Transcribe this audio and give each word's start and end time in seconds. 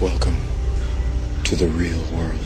Welcome 0.00 0.38
to 1.44 1.56
the 1.56 1.66
real 1.66 1.98
world. 2.14 2.40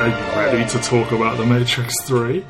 Are 0.00 0.08
you 0.08 0.14
ready 0.36 0.68
to 0.70 0.78
talk 0.80 1.12
about 1.12 1.36
The 1.36 1.46
Matrix 1.46 2.02
3? 2.02 2.44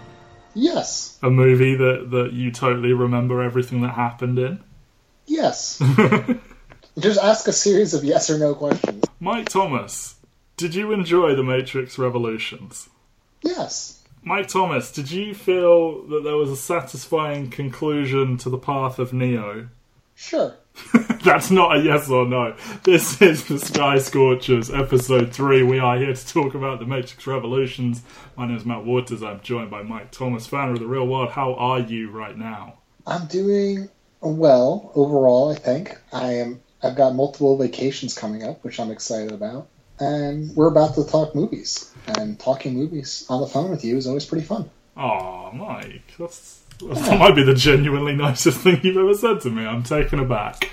Yes. 0.55 1.19
A 1.23 1.29
movie 1.29 1.75
that, 1.75 2.09
that 2.11 2.33
you 2.33 2.53
totally 2.53 2.95
remember 2.95 3.43
everything 3.43 3.83
that 3.83 3.93
happened 3.97 4.39
in? 4.39 4.65
Yes. 5.27 5.79
Just 6.99 7.21
ask 7.21 7.47
a 7.49 7.53
series 7.53 7.93
of 7.93 8.03
yes 8.03 8.31
or 8.31 8.39
no 8.39 8.55
questions. 8.55 9.05
Mike 9.21 9.51
Thomas, 9.51 10.15
did 10.57 10.75
you 10.75 10.91
enjoy 10.93 11.35
The 11.35 11.43
Matrix 11.43 11.99
Revolutions? 11.99 12.89
Yes. 13.43 14.03
Mike 14.25 14.49
Thomas, 14.49 14.93
did 14.93 15.11
you 15.11 15.35
feel 15.35 16.03
that 16.07 16.23
there 16.23 16.37
was 16.37 16.51
a 16.51 16.57
satisfying 16.57 17.51
conclusion 17.51 18.37
to 18.39 18.51
the 18.51 18.59
path 18.59 18.99
of 18.99 19.13
Neo? 19.13 19.69
Sure. 20.15 20.55
That's 21.25 21.51
not 21.51 21.77
a 21.77 21.81
yes 21.81 22.09
or 22.09 22.25
no. 22.25 22.57
This 22.85 23.21
is 23.21 23.45
the 23.47 23.59
Sky 23.59 23.99
Scorchers, 23.99 24.71
episode 24.71 25.33
3. 25.33 25.65
We 25.65 25.79
are 25.79 25.99
here 25.99 26.15
to 26.15 26.27
talk 26.27 26.55
about 26.55 26.79
the 26.79 26.87
Matrix 26.87 27.27
Revolutions. 27.27 28.03
My 28.37 28.47
name 28.47 28.57
is 28.57 28.65
Matt 28.65 28.85
Waters. 28.85 29.23
I'm 29.23 29.41
joined 29.41 29.71
by 29.71 29.83
Mike 29.83 30.13
Thomas, 30.13 30.47
founder 30.47 30.75
of 30.75 30.81
The 30.81 30.87
Reel 30.87 31.07
World. 31.07 31.31
How 31.31 31.55
are 31.55 31.81
you 31.81 32.11
right 32.11 32.37
now? 32.37 32.79
I'm 33.07 33.27
doing 33.27 33.89
well 34.21 34.93
overall, 34.95 35.51
I 35.51 35.57
think. 35.57 35.99
I 36.13 36.35
am 36.35 36.63
I've 36.83 36.97
got 36.97 37.15
multiple 37.15 37.57
vacations 37.57 38.15
coming 38.15 38.43
up, 38.43 38.65
which 38.65 38.81
I'm 38.81 38.91
excited 38.91 39.33
about. 39.33 39.69
And 40.01 40.55
we're 40.57 40.69
about 40.69 40.95
to 40.97 41.05
talk 41.05 41.35
movies. 41.35 41.92
And 42.07 42.39
talking 42.39 42.75
movies 42.75 43.27
on 43.29 43.41
the 43.41 43.47
phone 43.47 43.71
with 43.71 43.85
you 43.85 43.97
is 43.97 44.07
always 44.07 44.25
pretty 44.25 44.45
fun. 44.45 44.71
Oh, 44.97 45.51
Mike, 45.53 46.03
that's, 46.19 46.63
that 46.81 47.19
might 47.19 47.35
be 47.35 47.45
the 47.45 47.55
genuinely 47.55 48.15
nicest 48.15 48.59
thing 48.59 48.81
you've 48.83 48.97
ever 48.97 49.15
said 49.15 49.41
to 49.43 49.51
me. 49.51 49.65
I'm 49.65 49.83
taken 49.83 50.19
aback. 50.19 50.71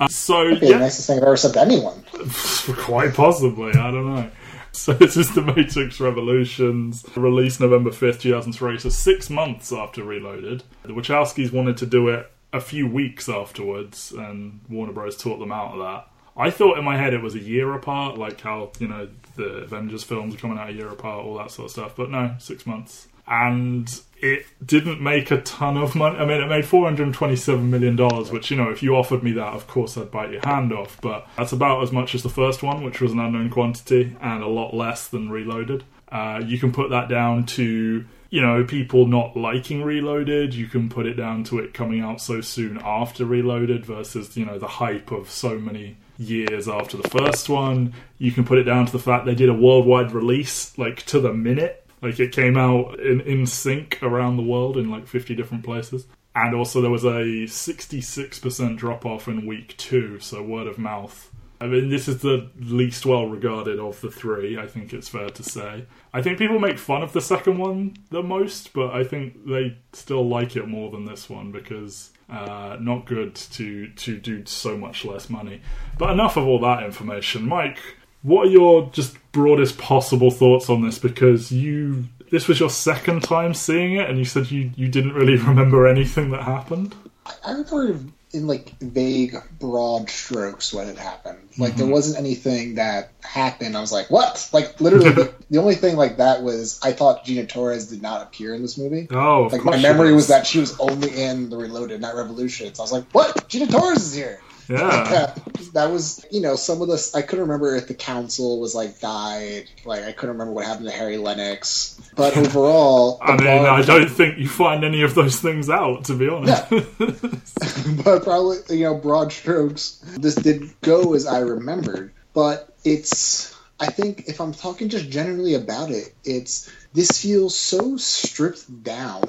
Uh, 0.00 0.08
so, 0.08 0.44
That'd 0.44 0.60
be 0.60 0.66
yeah, 0.66 0.74
the 0.74 0.78
nicest 0.80 1.06
thing 1.06 1.18
I've 1.18 1.24
ever 1.24 1.36
said 1.36 1.54
to 1.54 1.60
anyone. 1.60 2.02
quite 2.84 3.14
possibly, 3.14 3.70
I 3.72 3.90
don't 3.90 4.14
know. 4.14 4.30
So 4.72 4.92
this 4.94 5.16
is 5.16 5.34
the 5.34 5.42
Matrix 5.42 6.00
Revolutions, 6.00 7.04
released 7.14 7.60
November 7.60 7.90
5th, 7.90 8.20
2003, 8.20 8.78
so 8.78 8.88
six 8.88 9.30
months 9.30 9.72
after 9.72 10.02
Reloaded. 10.02 10.64
The 10.82 10.94
Wachowskis 10.94 11.52
wanted 11.52 11.76
to 11.78 11.86
do 11.86 12.08
it 12.08 12.30
a 12.52 12.60
few 12.60 12.86
weeks 12.86 13.28
afterwards, 13.28 14.12
and 14.12 14.60
Warner 14.68 14.92
Bros. 14.92 15.16
taught 15.16 15.38
them 15.38 15.52
out 15.52 15.72
of 15.74 15.78
that. 15.78 16.08
I 16.36 16.50
thought 16.50 16.78
in 16.78 16.84
my 16.84 16.96
head 16.96 17.14
it 17.14 17.22
was 17.22 17.34
a 17.34 17.40
year 17.40 17.72
apart, 17.74 18.18
like 18.18 18.40
how, 18.40 18.70
you 18.78 18.88
know, 18.88 19.08
the 19.36 19.62
Avengers 19.64 20.02
films 20.02 20.34
are 20.34 20.38
coming 20.38 20.58
out 20.58 20.70
a 20.70 20.72
year 20.72 20.88
apart, 20.88 21.24
all 21.24 21.36
that 21.38 21.50
sort 21.50 21.66
of 21.66 21.72
stuff. 21.72 21.96
But 21.96 22.10
no, 22.10 22.34
six 22.38 22.66
months. 22.66 23.08
And 23.26 23.88
it 24.16 24.46
didn't 24.64 25.00
make 25.00 25.30
a 25.30 25.40
ton 25.42 25.76
of 25.76 25.94
money. 25.94 26.18
I 26.18 26.24
mean, 26.24 26.42
it 26.42 26.48
made 26.48 26.64
$427 26.64 27.62
million, 27.62 27.96
which, 28.32 28.50
you 28.50 28.56
know, 28.56 28.70
if 28.70 28.82
you 28.82 28.96
offered 28.96 29.22
me 29.22 29.32
that, 29.32 29.52
of 29.52 29.66
course 29.66 29.96
I'd 29.96 30.10
bite 30.10 30.32
your 30.32 30.44
hand 30.44 30.72
off. 30.72 31.00
But 31.00 31.26
that's 31.36 31.52
about 31.52 31.82
as 31.82 31.92
much 31.92 32.14
as 32.14 32.22
the 32.22 32.28
first 32.28 32.62
one, 32.62 32.82
which 32.82 33.00
was 33.00 33.12
an 33.12 33.20
unknown 33.20 33.50
quantity, 33.50 34.16
and 34.20 34.42
a 34.42 34.48
lot 34.48 34.74
less 34.74 35.08
than 35.08 35.30
Reloaded. 35.30 35.84
Uh, 36.10 36.42
you 36.44 36.58
can 36.58 36.72
put 36.72 36.90
that 36.90 37.08
down 37.08 37.46
to 37.46 38.04
you 38.32 38.40
know, 38.40 38.64
people 38.64 39.06
not 39.06 39.36
liking 39.36 39.82
Reloaded. 39.82 40.54
You 40.54 40.66
can 40.66 40.88
put 40.88 41.04
it 41.04 41.14
down 41.14 41.44
to 41.44 41.58
it 41.58 41.74
coming 41.74 42.00
out 42.00 42.18
so 42.18 42.40
soon 42.40 42.80
after 42.82 43.26
Reloaded 43.26 43.84
versus, 43.84 44.34
you 44.38 44.46
know, 44.46 44.58
the 44.58 44.66
hype 44.66 45.12
of 45.12 45.30
so 45.30 45.58
many 45.58 45.98
years 46.18 46.68
after 46.68 46.96
the 46.96 47.08
first 47.08 47.48
one. 47.48 47.94
You 48.18 48.32
can 48.32 48.44
put 48.44 48.58
it 48.58 48.64
down 48.64 48.86
to 48.86 48.92
the 48.92 48.98
fact 48.98 49.26
they 49.26 49.34
did 49.34 49.48
a 49.48 49.54
worldwide 49.54 50.12
release, 50.12 50.76
like 50.78 51.04
to 51.06 51.20
the 51.20 51.32
minute. 51.32 51.86
Like 52.00 52.18
it 52.18 52.32
came 52.32 52.56
out 52.56 52.98
in, 53.00 53.20
in 53.20 53.46
sync 53.46 53.98
around 54.02 54.36
the 54.36 54.42
world 54.42 54.76
in 54.76 54.90
like 54.90 55.06
50 55.06 55.34
different 55.34 55.64
places. 55.64 56.06
And 56.34 56.54
also 56.54 56.80
there 56.80 56.90
was 56.90 57.04
a 57.04 57.44
66% 57.46 58.76
drop 58.76 59.04
off 59.04 59.28
in 59.28 59.46
week 59.46 59.76
two, 59.76 60.18
so 60.18 60.42
word 60.42 60.66
of 60.66 60.78
mouth. 60.78 61.30
I 61.62 61.68
mean, 61.68 61.90
this 61.90 62.08
is 62.08 62.22
the 62.22 62.50
least 62.58 63.06
well 63.06 63.28
regarded 63.28 63.78
of 63.78 64.00
the 64.00 64.10
three, 64.10 64.58
I 64.58 64.66
think 64.66 64.92
it's 64.92 65.08
fair 65.08 65.28
to 65.28 65.44
say. 65.44 65.84
I 66.12 66.20
think 66.20 66.38
people 66.38 66.58
make 66.58 66.76
fun 66.76 67.02
of 67.02 67.12
the 67.12 67.20
second 67.20 67.58
one 67.58 67.94
the 68.10 68.20
most, 68.20 68.72
but 68.72 68.90
I 68.90 69.04
think 69.04 69.46
they 69.46 69.78
still 69.92 70.26
like 70.26 70.56
it 70.56 70.66
more 70.66 70.90
than 70.90 71.04
this 71.04 71.30
one 71.30 71.52
because 71.52 72.10
uh, 72.28 72.78
not 72.80 73.06
good 73.06 73.36
to, 73.36 73.86
to 73.90 74.18
do 74.18 74.44
so 74.44 74.76
much 74.76 75.04
less 75.04 75.30
money. 75.30 75.60
But 75.98 76.10
enough 76.10 76.36
of 76.36 76.48
all 76.48 76.58
that 76.62 76.82
information. 76.82 77.46
Mike, 77.46 77.78
what 78.22 78.48
are 78.48 78.50
your 78.50 78.90
just 78.90 79.16
broadest 79.30 79.78
possible 79.78 80.32
thoughts 80.32 80.68
on 80.68 80.82
this? 80.82 80.98
Because 80.98 81.52
you. 81.52 82.06
This 82.32 82.48
was 82.48 82.58
your 82.58 82.70
second 82.70 83.22
time 83.22 83.54
seeing 83.54 83.94
it, 83.96 84.10
and 84.10 84.18
you 84.18 84.24
said 84.24 84.50
you, 84.50 84.72
you 84.74 84.88
didn't 84.88 85.12
really 85.12 85.36
remember 85.50 85.86
anything 85.86 86.30
that 86.30 86.42
happened. 86.42 86.96
I 87.24 87.52
remember 87.52 88.10
in 88.32 88.46
like 88.46 88.78
vague, 88.78 89.36
broad 89.58 90.08
strokes 90.08 90.72
what 90.72 90.86
had 90.86 90.96
happened. 90.96 91.38
Like 91.58 91.76
there 91.76 91.86
wasn't 91.86 92.18
anything 92.18 92.76
that 92.76 93.10
happened. 93.22 93.76
I 93.76 93.80
was 93.80 93.92
like, 93.92 94.10
what? 94.10 94.48
Like 94.52 94.80
literally, 94.80 95.10
the, 95.10 95.34
the 95.50 95.58
only 95.58 95.74
thing 95.74 95.96
like 95.96 96.16
that 96.16 96.42
was 96.42 96.80
I 96.82 96.92
thought 96.92 97.24
Gina 97.24 97.46
Torres 97.46 97.88
did 97.88 98.02
not 98.02 98.22
appear 98.22 98.54
in 98.54 98.62
this 98.62 98.78
movie. 98.78 99.08
Oh, 99.10 99.44
of 99.44 99.52
Like 99.52 99.64
my 99.64 99.76
memory 99.76 100.14
was 100.14 100.28
that 100.28 100.46
she 100.46 100.58
was 100.58 100.78
only 100.80 101.22
in 101.22 101.50
the 101.50 101.56
Reloaded, 101.56 102.00
not 102.00 102.14
Revolution. 102.14 102.74
So 102.74 102.82
I 102.82 102.84
was 102.84 102.92
like, 102.92 103.04
what? 103.12 103.48
Gina 103.48 103.66
Torres 103.66 103.98
is 103.98 104.14
here. 104.14 104.40
Yeah. 104.68 105.34
that 105.72 105.90
was 105.90 106.24
you 106.30 106.40
know 106.40 106.56
some 106.56 106.82
of 106.82 106.88
this 106.88 107.14
I 107.14 107.22
couldn't 107.22 107.46
remember 107.46 107.74
if 107.76 107.88
the 107.88 107.94
council 107.94 108.60
was 108.60 108.74
like 108.74 109.00
died. 109.00 109.64
Like 109.84 110.04
I 110.04 110.12
couldn't 110.12 110.36
remember 110.36 110.52
what 110.52 110.64
happened 110.64 110.86
to 110.86 110.92
Harry 110.92 111.16
Lennix. 111.16 111.98
But 112.14 112.36
overall, 112.36 113.18
I 113.22 113.30
mean, 113.30 113.38
broad- 113.38 113.80
I 113.80 113.82
don't 113.82 114.08
think 114.08 114.38
you 114.38 114.48
find 114.48 114.84
any 114.84 115.02
of 115.02 115.14
those 115.14 115.40
things 115.40 115.70
out, 115.70 116.04
to 116.04 116.14
be 116.14 116.28
honest. 116.28 116.68
but 118.04 118.24
probably 118.24 118.58
you 118.76 118.84
know 118.84 118.94
broad 118.94 119.32
strokes 119.32 120.02
this 120.18 120.34
did 120.34 120.68
go 120.80 121.14
as 121.14 121.26
i 121.26 121.38
remembered 121.38 122.12
but 122.34 122.74
it's 122.84 123.56
i 123.80 123.86
think 123.86 124.24
if 124.28 124.40
i'm 124.40 124.52
talking 124.52 124.88
just 124.88 125.08
generally 125.10 125.54
about 125.54 125.90
it 125.90 126.14
it's 126.24 126.70
this 126.92 127.22
feels 127.22 127.56
so 127.56 127.96
stripped 127.96 128.82
down 128.82 129.22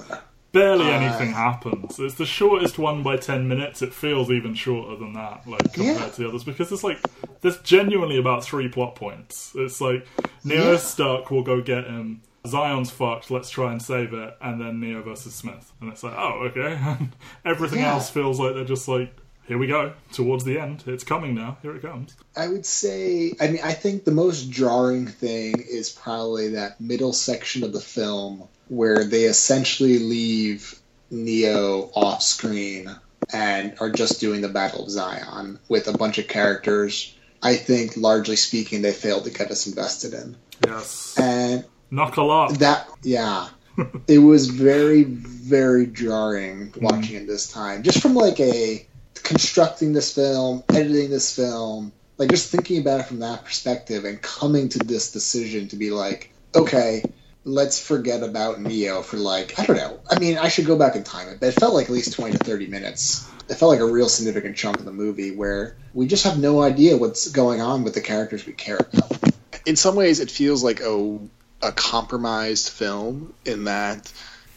Barely 0.53 0.86
Uh, 0.86 1.00
anything 1.00 1.31
happens. 1.34 2.00
It's 2.00 2.14
the 2.16 2.25
shortest 2.28 2.78
one 2.80 3.02
by 3.03 3.18
ten 3.18 3.47
minutes. 3.47 3.81
It 3.81 3.94
feels 3.94 4.30
even 4.31 4.53
shorter 4.53 4.96
than 4.96 5.14
that, 5.14 5.41
like 5.47 5.74
compared 5.74 5.97
Yeah. 5.97 6.09
to 6.09 6.22
the 6.22 6.30
others, 6.30 6.44
because 6.44 6.72
it's 6.72 6.84
like 6.84 7.00
there's 7.41 7.58
genuinely 7.58 8.18
about 8.18 8.44
three 8.46 8.69
plot 8.69 8.96
points. 8.96 9.52
It's 9.56 9.81
like 9.81 10.06
Neo 10.44 10.64
Yeah. 10.66 10.72
is 10.74 10.84
stuck, 10.84 11.30
we'll 11.31 11.41
go 11.44 11.59
get 11.59 11.86
him. 11.86 12.22
Zion's 12.47 12.91
fucked, 12.91 13.31
let's 13.31 13.50
try 13.50 13.72
and 13.72 13.81
save 13.81 14.14
it, 14.14 14.38
and 14.41 14.62
then 14.62 14.80
Neo 14.80 15.02
versus 15.02 15.34
Smith, 15.34 15.72
and 15.81 15.91
it's 15.91 16.03
like, 16.03 16.14
oh, 16.16 16.50
okay. 16.52 16.78
Everything 17.46 17.80
Yeah. 17.80 17.94
else 17.94 18.09
feels 18.09 18.40
like 18.40 18.53
they're 18.53 18.64
just 18.66 18.88
like, 18.88 19.16
here 19.47 19.58
we 19.58 19.66
go 19.68 19.94
towards 20.12 20.44
the 20.44 20.59
end. 20.59 20.84
It's 20.85 21.03
coming 21.03 21.34
now. 21.35 21.58
Here 21.62 21.75
it 21.75 21.81
comes. 21.81 22.16
i 22.38 22.47
would 22.47 22.66
say 22.66 23.34
i 23.41 23.47
mean 23.47 23.59
i 23.64 23.74
think 23.74 24.06
the 24.06 24.12
most 24.12 24.50
jarring 24.50 25.06
thing 25.08 25.53
is 25.70 25.90
probably 25.91 26.50
that 26.50 26.80
middle 26.81 27.14
section 27.14 27.64
of 27.64 27.72
the 27.74 27.80
film 27.80 28.44
where 28.68 29.03
they 29.03 29.24
essentially 29.24 30.00
leave 30.00 30.79
neo 31.12 31.91
off 31.94 32.22
screen 32.22 32.90
and 33.31 33.75
are 33.79 33.90
just 33.90 34.19
doing 34.19 34.41
the 34.41 34.50
battle 34.50 34.84
of 34.84 34.90
zion 34.90 35.59
with 35.69 35.88
a 35.88 35.97
bunch 35.97 36.18
of 36.18 36.28
characters. 36.28 37.16
I 37.41 37.56
think 37.56 37.97
largely 37.97 38.35
speaking 38.35 38.81
they 38.81 38.94
failed 38.94 39.25
to 39.25 39.31
get 39.31 39.52
us 39.52 39.68
invested 39.68 40.13
in. 40.13 40.38
Yes, 40.66 41.18
and 41.19 41.66
a 41.91 42.22
lot. 42.22 42.59
that 42.59 42.90
yeah. 43.03 43.50
It 44.07 44.19
was 44.19 44.50
very 44.50 45.03
very 45.03 45.88
jarring 45.88 46.73
watching 46.79 47.16
mm-hmm. 47.16 47.23
it 47.23 47.28
this 47.28 47.52
time. 47.52 47.84
Just 47.84 48.02
from 48.02 48.13
like 48.13 48.40
a 48.40 48.85
constructing 49.16 49.94
this 49.94 50.13
film 50.13 50.63
editing 50.69 51.09
this 51.09 51.35
film 51.35 51.91
like 52.18 52.29
just 52.29 52.52
thinking 52.52 52.79
about 52.79 53.02
it 53.02 53.06
from 53.06 53.19
that 53.19 53.44
perspective 53.44 54.06
and 54.06 54.22
coming 54.22 54.69
to 54.69 54.79
this 54.79 55.12
decision 55.12 55.68
to 55.68 55.75
be 55.75 55.91
like 55.91 56.34
okay 56.56 57.03
let's 57.46 57.80
forget 57.86 58.24
about 58.24 58.62
neo 58.62 59.02
for 59.02 59.17
like 59.17 59.59
i 59.59 59.66
don't 59.66 59.76
know 59.76 60.00
i 60.09 60.17
mean 60.17 60.38
i 60.38 60.47
should 60.47 60.66
go 60.66 60.78
back 60.78 60.96
in 60.96 61.03
time 61.03 61.28
it, 61.28 61.40
but 61.40 61.50
it 61.50 61.59
felt 61.59 61.73
like 61.73 61.85
at 61.85 61.91
least 61.91 62.14
20 62.14 62.34
to 62.34 62.38
30 62.38 62.67
minutes 62.67 63.29
it 63.50 63.56
felt 63.56 63.72
like 63.72 63.82
a 63.82 63.85
real 63.85 64.08
significant 64.08 64.56
chunk 64.56 64.79
of 64.79 64.85
the 64.85 64.94
movie 64.94 65.35
where 65.35 65.76
we 65.94 66.08
just 66.08 66.23
have 66.23 66.40
no 66.40 66.62
idea 66.62 66.97
what's 66.97 67.29
going 67.29 67.62
on 67.62 67.84
with 67.84 67.94
the 67.94 68.02
characters 68.02 68.46
we 68.46 68.53
care 68.53 68.78
about 68.78 69.17
in 69.66 69.76
some 69.76 69.96
ways 69.96 70.20
it 70.20 70.32
feels 70.32 70.64
like 70.64 70.79
a 70.82 71.20
a 71.62 71.72
compromised 71.72 72.70
film 72.70 73.34
in 73.46 73.66
that 73.66 74.12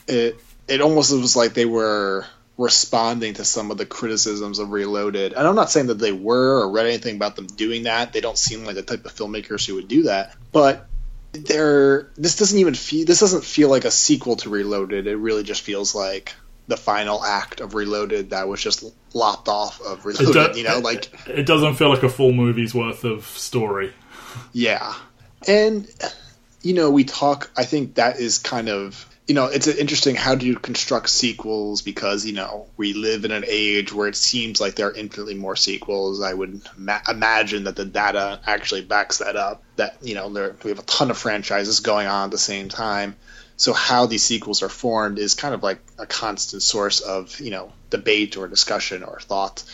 it 0.07 0.39
it 0.69 0.81
almost 0.81 1.13
was 1.13 1.37
like 1.37 1.55
they 1.55 1.67
were 1.67 2.27
responding 2.59 3.35
to 3.35 3.45
some 3.45 3.71
of 3.71 3.79
the 3.79 3.87
criticisms 3.87 4.59
of 4.59 4.71
Reloaded. 4.71 5.35
And 5.35 5.47
I'm 5.47 5.55
not 5.55 5.71
saying 5.71 5.89
that 5.89 5.99
they 5.99 6.13
were 6.13 6.61
or 6.61 6.71
read 6.71 6.87
anything 6.87 7.17
about 7.17 7.37
them 7.37 7.47
doing 7.47 7.85
that. 7.85 8.13
They 8.13 8.21
don't 8.21 8.39
seem 8.39 8.65
like 8.65 8.77
the 8.77 8.83
type 8.83 9.05
of 9.05 9.15
filmmakers 9.15 9.67
who 9.67 9.75
would 9.75 9.89
do 9.89 10.05
that. 10.05 10.35
But 10.53 10.87
they're 11.45 12.11
this 12.17 12.37
doesn't 12.37 12.59
even 12.59 12.75
feel 12.75 13.07
this 13.07 13.21
doesn't 13.21 13.45
feel 13.45 13.69
like 13.69 13.85
a 13.85 13.91
sequel 13.91 14.37
to 14.37 14.51
Reloaded. 14.51 15.07
It 15.07 15.17
really 15.17 15.43
just 15.43 15.63
feels 15.63 15.95
like 15.95 16.35
the 16.69 16.77
final 16.77 17.23
act 17.25 17.61
of 17.61 17.75
Reloaded 17.75 18.31
that 18.31 18.49
was 18.49 18.61
just 18.63 18.85
lopped 19.15 19.49
off 19.49 19.81
of 19.81 20.05
Reloaded. 20.05 20.55
do- 20.55 20.59
you 20.59 20.65
know, 20.65 20.79
like 20.79 21.11
it 21.29 21.47
doesn't 21.47 21.75
feel 21.75 21.89
like 21.91 22.03
a 22.03 22.09
full 22.09 22.33
movie's 22.33 22.75
worth 22.75 23.05
of 23.05 23.25
story. 23.27 23.93
Yeah. 24.53 24.95
And 25.47 25.87
you 26.63 26.75
know, 26.75 26.91
we 26.91 27.05
talk. 27.05 27.51
I 27.57 27.65
think 27.65 27.95
that 27.95 28.19
is 28.19 28.39
kind 28.39 28.69
of 28.69 29.07
you 29.27 29.35
know, 29.35 29.47
it's 29.47 29.67
interesting 29.67 30.15
how 30.15 30.37
do 30.37 30.47
you 30.47 30.55
construct 30.55 31.09
sequels 31.09 31.83
because 31.83 32.25
you 32.25 32.33
know 32.33 32.69
we 32.77 32.93
live 32.93 33.25
in 33.25 33.33
an 33.33 33.45
age 33.47 33.93
where 33.93 34.07
it 34.07 34.15
seems 34.15 34.61
like 34.61 34.77
there 34.77 34.89
are 34.89 34.95
infinitely 34.95 35.35
more 35.35 35.57
sequels. 35.57 36.23
I 36.23 36.33
would 36.33 36.61
ma- 36.77 37.01
imagine 37.09 37.65
that 37.65 37.75
the 37.75 37.85
data 37.85 38.41
actually 38.47 38.83
backs 38.83 39.19
that 39.19 39.35
up. 39.35 39.65
That 39.77 39.97
you 40.01 40.15
know 40.15 40.33
there, 40.33 40.55
we 40.63 40.71
have 40.71 40.79
a 40.79 40.85
ton 40.85 41.11
of 41.11 41.19
franchises 41.19 41.81
going 41.81 42.07
on 42.07 42.27
at 42.27 42.31
the 42.31 42.39
same 42.39 42.69
time. 42.69 43.17
So 43.57 43.73
how 43.73 44.07
these 44.07 44.23
sequels 44.23 44.63
are 44.63 44.69
formed 44.69 45.19
is 45.19 45.35
kind 45.35 45.55
of 45.55 45.63
like 45.63 45.81
a 45.99 46.07
constant 46.07 46.63
source 46.63 47.01
of 47.01 47.41
you 47.41 47.51
know 47.51 47.73
debate 47.91 48.37
or 48.37 48.47
discussion 48.47 49.03
or 49.03 49.19
thought. 49.19 49.65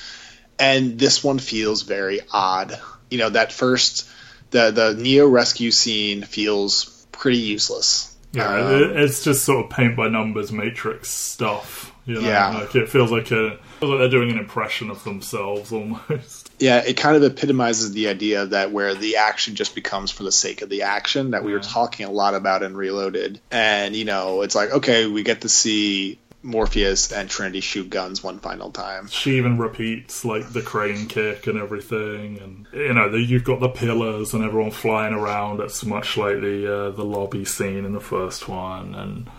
And 0.59 0.99
this 0.99 1.23
one 1.23 1.39
feels 1.39 1.83
very 1.83 2.21
odd. 2.33 2.79
You 3.11 3.19
know 3.19 3.29
that 3.29 3.53
first 3.53 4.09
the 4.51 4.71
the 4.71 4.95
Neo 4.95 5.29
rescue 5.29 5.73
scene 5.73 6.23
feels 6.23 7.07
pretty 7.13 7.39
useless 7.39 8.12
yeah, 8.33 8.49
um, 8.49 8.97
it's 8.97 9.23
just 9.23 9.45
sort 9.45 9.65
of 9.65 9.71
paint 9.71 9.97
by 9.97 10.09
numbers 10.09 10.53
Matrix 10.53 11.09
stuff. 11.09 11.93
You 12.07 12.15
know? 12.15 12.29
Yeah, 12.29 12.59
like 12.59 12.75
it 12.75 12.89
feels 12.89 13.13
like 13.13 13.31
a 13.31 13.59
feels 13.79 13.91
like 13.91 13.99
they're 13.99 14.09
doing 14.09 14.31
an 14.31 14.39
impression 14.39 14.91
of 14.91 15.05
themselves 15.05 15.73
almost. 15.73 16.51
Yeah, 16.59 16.79
it 16.87 16.97
kind 16.97 17.17
of 17.17 17.25
epitomizes 17.25 17.93
the 17.93 18.07
idea 18.07 18.47
that 18.47 18.71
where 18.71 18.95
the 18.95 19.17
action 19.17 19.57
just 19.57 19.75
becomes 19.75 20.13
for 20.13 20.23
the 20.23 20.31
sake 20.31 20.63
of 20.63 20.69
the 20.69 20.83
action 20.83 21.33
that 21.33 21.43
we 21.43 21.53
were 21.53 21.59
talking 21.59 22.07
a 22.07 22.11
lot 22.13 22.35
about 22.35 22.63
in 22.63 22.77
Reloaded, 22.77 23.41
and 23.51 23.97
you 23.97 24.05
know, 24.05 24.43
it's 24.43 24.55
like 24.55 24.71
okay, 24.71 25.09
we 25.09 25.25
get 25.25 25.41
to 25.41 25.49
see 25.49 26.21
Morpheus 26.43 27.13
and 27.13 27.31
Trinity 27.31 27.61
shoot 27.61 27.89
guns 27.89 28.23
one 28.23 28.39
final 28.39 28.71
time. 28.71 29.09
She 29.09 29.37
even 29.37 29.59
repeats 29.59 30.25
like 30.25 30.53
the 30.53 30.63
crane 30.63 31.07
kick 31.07 31.47
and 31.47 31.59
everything, 31.59 32.39
and 32.39 32.67
you 32.73 32.95
know 32.95 33.11
the, 33.11 33.21
you've 33.21 33.45
got 33.45 33.61
the 33.61 33.69
pillars 33.69 34.35
and 34.35 34.45
everyone 34.45 34.71
flying 34.71 35.15
around. 35.15 35.61
It's 35.61 35.85
much 35.85 36.17
like 36.17 36.41
the 36.41 36.87
uh, 36.87 36.91
the 36.91 37.05
lobby 37.05 37.45
scene 37.45 37.85
in 37.85 37.93
the 37.93 38.01
first 38.01 38.49
one, 38.49 38.95
and 38.95 39.31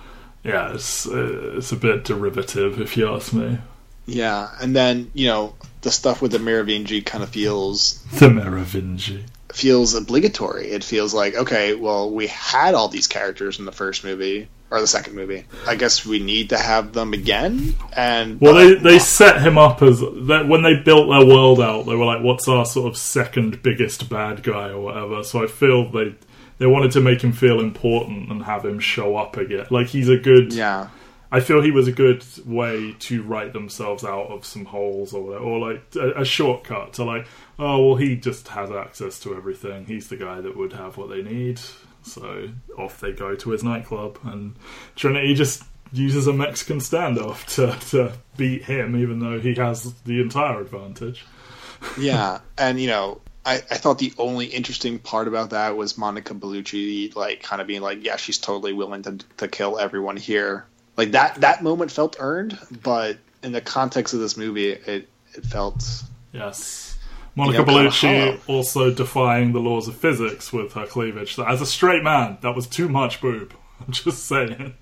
yeah, 0.43 0.73
it's 0.73 1.07
uh, 1.07 1.55
it's 1.57 1.71
a 1.71 1.77
bit 1.77 2.05
derivative 2.05 2.79
if 2.79 2.95
you 2.97 3.13
ask 3.13 3.33
me. 3.33 3.59
Yeah, 4.05 4.49
and 4.61 4.75
then 4.75 5.11
you 5.13 5.27
know 5.27 5.55
the 5.81 5.91
stuff 5.91 6.21
with 6.21 6.31
the 6.31 6.37
Merovingi 6.37 7.05
kind 7.05 7.23
of 7.23 7.29
feels 7.29 8.01
the 8.11 8.27
Merovingi 8.29 9.23
feels 9.53 9.93
obligatory. 9.93 10.71
It 10.71 10.83
feels 10.83 11.13
like 11.13 11.35
okay, 11.35 11.75
well, 11.75 12.11
we 12.11 12.27
had 12.27 12.73
all 12.73 12.87
these 12.87 13.07
characters 13.07 13.59
in 13.59 13.65
the 13.65 13.71
first 13.71 14.03
movie 14.03 14.47
or 14.71 14.81
the 14.81 14.87
second 14.87 15.15
movie. 15.15 15.45
I 15.67 15.75
guess 15.75 16.05
we 16.05 16.19
need 16.19 16.49
to 16.49 16.57
have 16.57 16.93
them 16.93 17.13
again. 17.13 17.75
And 17.95 18.41
well, 18.41 18.55
they 18.55 18.73
they 18.75 18.99
set 18.99 19.41
him 19.41 19.57
up 19.57 19.81
as 19.81 19.99
that 19.99 20.47
when 20.47 20.63
they 20.63 20.75
built 20.75 21.07
their 21.09 21.25
world 21.25 21.61
out. 21.61 21.83
They 21.83 21.95
were 21.95 22.05
like, 22.05 22.23
"What's 22.23 22.47
our 22.47 22.65
sort 22.65 22.91
of 22.91 22.97
second 22.97 23.61
biggest 23.61 24.09
bad 24.09 24.43
guy 24.43 24.69
or 24.69 24.81
whatever?" 24.81 25.23
So 25.23 25.43
I 25.43 25.47
feel 25.47 25.91
they 25.91 26.15
they 26.57 26.65
wanted 26.65 26.91
to 26.91 27.01
make 27.01 27.23
him 27.23 27.33
feel 27.33 27.59
important 27.59 28.31
and 28.31 28.43
have 28.43 28.65
him 28.65 28.79
show 28.79 29.15
up 29.15 29.37
again. 29.37 29.67
Like 29.69 29.87
he's 29.87 30.09
a 30.09 30.17
good 30.17 30.53
yeah. 30.53 30.89
I 31.33 31.39
feel 31.39 31.61
he 31.61 31.71
was 31.71 31.87
a 31.87 31.91
good 31.91 32.23
way 32.45 32.95
to 32.99 33.23
write 33.23 33.53
themselves 33.53 34.03
out 34.03 34.27
of 34.27 34.45
some 34.45 34.65
holes 34.65 35.15
or 35.15 35.23
whatever, 35.23 35.43
or 35.43 35.71
like 35.71 35.83
a, 35.95 36.21
a 36.21 36.25
shortcut 36.25 36.93
to 36.93 37.03
like, 37.03 37.25
oh 37.59 37.87
well, 37.87 37.95
he 37.95 38.15
just 38.15 38.47
has 38.49 38.71
access 38.71 39.19
to 39.21 39.35
everything. 39.35 39.85
He's 39.85 40.07
the 40.09 40.17
guy 40.17 40.41
that 40.41 40.57
would 40.57 40.73
have 40.73 40.97
what 40.97 41.09
they 41.09 41.21
need. 41.21 41.59
So 42.03 42.49
off 42.77 42.99
they 42.99 43.13
go 43.13 43.35
to 43.35 43.49
his 43.51 43.63
nightclub, 43.63 44.19
and 44.23 44.55
Trinity 44.95 45.33
just 45.35 45.63
uses 45.91 46.27
a 46.27 46.33
Mexican 46.33 46.79
standoff 46.79 47.45
to, 47.55 47.77
to 47.89 48.13
beat 48.35 48.63
him, 48.63 48.95
even 48.95 49.19
though 49.19 49.39
he 49.39 49.53
has 49.55 49.93
the 50.01 50.21
entire 50.21 50.61
advantage. 50.61 51.25
yeah, 51.99 52.39
and 52.57 52.79
you 52.79 52.87
know, 52.87 53.21
I, 53.45 53.55
I 53.55 53.77
thought 53.77 53.99
the 53.99 54.13
only 54.17 54.47
interesting 54.47 54.99
part 54.99 55.27
about 55.27 55.51
that 55.51 55.77
was 55.77 55.97
Monica 55.97 56.33
Bellucci, 56.33 57.15
like 57.15 57.41
kind 57.43 57.61
of 57.61 57.67
being 57.67 57.81
like, 57.81 58.03
yeah, 58.03 58.15
she's 58.15 58.37
totally 58.37 58.73
willing 58.73 59.03
to 59.03 59.19
to 59.37 59.47
kill 59.47 59.79
everyone 59.79 60.17
here. 60.17 60.65
Like 60.97 61.11
that 61.11 61.41
that 61.41 61.63
moment 61.63 61.91
felt 61.91 62.17
earned, 62.19 62.57
but 62.83 63.17
in 63.41 63.51
the 63.51 63.61
context 63.61 64.13
of 64.13 64.19
this 64.19 64.37
movie, 64.37 64.71
it 64.71 65.09
it 65.35 65.45
felt 65.45 66.03
yes 66.31 66.97
Monica 67.35 67.59
you 67.59 67.65
know, 67.65 67.73
Bellucci 67.73 68.39
also 68.47 68.93
defying 68.93 69.53
the 69.53 69.59
laws 69.59 69.87
of 69.87 69.95
physics 69.95 70.53
with 70.53 70.73
her 70.73 70.85
cleavage. 70.85 71.33
So 71.33 71.43
as 71.43 71.61
a 71.61 71.65
straight 71.65 72.03
man, 72.03 72.37
that 72.41 72.55
was 72.55 72.67
too 72.67 72.87
much 72.87 73.21
boob. 73.21 73.53
I'm 73.85 73.91
just 73.91 74.25
saying. 74.25 74.75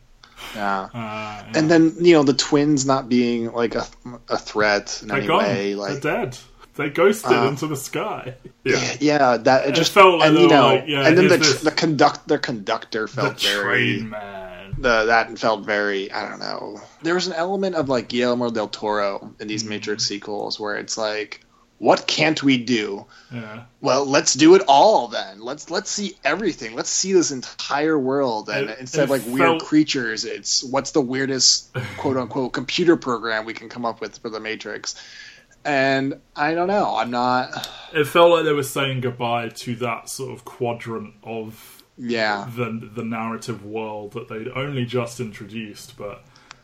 Yeah. 0.56 0.82
Uh, 0.82 0.90
yeah. 0.94 1.52
And 1.56 1.72
then 1.72 1.94
you 2.00 2.14
know 2.14 2.24
the 2.24 2.34
twins 2.34 2.86
not 2.86 3.08
being 3.08 3.52
like 3.52 3.76
a, 3.76 3.86
a 4.30 4.38
threat 4.38 5.00
in 5.02 5.08
They're 5.08 5.18
any 5.18 5.28
gone. 5.28 5.44
way. 5.44 5.76
Like 5.76 6.02
They're 6.02 6.26
dead. 6.26 6.38
They 6.76 6.90
ghosted 6.90 7.34
uh, 7.34 7.48
into 7.48 7.68
the 7.68 7.76
sky. 7.76 8.36
Yeah, 8.64 8.96
yeah. 9.00 9.38
That 9.38 9.68
it 9.68 9.74
just 9.74 9.90
it 9.90 9.94
felt 9.96 10.20
like 10.20 10.30
and, 10.30 10.38
you 10.38 10.48
know, 10.48 10.68
like, 10.68 10.84
yeah, 10.86 11.08
and 11.08 11.18
then 11.18 11.30
the 11.30 11.38
this, 11.38 11.62
the 11.62 11.72
conduct 11.72 12.28
the 12.28 12.38
conductor 12.38 13.08
felt 13.08 13.40
the 13.40 13.48
very 13.48 13.98
train 13.98 14.10
man. 14.12 14.76
The 14.78 15.06
that 15.06 15.36
felt 15.40 15.66
very 15.66 16.12
I 16.12 16.30
don't 16.30 16.38
know. 16.38 16.80
There 17.02 17.16
was 17.16 17.26
an 17.26 17.34
element 17.34 17.74
of 17.74 17.90
like 17.90 18.08
Guillermo 18.08 18.52
del 18.52 18.68
Toro 18.68 19.34
in 19.40 19.48
these 19.48 19.64
mm. 19.64 19.70
Matrix 19.70 20.04
sequels 20.04 20.60
where 20.60 20.76
it's 20.76 20.96
like 20.96 21.44
what 21.82 22.06
can't 22.06 22.44
we 22.44 22.58
do? 22.58 23.08
Yeah. 23.34 23.64
Well, 23.82 24.06
let's 24.06 24.36
do 24.36 24.54
it 24.54 24.62
all 24.68 25.08
then. 25.08 25.42
Let's 25.42 25.72
let's 25.72 25.90
see 25.90 26.16
everything. 26.24 26.76
Let's 26.76 26.92
see 26.92 27.12
this 27.12 27.32
entire 27.32 27.98
world. 27.98 28.50
And 28.50 28.70
it, 28.70 28.78
instead 28.78 29.06
of 29.06 29.10
like 29.10 29.24
felt... 29.24 29.34
weird 29.34 29.62
creatures, 29.64 30.24
it's 30.24 30.64
what's 30.64 30.92
the 30.92 31.02
weirdest 31.02 31.76
quote 31.98 32.18
unquote 32.18 32.54
computer 32.54 32.98
program 32.98 33.46
we 33.46 33.56
can 33.56 33.68
come 33.68 33.84
up 33.84 34.00
with 34.00 34.20
for 34.20 34.30
the 34.30 34.40
Matrix. 34.40 34.94
And 35.66 36.22
I 36.36 36.54
don't 36.54 36.68
know. 36.68 36.96
I'm 36.96 37.10
not. 37.10 37.68
It 37.96 38.06
felt 38.06 38.30
like 38.30 38.46
they 38.46 38.54
were 38.54 38.62
saying 38.62 39.02
goodbye 39.02 39.50
to 39.50 39.76
that 39.78 40.08
sort 40.08 40.34
of 40.34 40.46
quadrant 40.46 41.16
of 41.24 41.84
yeah 41.98 42.48
the 42.56 42.92
the 42.94 43.04
narrative 43.04 43.66
world 43.66 44.12
that 44.14 44.30
they'd 44.30 44.50
only 44.50 44.86
just 44.86 45.20
introduced, 45.20 45.98
but 45.98 46.24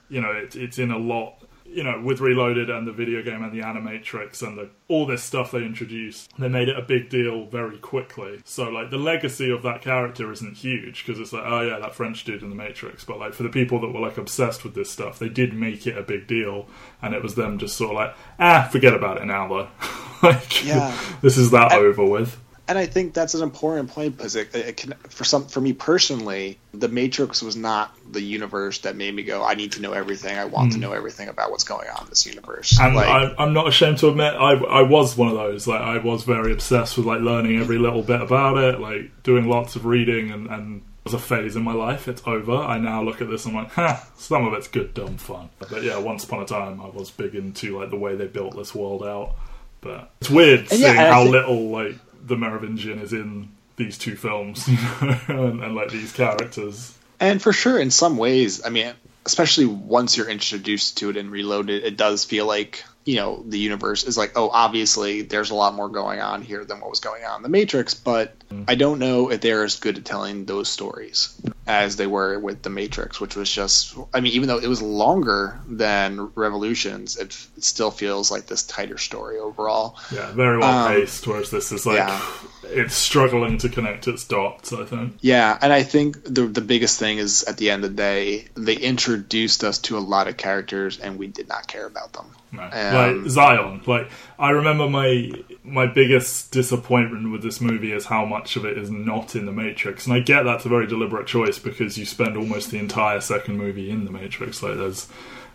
you 0.09 0.21
know 0.21 0.31
it, 0.31 0.55
it's 0.55 0.77
in 0.77 0.91
a 0.91 0.97
lot 0.99 1.41
you 1.69 1.83
know, 1.83 2.01
with 2.01 2.19
Reloaded 2.19 2.69
and 2.69 2.87
the 2.87 2.91
video 2.91 3.21
game 3.21 3.43
and 3.43 3.51
the 3.51 3.61
Animatrix 3.61 4.41
and 4.41 4.57
the, 4.57 4.69
all 4.87 5.05
this 5.05 5.23
stuff 5.23 5.51
they 5.51 5.63
introduced, 5.63 6.31
they 6.37 6.47
made 6.47 6.69
it 6.69 6.77
a 6.77 6.81
big 6.81 7.09
deal 7.09 7.45
very 7.45 7.77
quickly. 7.77 8.41
So, 8.45 8.69
like, 8.69 8.89
the 8.89 8.97
legacy 8.97 9.51
of 9.51 9.63
that 9.63 9.81
character 9.81 10.31
isn't 10.31 10.57
huge 10.57 11.05
because 11.05 11.19
it's 11.19 11.33
like, 11.33 11.43
oh 11.45 11.61
yeah, 11.61 11.79
that 11.79 11.95
French 11.95 12.23
dude 12.23 12.41
in 12.41 12.49
the 12.49 12.55
Matrix. 12.55 13.03
But 13.03 13.19
like, 13.19 13.33
for 13.33 13.43
the 13.43 13.49
people 13.49 13.79
that 13.81 13.91
were 13.91 13.99
like 13.99 14.17
obsessed 14.17 14.63
with 14.63 14.75
this 14.75 14.89
stuff, 14.89 15.19
they 15.19 15.29
did 15.29 15.53
make 15.53 15.85
it 15.85 15.97
a 15.97 16.03
big 16.03 16.27
deal, 16.27 16.67
and 17.01 17.13
it 17.13 17.21
was 17.21 17.35
them 17.35 17.57
just 17.59 17.77
sort 17.77 17.91
of 17.91 17.95
like, 17.95 18.15
ah, 18.39 18.67
forget 18.71 18.93
about 18.93 19.21
it 19.21 19.25
now 19.25 19.47
though. 19.47 19.67
like, 20.23 20.65
yeah, 20.65 20.97
this 21.21 21.37
is 21.37 21.51
that 21.51 21.73
over 21.73 22.05
with 22.05 22.39
and 22.67 22.77
I 22.77 22.85
think 22.85 23.13
that's 23.13 23.33
an 23.33 23.41
important 23.41 23.89
point 23.89 24.17
because 24.17 24.35
it, 24.35 24.53
it, 24.53 24.77
can, 24.77 24.93
for 25.09 25.23
some, 25.23 25.47
for 25.47 25.61
me 25.61 25.73
personally, 25.73 26.59
the 26.73 26.87
Matrix 26.87 27.41
was 27.41 27.55
not 27.55 27.95
the 28.11 28.21
universe 28.21 28.79
that 28.79 28.95
made 28.95 29.13
me 29.13 29.23
go, 29.23 29.43
I 29.43 29.53
need 29.53 29.73
to 29.73 29.81
know 29.81 29.93
everything. 29.93 30.37
I 30.37 30.45
want 30.45 30.69
mm. 30.69 30.71
to 30.71 30.75
hmm. 30.77 30.81
know 30.81 30.91
everything 30.91 31.29
about 31.29 31.51
what's 31.51 31.63
going 31.63 31.87
on 31.89 32.03
in 32.03 32.09
this 32.09 32.25
universe. 32.25 32.77
And 32.79 32.95
like, 32.95 33.07
I, 33.07 33.43
am 33.43 33.53
not 33.53 33.67
ashamed 33.67 33.99
to 33.99 34.09
admit, 34.09 34.33
I, 34.33 34.53
I 34.53 34.81
was 34.81 35.15
one 35.15 35.29
of 35.29 35.35
those. 35.35 35.67
Like, 35.67 35.81
I 35.81 35.97
was 35.99 36.23
very 36.23 36.51
obsessed 36.51 36.97
with 36.97 37.05
like 37.05 37.21
learning 37.21 37.57
every 37.59 37.77
little 37.77 38.03
bit 38.03 38.21
about 38.21 38.57
it, 38.57 38.79
like 38.79 39.23
doing 39.23 39.47
lots 39.47 39.75
of 39.75 39.85
reading, 39.85 40.31
and, 40.31 40.47
and 40.47 40.81
was 41.05 41.13
a 41.13 41.19
phase 41.19 41.55
in 41.55 41.63
my 41.63 41.73
life. 41.73 42.07
It's 42.07 42.21
over. 42.25 42.55
I 42.55 42.77
now 42.77 43.01
look 43.01 43.21
at 43.21 43.29
this 43.29 43.45
and 43.45 43.57
I'm 43.57 43.63
like, 43.63 43.73
ha, 43.73 44.05
some 44.17 44.45
of 44.45 44.53
it's 44.53 44.67
good, 44.67 44.93
dumb 44.93 45.17
fun. 45.17 45.49
But 45.59 45.83
yeah, 45.83 45.97
once 45.97 46.25
upon 46.25 46.43
a 46.43 46.45
time, 46.45 46.81
I 46.81 46.87
was 46.87 47.11
big 47.11 47.35
into 47.35 47.79
like 47.79 47.89
the 47.89 47.97
way 47.97 48.15
they 48.15 48.27
built 48.27 48.55
this 48.55 48.75
world 48.75 49.03
out. 49.03 49.35
But 49.79 50.11
it's 50.21 50.29
weird 50.29 50.67
seeing 50.69 50.81
yeah, 50.81 51.11
how 51.11 51.21
think- 51.21 51.33
little 51.33 51.69
like 51.69 51.95
the 52.27 52.37
Merovingian 52.37 52.99
is 52.99 53.13
in 53.13 53.49
these 53.77 53.97
two 53.97 54.15
films, 54.15 54.67
you 54.67 54.75
know, 55.01 55.47
and, 55.47 55.63
and 55.63 55.75
like 55.75 55.89
these 55.89 56.11
characters. 56.11 56.97
And 57.19 57.41
for 57.41 57.53
sure, 57.53 57.79
in 57.79 57.91
some 57.91 58.17
ways, 58.17 58.65
I 58.65 58.69
mean, 58.69 58.93
especially 59.25 59.65
once 59.65 60.17
you're 60.17 60.29
introduced 60.29 60.97
to 60.99 61.09
it 61.09 61.17
and 61.17 61.31
reloaded, 61.31 61.83
it 61.83 61.97
does 61.97 62.25
feel 62.25 62.45
like 62.45 62.83
you 63.05 63.15
know 63.15 63.41
the 63.47 63.57
universe 63.57 64.03
is 64.03 64.17
like 64.17 64.33
oh 64.35 64.49
obviously 64.49 65.21
there's 65.21 65.49
a 65.49 65.55
lot 65.55 65.73
more 65.73 65.87
going 65.87 66.19
on 66.19 66.41
here 66.41 66.65
than 66.65 66.81
what 66.81 66.89
was 66.89 66.99
going 66.99 67.23
on 67.23 67.37
in 67.37 67.43
the 67.43 67.49
matrix 67.49 67.93
but 67.93 68.37
mm. 68.49 68.65
i 68.67 68.75
don't 68.75 68.99
know 68.99 69.31
if 69.31 69.39
they're 69.39 69.63
as 69.63 69.77
good 69.77 69.97
at 69.97 70.03
telling 70.03 70.43
those 70.43 70.67
stories 70.67 71.33
as 71.67 71.97
they 71.97 72.07
were 72.07 72.39
with 72.39 72.61
the 72.63 72.69
matrix 72.69 73.19
which 73.19 73.35
was 73.35 73.51
just 73.51 73.95
i 74.13 74.19
mean 74.19 74.31
even 74.31 74.47
though 74.47 74.57
it 74.57 74.67
was 74.67 74.81
longer 74.81 75.59
than 75.67 76.31
revolutions 76.35 77.17
it, 77.17 77.35
it 77.57 77.63
still 77.63 77.91
feels 77.91 78.31
like 78.31 78.45
this 78.47 78.63
tighter 78.63 78.97
story 78.97 79.37
overall 79.37 79.97
yeah 80.11 80.31
very 80.31 80.57
well 80.57 80.87
paced 80.87 81.27
um, 81.27 81.33
whereas 81.33 81.51
this 81.51 81.71
is 81.71 81.85
like 81.85 81.97
yeah. 81.97 82.25
It's 82.69 82.95
struggling 82.95 83.57
to 83.57 83.69
connect 83.69 84.07
its 84.07 84.23
dots 84.25 84.73
i 84.73 84.83
think 84.85 85.13
yeah 85.21 85.57
and 85.61 85.71
i 85.73 85.83
think 85.83 86.23
the 86.23 86.43
the 86.43 86.61
biggest 86.61 86.99
thing 86.99 87.17
is 87.17 87.43
at 87.43 87.57
the 87.57 87.69
end 87.69 87.83
of 87.83 87.91
the 87.91 87.97
day 87.97 88.47
they 88.55 88.75
introduced 88.75 89.63
us 89.63 89.79
to 89.79 89.97
a 89.97 89.99
lot 89.99 90.27
of 90.27 90.37
characters 90.37 90.99
and 90.99 91.17
we 91.17 91.27
did 91.27 91.47
not 91.47 91.67
care 91.67 91.85
about 91.85 92.13
them 92.13 92.25
no. 92.51 92.63
Um, 92.63 93.21
like 93.21 93.29
Zion. 93.29 93.81
Like 93.85 94.09
I 94.39 94.51
remember 94.51 94.89
my 94.89 95.31
my 95.63 95.85
biggest 95.85 96.51
disappointment 96.51 97.31
with 97.31 97.43
this 97.43 97.59
movie 97.59 97.91
is 97.91 98.05
how 98.05 98.25
much 98.25 98.55
of 98.55 98.65
it 98.65 98.77
is 98.77 98.89
not 98.89 99.35
in 99.35 99.45
the 99.45 99.51
Matrix, 99.51 100.05
and 100.05 100.13
I 100.15 100.19
get 100.19 100.43
that's 100.43 100.65
a 100.65 100.69
very 100.69 100.87
deliberate 100.87 101.27
choice 101.27 101.59
because 101.59 101.97
you 101.97 102.05
spend 102.05 102.37
almost 102.37 102.71
the 102.71 102.79
entire 102.79 103.19
second 103.19 103.57
movie 103.57 103.89
in 103.89 104.05
the 104.05 104.11
Matrix. 104.11 104.63
Like 104.63 104.77
there's 104.77 105.07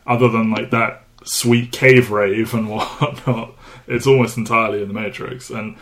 other 0.07 0.29
than 0.29 0.51
like 0.51 0.71
that 0.71 1.05
sweet 1.25 1.73
cave 1.73 2.11
rave 2.11 2.53
and 2.53 2.69
whatnot, 2.71 3.55
it's 3.87 4.07
almost 4.07 4.37
entirely 4.37 4.83
in 4.83 4.89
the 4.89 4.95
Matrix. 4.95 5.49
And 5.49 5.77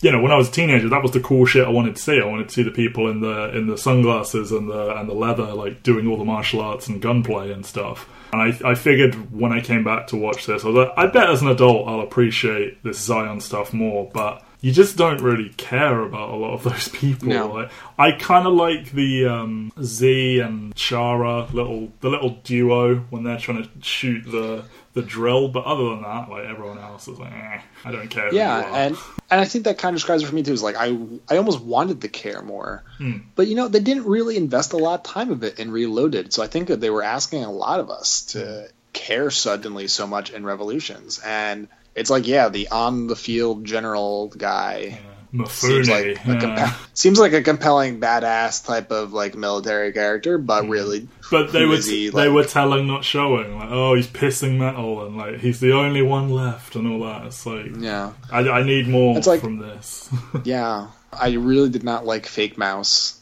you 0.00 0.12
know, 0.12 0.20
when 0.20 0.30
I 0.30 0.36
was 0.36 0.48
a 0.48 0.52
teenager, 0.52 0.88
that 0.88 1.02
was 1.02 1.12
the 1.12 1.20
cool 1.20 1.44
shit 1.44 1.66
I 1.66 1.70
wanted 1.70 1.96
to 1.96 2.02
see. 2.02 2.20
I 2.20 2.24
wanted 2.24 2.48
to 2.48 2.54
see 2.54 2.62
the 2.62 2.70
people 2.70 3.10
in 3.10 3.20
the 3.20 3.56
in 3.56 3.66
the 3.66 3.76
sunglasses 3.76 4.52
and 4.52 4.68
the 4.68 4.96
and 4.96 5.08
the 5.08 5.14
leather, 5.14 5.52
like 5.54 5.82
doing 5.82 6.06
all 6.06 6.16
the 6.16 6.24
martial 6.24 6.60
arts 6.60 6.86
and 6.86 7.02
gunplay 7.02 7.50
and 7.50 7.66
stuff. 7.66 8.08
And 8.32 8.42
I, 8.42 8.70
I 8.70 8.74
figured 8.74 9.32
when 9.32 9.52
I 9.52 9.60
came 9.60 9.82
back 9.84 10.08
to 10.08 10.16
watch 10.16 10.46
this, 10.46 10.64
I 10.64 10.68
was 10.68 10.76
like, 10.76 10.92
I 10.96 11.06
bet 11.06 11.30
as 11.30 11.42
an 11.42 11.48
adult 11.48 11.88
I'll 11.88 12.00
appreciate 12.00 12.82
this 12.84 12.98
Zion 12.98 13.40
stuff 13.40 13.72
more, 13.72 14.08
but 14.12 14.44
you 14.60 14.72
just 14.72 14.96
don't 14.96 15.20
really 15.20 15.50
care 15.50 16.00
about 16.00 16.30
a 16.30 16.36
lot 16.36 16.54
of 16.54 16.62
those 16.64 16.88
people. 16.88 17.28
No. 17.28 17.48
Like, 17.52 17.70
I 17.98 18.12
kind 18.12 18.46
of 18.46 18.54
like 18.54 18.92
the 18.92 19.26
um, 19.26 19.72
Zee 19.82 20.40
and 20.40 20.74
Charra 20.74 21.52
little 21.52 21.90
the 22.00 22.10
little 22.10 22.38
duo 22.44 22.96
when 23.10 23.24
they're 23.24 23.38
trying 23.38 23.64
to 23.64 23.70
shoot 23.80 24.24
the 24.30 24.64
the 25.00 25.06
drill, 25.06 25.48
but 25.48 25.64
other 25.64 25.90
than 25.90 26.02
that, 26.02 26.28
like 26.28 26.46
everyone 26.46 26.78
else 26.78 27.06
is 27.08 27.18
like, 27.18 27.32
eh, 27.32 27.60
I 27.84 27.92
don't 27.92 28.08
care. 28.08 28.32
Yeah, 28.34 28.60
and 28.74 28.96
and 29.30 29.40
I 29.40 29.44
think 29.44 29.64
that 29.64 29.78
kind 29.78 29.94
of 29.94 29.96
describes 30.00 30.22
it 30.22 30.26
for 30.26 30.34
me 30.34 30.42
too. 30.42 30.52
Is 30.52 30.62
like 30.62 30.76
I 30.76 30.96
I 31.30 31.36
almost 31.36 31.60
wanted 31.60 32.00
to 32.02 32.08
care 32.08 32.42
more, 32.42 32.82
Hmm. 32.98 33.18
but 33.36 33.46
you 33.46 33.54
know 33.54 33.68
they 33.68 33.80
didn't 33.80 34.04
really 34.06 34.36
invest 34.36 34.72
a 34.72 34.76
lot 34.76 35.00
of 35.00 35.02
time 35.12 35.30
of 35.30 35.44
it 35.44 35.58
in 35.58 35.70
Reloaded. 35.70 36.32
So 36.32 36.42
I 36.42 36.46
think 36.46 36.68
that 36.68 36.80
they 36.80 36.90
were 36.90 37.02
asking 37.02 37.44
a 37.44 37.52
lot 37.52 37.80
of 37.80 37.90
us 37.90 38.22
to 38.32 38.68
care 38.92 39.30
suddenly 39.30 39.86
so 39.88 40.06
much 40.06 40.30
in 40.30 40.44
Revolutions, 40.44 41.20
and 41.24 41.68
it's 41.94 42.10
like 42.10 42.26
yeah, 42.26 42.48
the 42.48 42.68
on 42.68 43.06
the 43.06 43.16
field 43.16 43.64
general 43.64 44.28
guy. 44.28 44.98
Mifune, 45.32 45.84
Seems 45.84 45.88
like, 45.90 46.06
a 46.06 46.14
compa- 46.14 46.88
seems 46.94 47.18
like 47.18 47.32
a 47.34 47.42
compelling 47.42 48.00
badass 48.00 48.64
type 48.66 48.90
of 48.90 49.12
like 49.12 49.34
military 49.34 49.92
character, 49.92 50.38
but 50.38 50.64
hmm. 50.64 50.70
really, 50.70 51.08
But 51.30 51.52
they 51.52 51.64
were 51.66 51.74
is 51.74 51.86
he, 51.86 52.08
they 52.08 52.28
like- 52.28 52.32
were 52.32 52.44
telling, 52.44 52.86
not 52.86 53.04
showing. 53.04 53.54
Like, 53.58 53.68
oh, 53.70 53.94
he's 53.94 54.06
pissing 54.06 54.56
metal, 54.58 55.04
and 55.06 55.16
like 55.16 55.38
he's 55.40 55.60
the 55.60 55.72
only 55.72 56.02
one 56.02 56.30
left, 56.30 56.76
and 56.76 56.86
all 56.90 57.00
that. 57.06 57.26
It's 57.26 57.44
like 57.44 57.66
yeah, 57.78 58.12
I, 58.32 58.40
I 58.48 58.62
need 58.62 58.88
more 58.88 59.16
It's 59.18 59.26
like- 59.26 59.40
from 59.40 59.58
this. 59.58 60.08
yeah. 60.44 60.88
I 61.10 61.32
really 61.32 61.70
did 61.70 61.84
not 61.84 62.04
like 62.04 62.26
Fake 62.26 62.58
Mouse. 62.58 63.17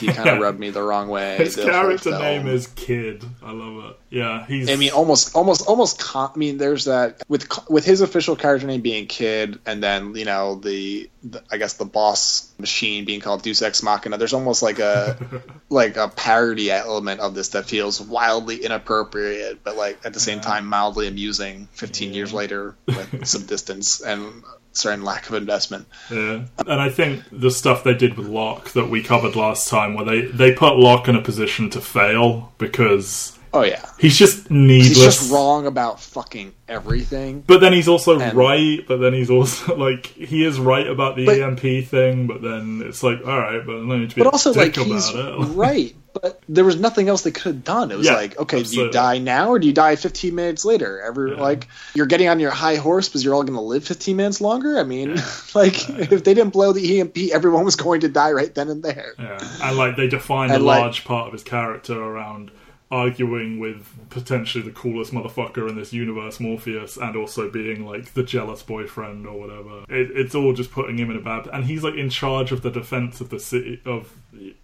He 0.00 0.06
kind 0.12 0.28
of 0.28 0.38
rubbed 0.38 0.58
me 0.58 0.70
the 0.70 0.82
wrong 0.82 1.08
way. 1.08 1.36
His 1.36 1.56
character 1.56 2.10
name 2.18 2.46
is 2.46 2.66
Kid. 2.68 3.24
I 3.42 3.52
love 3.52 3.90
it. 3.90 3.96
Yeah, 4.10 4.46
he's. 4.46 4.70
I 4.70 4.76
mean, 4.76 4.90
almost, 4.90 5.36
almost, 5.36 5.66
almost. 5.68 6.00
Con- 6.00 6.32
I 6.34 6.38
mean, 6.38 6.58
there's 6.58 6.86
that 6.86 7.22
with 7.28 7.46
with 7.68 7.84
his 7.84 8.00
official 8.00 8.36
character 8.36 8.66
name 8.66 8.80
being 8.80 9.06
Kid, 9.06 9.58
and 9.66 9.82
then 9.82 10.14
you 10.14 10.24
know 10.24 10.56
the, 10.56 11.10
the 11.22 11.42
I 11.50 11.58
guess 11.58 11.74
the 11.74 11.84
boss 11.84 12.50
machine 12.58 13.04
being 13.04 13.20
called 13.20 13.42
Deus 13.42 13.62
Ex 13.62 13.82
Machina. 13.82 14.16
There's 14.16 14.32
almost 14.32 14.62
like 14.62 14.78
a 14.78 15.16
like 15.68 15.96
a 15.96 16.08
parody 16.08 16.70
element 16.70 17.20
of 17.20 17.34
this 17.34 17.50
that 17.50 17.66
feels 17.66 18.00
wildly 18.00 18.64
inappropriate, 18.64 19.62
but 19.62 19.76
like 19.76 20.04
at 20.04 20.14
the 20.14 20.20
same 20.20 20.40
time 20.40 20.66
mildly 20.66 21.06
amusing. 21.06 21.68
Fifteen 21.72 22.14
years 22.14 22.32
later, 22.32 22.74
with 22.86 23.26
some 23.26 23.46
distance 23.46 24.00
and 24.00 24.42
certain 24.72 25.04
lack 25.04 25.28
of 25.28 25.34
investment. 25.34 25.86
Yeah. 26.10 26.44
And 26.58 26.80
I 26.80 26.88
think 26.90 27.22
the 27.32 27.50
stuff 27.50 27.84
they 27.84 27.94
did 27.94 28.16
with 28.16 28.28
Lock 28.28 28.70
that 28.72 28.88
we 28.88 29.02
covered 29.02 29.36
last 29.36 29.68
time, 29.68 29.94
where 29.94 30.04
they, 30.04 30.22
they 30.22 30.52
put 30.52 30.76
Lock 30.76 31.08
in 31.08 31.16
a 31.16 31.22
position 31.22 31.70
to 31.70 31.80
fail 31.80 32.52
because 32.58 33.36
Oh 33.52 33.62
yeah, 33.62 33.84
he's 33.98 34.16
just 34.16 34.48
needless. 34.48 34.88
he's 34.90 35.02
just 35.04 35.32
wrong 35.32 35.66
about 35.66 35.98
fucking 36.00 36.52
everything. 36.68 37.40
But 37.44 37.58
then 37.60 37.72
he's 37.72 37.88
also 37.88 38.20
And- 38.20 38.32
right, 38.36 38.78
but 38.86 38.98
then 38.98 39.12
he's 39.12 39.28
also 39.28 39.74
like 39.88 40.06
he 40.06 40.44
is 40.44 40.60
right 40.60 40.86
about 40.86 41.16
the 41.16 41.26
But- 41.26 41.40
EMP 41.40 41.84
thing, 41.88 42.28
but 42.28 42.42
then 42.42 42.80
it's 42.86 43.02
like, 43.02 43.18
all 43.26 43.38
right, 43.40 43.64
but 43.66 43.82
no 43.82 43.98
need 43.98 44.10
to 44.10 44.16
be 44.16 44.22
But 44.22 44.32
also, 44.32 44.52
like 44.52 44.76
about 44.76 44.86
he's 44.86 45.08
it. 45.12 45.38
right, 45.56 45.94
but 46.12 46.42
there 46.48 46.64
was 46.64 46.76
nothing 46.76 47.08
else 47.08 47.22
they 47.22 47.30
could 47.30 47.44
have 47.54 47.64
done. 47.64 47.90
It 47.90 47.96
was 47.98 48.06
Yeah, 48.06 48.14
like, 48.14 48.38
okay, 48.38 48.62
do 48.62 48.76
you 48.76 48.90
die 48.90 49.18
now 49.18 49.50
or 49.50 49.58
do 49.58 49.66
you 49.66 49.72
die 49.72 49.96
15 49.96 50.34
minutes 50.34 50.64
later? 50.64 51.00
Ever 51.00 51.28
Yeah. 51.28 51.40
like 51.40 51.68
you're 51.94 52.06
getting 52.06 52.28
on 52.28 52.40
your 52.40 52.50
high 52.50 52.76
horse 52.76 53.08
because 53.08 53.24
you're 53.24 53.34
all 53.34 53.42
going 53.44 53.54
to 53.54 53.60
live 53.60 53.84
15 53.84 54.16
minutes 54.16 54.40
longer? 54.40 54.78
I 54.78 54.82
mean, 54.84 55.14
like 55.54 55.88
if 55.88 56.24
they 56.24 56.34
didn't 56.34 56.50
blow 56.50 56.72
the 56.72 57.00
EMP, 57.00 57.16
everyone 57.32 57.64
was 57.64 57.76
going 57.76 58.00
to 58.00 58.08
die 58.08 58.32
right 58.32 58.54
then 58.54 58.68
and 58.68 58.82
there. 58.82 59.12
Yeah, 59.18 59.38
and 59.62 59.76
like 59.76 59.96
they 59.96 60.08
defined 60.08 60.52
And, 60.52 60.62
a 60.62 60.64
like- 60.66 60.80
large 60.80 61.04
part 61.04 61.26
of 61.28 61.32
his 61.32 61.42
character 61.44 62.00
around 62.02 62.50
arguing 62.92 63.60
with 63.60 63.86
potentially 64.10 64.64
the 64.64 64.72
coolest 64.72 65.12
motherfucker 65.12 65.68
in 65.68 65.76
this 65.76 65.92
universe, 65.92 66.40
Morpheus, 66.40 66.96
and 66.96 67.14
also 67.14 67.48
being 67.48 67.86
like 67.86 68.14
the 68.14 68.22
jealous 68.24 68.62
boyfriend 68.62 69.26
or 69.26 69.38
whatever. 69.38 69.84
It, 69.88 70.10
it's 70.16 70.34
all 70.34 70.52
just 70.52 70.72
putting 70.72 70.98
him 70.98 71.08
in 71.10 71.16
a 71.16 71.20
bad. 71.20 71.46
And 71.52 71.64
he's 71.64 71.84
like 71.84 71.94
in 71.94 72.10
charge 72.10 72.50
of 72.50 72.62
the 72.62 72.70
defense 72.70 73.20
of 73.20 73.30
the 73.30 73.38
city 73.38 73.80
of 73.84 74.12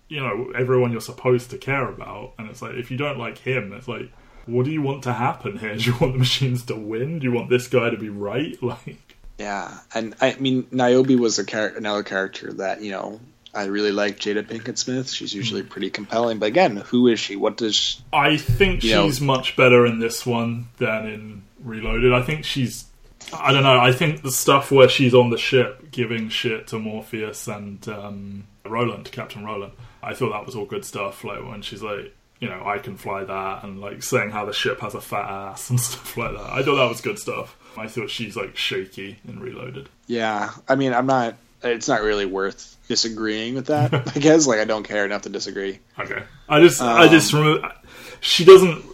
you 0.08 0.20
know 0.20 0.52
everyone 0.54 0.92
you're 0.92 1.00
supposed 1.00 1.50
to 1.50 1.58
care 1.58 1.88
about. 1.88 2.32
And 2.38 2.48
it's 2.50 2.62
like 2.62 2.74
if 2.74 2.90
you 2.90 2.96
don't 2.96 3.18
like 3.18 3.38
him, 3.38 3.72
it's 3.72 3.88
like. 3.88 4.10
What 4.48 4.64
do 4.64 4.70
you 4.70 4.80
want 4.80 5.02
to 5.02 5.12
happen 5.12 5.58
here? 5.58 5.74
Do 5.76 5.82
you 5.90 5.96
want 6.00 6.12
the 6.12 6.20
machines 6.20 6.66
to 6.66 6.76
win? 6.76 7.18
Do 7.18 7.24
you 7.24 7.32
want 7.32 7.50
this 7.50 7.66
guy 7.66 7.90
to 7.90 7.96
be 7.96 8.10
right? 8.10 8.56
Like, 8.62 9.16
Yeah, 9.40 9.76
and 9.92 10.14
I 10.20 10.36
mean, 10.38 10.68
Niobe 10.70 11.18
was 11.18 11.40
a 11.40 11.44
char- 11.44 11.74
another 11.76 12.04
character 12.04 12.52
that 12.52 12.80
you 12.80 12.92
know 12.92 13.18
I 13.52 13.64
really 13.64 13.90
like. 13.90 14.20
Jada 14.20 14.44
Pinkett 14.44 14.78
Smith. 14.78 15.10
She's 15.10 15.34
usually 15.34 15.62
Hmm. 15.62 15.68
pretty 15.68 15.90
compelling, 15.90 16.38
but 16.38 16.46
again, 16.46 16.76
who 16.76 17.08
is 17.08 17.18
she? 17.18 17.34
What 17.34 17.56
does? 17.56 17.74
She, 17.74 17.98
I 18.12 18.36
think 18.36 18.84
You 18.84 18.92
know- 18.94 19.06
she's 19.08 19.20
much 19.20 19.56
better 19.56 19.84
in 19.84 19.98
this 19.98 20.24
one 20.24 20.68
than 20.78 21.06
in 21.08 21.42
Reloaded. 21.64 22.12
I 22.12 22.22
think 22.22 22.44
she's. 22.44 22.84
I 23.32 23.52
don't 23.52 23.62
know. 23.62 23.78
I 23.80 23.92
think 23.92 24.22
the 24.22 24.30
stuff 24.30 24.70
where 24.70 24.88
she's 24.88 25.14
on 25.14 25.30
the 25.30 25.38
ship 25.38 25.90
giving 25.90 26.28
shit 26.28 26.66
to 26.68 26.78
Morpheus 26.78 27.48
and 27.48 27.86
um, 27.88 28.44
Roland, 28.64 29.10
Captain 29.12 29.44
Roland, 29.44 29.72
I 30.02 30.14
thought 30.14 30.30
that 30.32 30.46
was 30.46 30.54
all 30.54 30.64
good 30.66 30.84
stuff. 30.84 31.24
Like 31.24 31.44
when 31.46 31.62
she's 31.62 31.82
like, 31.82 32.14
you 32.40 32.48
know, 32.48 32.62
I 32.66 32.78
can 32.78 32.96
fly 32.96 33.24
that, 33.24 33.64
and 33.64 33.80
like 33.80 34.02
saying 34.02 34.30
how 34.30 34.44
the 34.44 34.52
ship 34.52 34.80
has 34.80 34.94
a 34.94 35.00
fat 35.00 35.28
ass 35.28 35.70
and 35.70 35.80
stuff 35.88 36.16
like 36.16 36.32
that. 36.32 36.50
I 36.52 36.62
thought 36.62 36.76
that 36.76 36.88
was 36.88 37.00
good 37.00 37.18
stuff. 37.18 37.56
I 37.78 37.88
thought 37.88 38.10
she's 38.10 38.36
like 38.36 38.56
shaky 38.56 39.18
and 39.26 39.40
Reloaded. 39.40 39.88
yeah, 40.06 40.50
I 40.68 40.74
mean, 40.76 40.92
I'm 40.94 41.06
not. 41.06 41.36
It's 41.62 41.88
not 41.88 42.02
really 42.02 42.26
worth 42.26 42.76
disagreeing 42.86 43.54
with 43.54 43.66
that. 43.66 43.92
I 44.16 44.18
guess 44.20 44.46
like 44.46 44.60
I 44.60 44.64
don't 44.64 44.84
care 44.86 45.04
enough 45.04 45.22
to 45.22 45.28
disagree. 45.30 45.80
Okay. 45.98 46.22
I 46.48 46.60
just, 46.60 46.80
I 46.80 47.04
Um, 47.06 47.10
just 47.10 47.32
remember 47.32 47.72
she 48.20 48.44
doesn't 48.44 48.84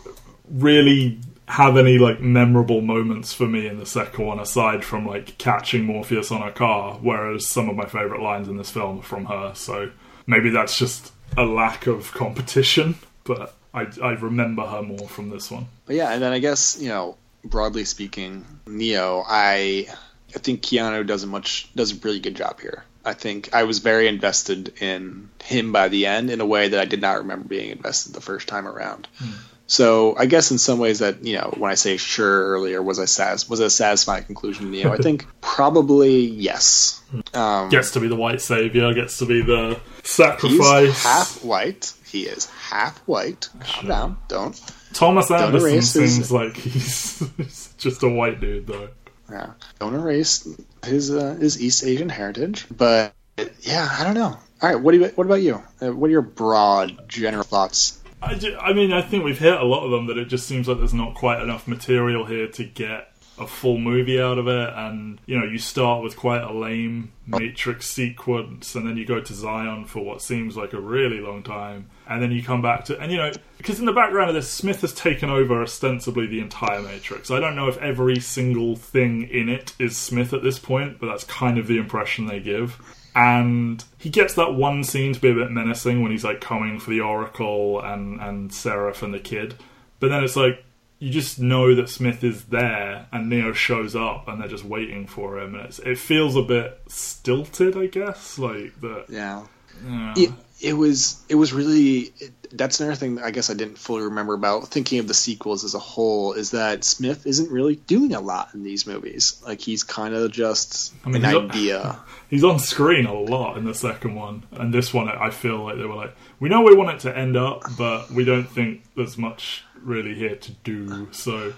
really 0.50 1.18
have 1.52 1.76
any 1.76 1.98
like 1.98 2.18
memorable 2.18 2.80
moments 2.80 3.34
for 3.34 3.46
me 3.46 3.66
in 3.66 3.78
the 3.78 3.84
second 3.84 4.24
one, 4.24 4.40
aside 4.40 4.82
from 4.82 5.06
like 5.06 5.36
catching 5.36 5.84
Morpheus 5.84 6.32
on 6.32 6.40
a 6.40 6.50
car. 6.50 6.98
Whereas 7.02 7.46
some 7.46 7.68
of 7.68 7.76
my 7.76 7.84
favorite 7.84 8.22
lines 8.22 8.48
in 8.48 8.56
this 8.56 8.70
film 8.70 9.00
are 9.00 9.02
from 9.02 9.26
her. 9.26 9.52
So 9.54 9.90
maybe 10.26 10.48
that's 10.48 10.78
just 10.78 11.12
a 11.36 11.44
lack 11.44 11.86
of 11.86 12.10
competition, 12.12 12.94
but 13.24 13.54
I, 13.74 13.86
I 14.02 14.12
remember 14.12 14.62
her 14.62 14.80
more 14.80 15.06
from 15.08 15.28
this 15.28 15.50
one. 15.50 15.66
But 15.84 15.96
yeah, 15.96 16.12
and 16.12 16.22
then 16.22 16.32
I 16.32 16.38
guess 16.38 16.80
you 16.80 16.88
know, 16.88 17.18
broadly 17.44 17.84
speaking, 17.84 18.46
Neo, 18.66 19.22
I 19.26 19.88
I 20.34 20.38
think 20.38 20.62
Keanu 20.62 21.06
does 21.06 21.22
a 21.22 21.26
much 21.26 21.68
does 21.74 21.92
a 21.92 21.96
really 21.96 22.20
good 22.20 22.34
job 22.34 22.60
here. 22.60 22.82
I 23.04 23.12
think 23.12 23.52
I 23.52 23.64
was 23.64 23.80
very 23.80 24.08
invested 24.08 24.80
in 24.80 25.28
him 25.44 25.70
by 25.70 25.88
the 25.88 26.06
end 26.06 26.30
in 26.30 26.40
a 26.40 26.46
way 26.46 26.68
that 26.68 26.80
I 26.80 26.86
did 26.86 27.02
not 27.02 27.18
remember 27.18 27.46
being 27.46 27.70
invested 27.70 28.14
the 28.14 28.20
first 28.22 28.48
time 28.48 28.66
around. 28.66 29.08
Hmm. 29.18 29.32
So 29.66 30.14
I 30.18 30.26
guess 30.26 30.50
in 30.50 30.58
some 30.58 30.78
ways 30.78 30.98
that 30.98 31.24
you 31.24 31.36
know 31.38 31.54
when 31.56 31.70
I 31.70 31.74
say 31.74 31.96
sure 31.96 32.48
earlier 32.48 32.82
was 32.82 32.98
I 32.98 33.06
satis- 33.06 33.48
was 33.48 33.60
a 33.60 33.70
satisfying 33.70 34.24
conclusion 34.24 34.66
to 34.66 34.70
Neo? 34.70 34.92
I 34.92 34.96
think 34.98 35.26
probably 35.40 36.20
yes. 36.26 37.02
Um, 37.34 37.68
Gets 37.70 37.92
to 37.92 38.00
be 38.00 38.08
the 38.08 38.16
white 38.16 38.40
savior, 38.40 38.92
gets 38.94 39.18
to 39.18 39.26
be 39.26 39.42
the 39.42 39.80
he's 40.02 40.10
sacrifice. 40.10 41.02
half 41.04 41.44
white. 41.44 41.92
He 42.06 42.22
is 42.24 42.46
half 42.50 42.98
white. 43.06 43.48
Calm 43.60 43.86
down. 43.88 44.16
Don't. 44.28 44.60
Thomas 44.92 45.30
Anderson 45.30 45.60
erase 45.70 45.92
his- 45.94 46.14
seems 46.14 46.32
like 46.32 46.54
he's, 46.56 47.22
he's 47.38 47.74
just 47.78 48.02
a 48.02 48.08
white 48.08 48.40
dude, 48.40 48.66
though. 48.66 48.88
Yeah, 49.30 49.52
don't 49.78 49.94
erase 49.94 50.46
his 50.84 51.10
uh, 51.10 51.34
his 51.40 51.62
East 51.62 51.84
Asian 51.84 52.10
heritage. 52.10 52.66
But 52.70 53.14
yeah, 53.60 53.88
I 53.90 54.04
don't 54.04 54.14
know. 54.14 54.36
All 54.60 54.68
right, 54.68 54.74
what 54.78 54.92
do 54.92 54.98
you, 55.00 55.06
what 55.14 55.24
about 55.24 55.40
you? 55.40 55.62
Uh, 55.80 55.92
what 55.94 56.08
are 56.08 56.10
your 56.10 56.20
broad 56.22 57.08
general 57.08 57.42
thoughts? 57.44 57.98
I, 58.22 58.56
I 58.60 58.72
mean, 58.72 58.92
I 58.92 59.02
think 59.02 59.24
we've 59.24 59.38
hit 59.38 59.54
a 59.54 59.64
lot 59.64 59.84
of 59.84 59.90
them. 59.90 60.06
That 60.06 60.18
it 60.18 60.26
just 60.26 60.46
seems 60.46 60.68
like 60.68 60.78
there's 60.78 60.94
not 60.94 61.14
quite 61.14 61.42
enough 61.42 61.66
material 61.66 62.24
here 62.24 62.48
to 62.48 62.64
get 62.64 63.08
a 63.38 63.46
full 63.46 63.78
movie 63.78 64.20
out 64.20 64.38
of 64.38 64.46
it. 64.46 64.68
And 64.76 65.20
you 65.26 65.38
know, 65.38 65.44
you 65.44 65.58
start 65.58 66.02
with 66.02 66.16
quite 66.16 66.42
a 66.42 66.52
lame 66.52 67.12
Matrix 67.26 67.86
sequence, 67.86 68.74
and 68.74 68.86
then 68.86 68.96
you 68.96 69.04
go 69.04 69.20
to 69.20 69.34
Zion 69.34 69.86
for 69.86 70.04
what 70.04 70.22
seems 70.22 70.56
like 70.56 70.72
a 70.72 70.80
really 70.80 71.20
long 71.20 71.42
time, 71.42 71.90
and 72.08 72.22
then 72.22 72.30
you 72.30 72.42
come 72.42 72.62
back 72.62 72.84
to 72.86 72.98
and 73.00 73.10
you 73.10 73.18
know, 73.18 73.32
because 73.58 73.80
in 73.80 73.86
the 73.86 73.92
background 73.92 74.28
of 74.28 74.34
this, 74.34 74.48
Smith 74.48 74.82
has 74.82 74.92
taken 74.92 75.28
over 75.28 75.60
ostensibly 75.60 76.26
the 76.26 76.40
entire 76.40 76.80
Matrix. 76.80 77.30
I 77.30 77.40
don't 77.40 77.56
know 77.56 77.68
if 77.68 77.78
every 77.78 78.20
single 78.20 78.76
thing 78.76 79.28
in 79.28 79.48
it 79.48 79.74
is 79.78 79.96
Smith 79.96 80.32
at 80.32 80.42
this 80.42 80.58
point, 80.58 81.00
but 81.00 81.06
that's 81.06 81.24
kind 81.24 81.58
of 81.58 81.66
the 81.66 81.78
impression 81.78 82.26
they 82.26 82.40
give 82.40 82.80
and 83.14 83.84
he 83.98 84.10
gets 84.10 84.34
that 84.34 84.54
one 84.54 84.84
scene 84.84 85.12
to 85.12 85.20
be 85.20 85.30
a 85.30 85.34
bit 85.34 85.50
menacing 85.50 86.02
when 86.02 86.12
he's 86.12 86.24
like 86.24 86.40
coming 86.40 86.78
for 86.78 86.90
the 86.90 87.00
Oracle 87.00 87.80
and 87.80 88.20
and 88.20 88.52
Seraph 88.52 89.02
and 89.02 89.12
the 89.12 89.20
kid, 89.20 89.54
but 90.00 90.08
then 90.08 90.24
it's 90.24 90.36
like 90.36 90.64
you 90.98 91.10
just 91.10 91.40
know 91.40 91.74
that 91.74 91.88
Smith 91.88 92.22
is 92.22 92.44
there 92.44 93.06
and 93.10 93.28
Neo 93.28 93.52
shows 93.52 93.96
up 93.96 94.28
and 94.28 94.40
they're 94.40 94.46
just 94.48 94.64
waiting 94.64 95.06
for 95.06 95.38
him, 95.40 95.54
and 95.56 95.64
it's, 95.66 95.78
it 95.80 95.98
feels 95.98 96.36
a 96.36 96.42
bit 96.42 96.80
stilted, 96.86 97.76
I 97.76 97.86
guess, 97.86 98.38
like 98.38 98.80
that. 98.82 99.06
Yeah, 99.08 99.42
Yeah. 99.84 100.14
it, 100.16 100.30
it 100.62 100.74
was 100.74 101.20
it 101.28 101.34
was 101.34 101.52
really 101.52 102.12
it, 102.18 102.30
that's 102.52 102.80
another 102.80 102.94
thing 102.94 103.18
I 103.18 103.32
guess 103.32 103.50
I 103.50 103.54
didn't 103.54 103.78
fully 103.78 104.04
remember 104.04 104.34
about 104.34 104.68
thinking 104.68 105.00
of 105.00 105.08
the 105.08 105.14
sequels 105.14 105.64
as 105.64 105.74
a 105.74 105.78
whole 105.78 106.34
is 106.34 106.52
that 106.52 106.84
Smith 106.84 107.26
isn't 107.26 107.50
really 107.50 107.76
doing 107.76 108.14
a 108.14 108.20
lot 108.20 108.50
in 108.54 108.62
these 108.62 108.86
movies. 108.86 109.42
Like 109.44 109.60
he's 109.60 109.82
kind 109.82 110.14
of 110.14 110.30
just 110.30 110.94
I 111.04 111.08
mean, 111.08 111.24
an 111.24 111.30
he's 111.30 111.50
idea. 111.50 111.98
He's 112.30 112.44
on 112.44 112.58
screen 112.60 113.04
a 113.04 113.12
lot 113.12 113.58
in 113.58 113.66
the 113.66 113.74
second 113.74 114.14
one, 114.14 114.44
and 114.52 114.72
this 114.72 114.94
one 114.94 115.06
I 115.06 115.28
feel 115.28 115.64
like 115.64 115.76
they 115.76 115.84
were 115.84 115.94
like, 115.94 116.14
we 116.40 116.48
know 116.48 116.62
we 116.62 116.74
want 116.74 116.96
it 116.96 117.00
to 117.00 117.14
end 117.14 117.36
up, 117.36 117.62
but 117.76 118.10
we 118.10 118.24
don't 118.24 118.48
think 118.48 118.84
there's 118.96 119.18
much 119.18 119.64
really 119.82 120.14
here 120.14 120.36
to 120.36 120.52
do. 120.64 121.08
So, 121.12 121.52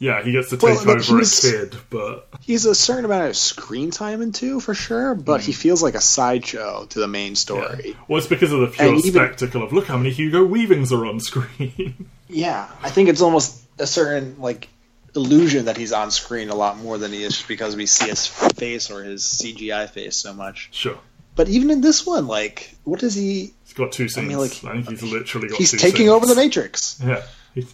yeah, 0.00 0.22
he 0.24 0.32
gets 0.32 0.48
to 0.50 0.56
Well, 0.56 0.74
take 0.76 0.84
but 0.86 0.96
over 0.98 1.14
a 1.14 1.18
he's- 1.18 1.40
kid, 1.42 1.76
but 1.90 2.26
He's 2.40 2.64
a 2.64 2.74
certain 2.74 3.04
amount 3.04 3.28
of 3.28 3.36
screen 3.36 3.92
time 3.92 4.22
in 4.22 4.32
two 4.32 4.58
for 4.58 4.74
sure, 4.74 5.14
but 5.14 5.40
Mm. 5.40 5.44
he 5.44 5.52
feels 5.52 5.82
like 5.82 5.94
a 5.94 6.00
sideshow 6.00 6.86
to 6.86 6.98
the 6.98 7.06
main 7.06 7.36
story. 7.36 7.94
well, 8.08 8.18
it's 8.18 8.26
because 8.26 8.50
of 8.50 8.60
the 8.60 8.66
pure 8.68 8.94
even- 8.96 9.12
spectacle 9.12 9.62
of 9.62 9.72
look 9.72 9.86
how 9.86 9.96
many 9.98 10.10
Hugo 10.10 10.42
Weavings 10.42 10.90
are 10.92 11.06
on 11.06 11.20
screen. 11.20 12.08
Yeah, 12.32 12.68
I 12.82 12.90
think 12.90 13.08
it's 13.08 13.20
almost 13.22 13.60
a 13.78 13.86
certain 13.88 14.36
like 14.38 14.68
illusion 15.16 15.64
that 15.64 15.76
he's 15.76 15.92
on 15.92 16.12
screen 16.12 16.48
a 16.48 16.54
lot 16.54 16.78
more 16.78 16.96
than 16.96 17.12
he 17.12 17.24
is 17.24 17.34
just 17.34 17.48
because 17.48 17.74
we 17.74 17.86
see 17.86 18.08
his 18.08 18.26
face 18.28 18.88
or 18.88 19.02
his 19.02 19.24
CGI 19.24 19.90
face 19.90 20.16
so 20.16 20.32
much. 20.32 20.68
sure, 20.70 20.98
But 21.34 21.48
even 21.48 21.70
in 21.72 21.80
this 21.80 22.06
one, 22.06 22.28
like, 22.28 22.76
what 22.84 23.00
does 23.00 23.14
he? 23.16 23.52
he's 23.64 23.72
got 23.74 23.90
two 23.90 24.08
scenes. 24.08 24.26
I, 24.26 24.28
mean, 24.28 24.38
like, 24.38 24.52
think 24.52 24.88
he's 24.90 25.02
literally 25.02 25.48
got. 25.48 25.58
He's 25.58 25.72
taking 25.72 25.96
scenes. 26.06 26.10
over 26.10 26.26
the 26.26 26.36
Matrix. 26.36 27.00
Yeah, 27.04 27.22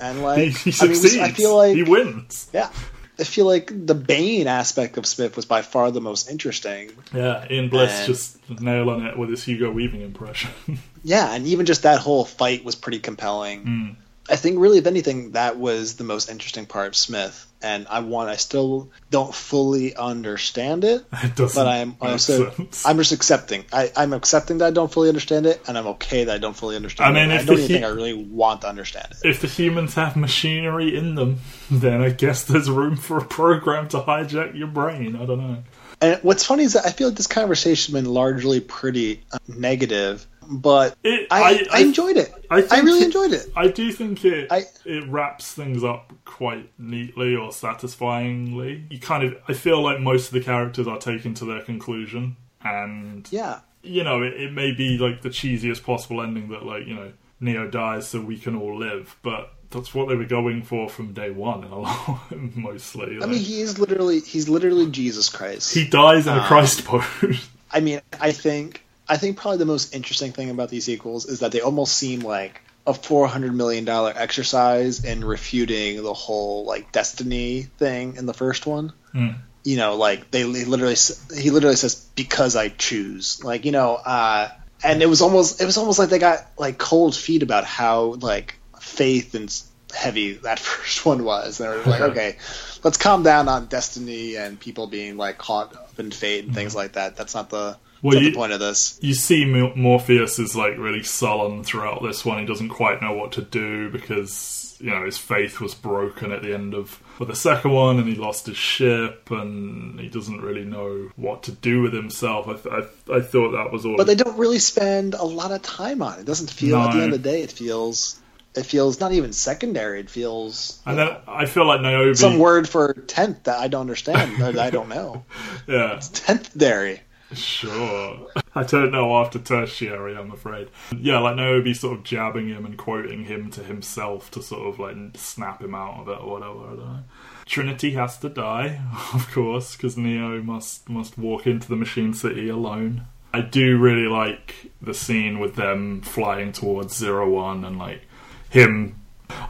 And, 0.01 0.23
like, 0.23 0.39
he, 0.39 0.71
he 0.71 0.85
I 0.85 0.87
mean, 0.89 0.95
succeeds. 0.97 1.17
I 1.19 1.31
feel 1.31 1.57
like- 1.57 1.75
he 1.77 1.83
wins. 1.83 2.49
Yeah, 2.53 2.71
I 3.19 3.25
feel 3.25 3.47
like 3.47 3.71
the 3.87 3.95
Bane 3.95 4.47
aspect 4.47 4.99
of 4.99 5.07
Smith 5.07 5.37
was 5.37 5.45
by 5.45 5.63
far 5.63 5.91
the 5.91 6.01
most 6.01 6.31
interesting. 6.31 6.91
Yeah, 7.15 7.47
Ian 7.51 7.69
Bliss 7.69 7.93
And- 7.99 8.07
just 8.07 8.61
nailing 8.61 9.05
it 9.05 9.19
with 9.19 9.31
his 9.31 9.45
Hugo 9.45 9.71
Weaving 9.71 10.03
impression. 10.03 10.51
Yeah, 11.05 11.33
and 11.33 11.47
even 11.47 11.67
just 11.67 11.85
that 11.85 12.01
whole 12.01 12.25
fight 12.25 12.65
was 12.65 12.75
pretty 12.75 12.99
compelling. 12.99 13.63
Hmm. 13.63 13.89
I 14.29 14.35
think 14.35 14.59
really, 14.59 14.79
if 14.79 14.89
anything, 14.89 15.33
that 15.33 15.57
was 15.57 15.95
the 15.95 16.03
most 16.03 16.29
interesting 16.29 16.67
part 16.67 16.89
of 16.89 16.97
Smith. 16.97 17.46
And 17.63 17.87
I 17.89 18.01
want, 18.01 18.29
I 18.29 18.37
still 18.37 18.91
don't 19.11 19.35
fully 19.35 19.97
understand 19.97 20.85
it, 20.85 21.05
it 21.13 21.37
but 21.37 21.67
I'm 21.67 21.97
also, 22.01 22.51
sense. 22.51 22.87
I'm 22.87 22.99
just 22.99 23.13
accepting. 23.13 23.65
I, 23.73 23.91
I'm 23.97 24.13
accepting 24.13 24.59
that 24.59 24.67
I 24.67 24.71
don't 24.71 24.93
fully 24.93 25.09
understand 25.09 25.47
it, 25.47 25.63
and 25.67 25.79
I'm 25.79 25.87
okay 25.89 26.25
that 26.25 26.35
I 26.35 26.39
don't 26.39 26.55
fully 26.55 26.77
understand 26.77 27.17
I 27.17 27.21
mean, 27.21 27.31
it. 27.31 27.37
if 27.37 27.43
I 27.43 27.45
don't 27.47 27.55
even 27.55 27.67
hu- 27.67 27.73
think 27.73 27.85
I 27.85 27.89
really 27.89 28.15
want 28.15 28.61
to 28.61 28.69
understand 28.69 29.09
it. 29.11 29.29
if 29.29 29.41
the 29.41 29.47
humans 29.47 29.95
have 29.95 30.17
machinery 30.17 30.97
in 30.97 31.15
them, 31.15 31.41
then 31.71 32.03
I 32.03 32.11
guess 32.11 32.45
there's 32.45 32.71
room 32.71 32.97
for 32.97 33.19
a 33.19 33.25
program 33.25 33.89
to 33.89 34.01
hijack 34.01 34.57
your 34.57 34.69
brain. 34.69 35.17
I 35.17 35.25
don't 35.25 35.39
know. 35.39 35.63
And 36.01 36.21
what's 36.23 36.45
funny 36.45 36.65
is 36.65 36.75
that 36.75 36.85
I 36.85 36.91
feel 36.91 37.09
like 37.09 37.17
this 37.17 37.27
conversation 37.27 37.95
has 37.95 38.03
been 38.03 38.13
largely 38.13 38.61
pretty 38.61 39.23
uh, 39.33 39.39
negative, 39.49 40.27
but 40.49 40.97
It- 41.05 41.27
I, 41.31 41.43
I- 41.73 41.79
I, 41.79 41.81
enjoyed 41.81 42.17
it. 42.17 42.33
I 42.51 42.63
I, 42.71 42.81
really 42.81 43.01
it- 43.01 43.07
enjoyed 43.07 43.33
it. 43.33 43.51
I 43.57 43.69
do 43.69 43.93
think 43.93 44.25
it 44.25 44.51
I- 44.51 44.65
it 44.85 45.09
wraps 45.09 45.53
things 45.53 45.83
up 45.85 46.13
quite 46.25 46.71
neatly 46.79 47.35
or 47.37 47.53
satisfyingly. 47.53 48.85
You 48.91 48.99
kind 49.01 49.25
of 49.25 49.37
I 49.49 49.53
feel 49.55 49.83
like 49.83 50.01
most 50.01 50.29
of 50.29 50.33
the 50.33 50.41
characters 50.41 50.87
are 50.87 50.99
taken 50.99 51.35
to 51.35 51.45
their 51.45 51.61
conclusion, 51.63 52.37
and 52.65 53.27
Yeah. 53.31 53.61
you 53.83 54.05
know 54.05 54.23
it, 54.23 54.35
it 54.35 54.53
may 54.53 54.73
be 54.73 54.99
like 54.99 55.23
the 55.23 55.31
cheesiest 55.31 55.83
possible 55.85 56.23
ending 56.23 56.49
that 56.51 56.65
like 56.65 56.87
you 56.87 56.95
know 56.95 57.13
Neo 57.41 57.69
dies 57.69 58.09
so 58.09 58.21
we 58.21 58.39
can 58.39 58.57
all 58.57 58.79
live, 58.79 59.17
but 59.23 59.53
that's 59.71 59.93
what 59.95 60.09
they 60.09 60.15
were 60.15 60.25
going 60.25 60.63
for 60.63 60.89
from 60.89 61.13
day 61.13 61.31
one 61.31 61.65
in 61.65 61.71
a 61.71 61.79
lot 61.87 62.21
mostly. 62.57 63.19
I 63.23 63.27
mean, 63.27 63.41
he 63.41 63.61
is 63.61 63.79
literally 63.79 64.21
he's 64.21 64.49
literally 64.49 64.91
Jesus 64.91 65.29
Christ. 65.29 65.75
he 65.75 65.87
dies 65.89 66.27
in 66.27 66.33
a 66.35 66.41
um, 66.41 66.47
Christ 66.47 66.85
pose. 66.85 67.49
I 67.71 67.81
mean, 67.81 68.01
I 68.21 68.33
think 68.33 68.83
I 69.09 69.17
think 69.17 69.37
probably 69.37 69.59
the 69.59 69.67
most 69.67 69.95
interesting 69.95 70.33
thing 70.33 70.51
about 70.51 70.69
these 70.69 70.85
sequels 70.85 71.27
is 71.27 71.41
that 71.41 71.53
they 71.53 71.61
almost 71.61 71.97
seem 71.97 72.21
like 72.21 72.61
a 72.87 72.95
four 72.95 73.27
hundred 73.27 73.55
million 73.55 73.85
dollar 73.85 74.13
exercise 74.15 75.05
in 75.05 75.25
refuting 75.25 76.03
the 76.03 76.15
whole 76.15 76.65
like 76.65 76.93
destiny 76.93 77.63
thing 77.63 78.17
in 78.17 78.27
the 78.27 78.35
first 78.35 78.67
one. 78.67 78.93
Hmm. 79.13 79.31
You 79.65 79.77
know, 79.77 79.97
like 79.97 80.31
they 80.31 80.43
he 80.43 80.65
literally 80.65 80.97
he 81.37 81.51
literally 81.51 81.77
says 81.77 81.95
because 82.15 82.57
I 82.57 82.69
choose. 82.69 83.43
Like 83.43 83.65
you 83.65 83.73
know, 83.73 83.95
uh, 83.95 84.49
and 84.83 85.03
it 85.03 85.07
was 85.07 85.23
almost 85.23 85.61
it 85.61 85.65
was 85.67 85.77
almost 85.77 85.99
like 85.99 86.09
they 86.09 86.19
got 86.19 86.47
like 86.57 86.79
cold 86.79 87.17
feet 87.17 87.43
about 87.43 87.65
how 87.65 88.15
like 88.21 88.59
faith 88.81 89.35
and 89.35 89.53
heavy 89.95 90.35
that 90.35 90.59
first 90.61 91.05
one 91.05 91.25
was. 91.25 91.61
And 91.61 91.73
they 91.73 91.77
were 91.77 91.85
like, 91.85 92.01
okay, 92.03 92.37
let's 92.85 92.99
calm 92.99 93.23
down 93.23 93.49
on 93.49 93.67
destiny 93.67 94.37
and 94.37 94.59
people 94.59 94.87
being 94.87 95.17
like 95.17 95.39
caught 95.39 95.75
up 95.75 95.99
in 95.99 96.11
fate 96.11 96.45
and 96.45 96.55
things 96.55 96.75
like 96.75 96.93
that. 96.93 97.17
That's 97.17 97.35
not 97.35 97.51
the 97.51 97.77
Well, 98.07 98.23
you- 98.23 98.31
the 98.31 98.37
point 98.37 98.53
of 98.53 98.61
this. 98.61 98.99
you 99.01 99.15
see 99.15 99.45
Mo- 99.45 99.73
Morpheus 99.75 100.39
is 100.39 100.55
like 100.57 100.77
really 100.79 101.03
sullen 101.03 101.65
throughout 101.65 102.03
this 102.03 102.25
one. 102.25 102.39
He 102.39 102.47
doesn't 102.47 102.69
quite 102.71 103.03
know 103.03 103.13
what 103.13 103.33
to 103.33 103.43
do 103.43 103.91
because 103.91 104.77
you 104.79 104.91
know 104.91 105.05
his 105.07 105.17
faith 105.19 105.61
was 105.61 105.75
broken 105.75 106.33
at 106.33 106.43
the 106.43 106.53
end 106.55 106.75
of 106.75 107.01
with 107.19 107.29
the 107.29 107.37
second 107.37 107.71
one, 107.73 107.99
and 107.99 108.07
he 108.07 108.15
lost 108.15 108.45
his 108.47 108.59
ship, 108.59 109.31
and 109.31 109.99
he 109.99 110.09
doesn't 110.09 110.41
really 110.43 110.65
know 110.65 111.11
what 111.17 111.43
to 111.45 111.53
do 111.53 111.81
with 111.83 111.95
himself. 111.95 112.47
I 112.47 112.53
th- 112.55 112.67
I, 113.11 113.17
I 113.17 113.21
thought 113.23 113.53
that 113.53 113.73
was 113.73 113.87
all. 113.87 113.97
But 113.97 114.07
they 114.07 114.15
don't 114.15 114.37
really 114.37 114.59
spend 114.59 115.15
a 115.15 115.25
lot 115.25 115.51
of 115.51 115.63
time 115.63 116.03
on 116.03 116.19
it. 116.19 116.21
It 116.21 116.27
doesn't 116.27 116.51
feel 116.51 116.77
at 116.77 116.93
the 116.93 117.03
end 117.03 117.15
of 117.15 117.23
the 117.23 117.31
day. 117.31 117.43
It 117.43 117.53
feels 117.53 118.21
it 118.55 118.65
feels 118.67 119.01
not 119.01 119.13
even 119.13 119.33
secondary. 119.33 120.01
It 120.01 120.11
feels 120.11 120.81
and 120.87 120.99
then 120.99 121.17
I 121.27 121.47
feel 121.47 121.67
like 121.67 121.81
Niobe. 121.81 122.17
some 122.17 122.39
word 122.39 122.69
for 122.69 122.93
tenth 122.93 123.45
that 123.45 123.59
I 123.59 123.69
don't 123.69 123.81
understand. 123.83 124.43
I 124.43 124.71
don't 124.71 124.89
know. 124.89 125.25
yeah, 125.67 126.01
Tenth 126.13 126.57
dairy. 126.57 127.01
Sure. 127.33 128.29
I 128.55 128.63
don't 128.63 128.93
know 128.93 129.17
after 129.17 129.39
tertiary, 129.39 130.17
I'm 130.17 130.31
afraid. 130.31 130.69
Yeah, 130.97 131.19
like 131.19 131.37
Niobe 131.37 131.75
sort 131.75 131.99
of 131.99 132.05
jabbing 132.05 132.49
him 132.49 132.65
and 132.65 132.79
quoting 132.79 133.25
him 133.25 133.51
to 133.53 133.63
himself 133.63 134.31
to 134.33 134.43
sort 134.43 134.69
of 134.69 134.79
like 134.79 134.97
snap 135.15 135.61
him 135.61 135.75
out 135.75 136.01
of 136.01 136.09
it 136.09 136.21
or 136.21 136.39
whatever. 136.39 137.05
Trinity 137.45 137.93
has 137.93 138.19
to 138.19 138.29
die, 138.29 138.81
of 139.15 139.31
course, 139.33 139.77
because 139.77 139.97
Neo 139.97 140.41
must 140.43 140.89
must 140.89 141.19
walk 141.19 141.47
into 141.47 141.69
the 141.69 141.77
Machine 141.77 142.15
City 142.15 142.49
alone. 142.49 143.07
I 143.35 143.41
do 143.41 143.77
really 143.77 144.09
like 144.09 144.71
the 144.81 144.95
scene 144.95 145.39
with 145.39 145.57
them 145.57 146.01
flying 146.03 146.53
towards 146.53 146.97
Zero 146.97 147.29
One 147.29 147.65
and 147.65 147.79
like 147.79 148.03
him 148.49 149.01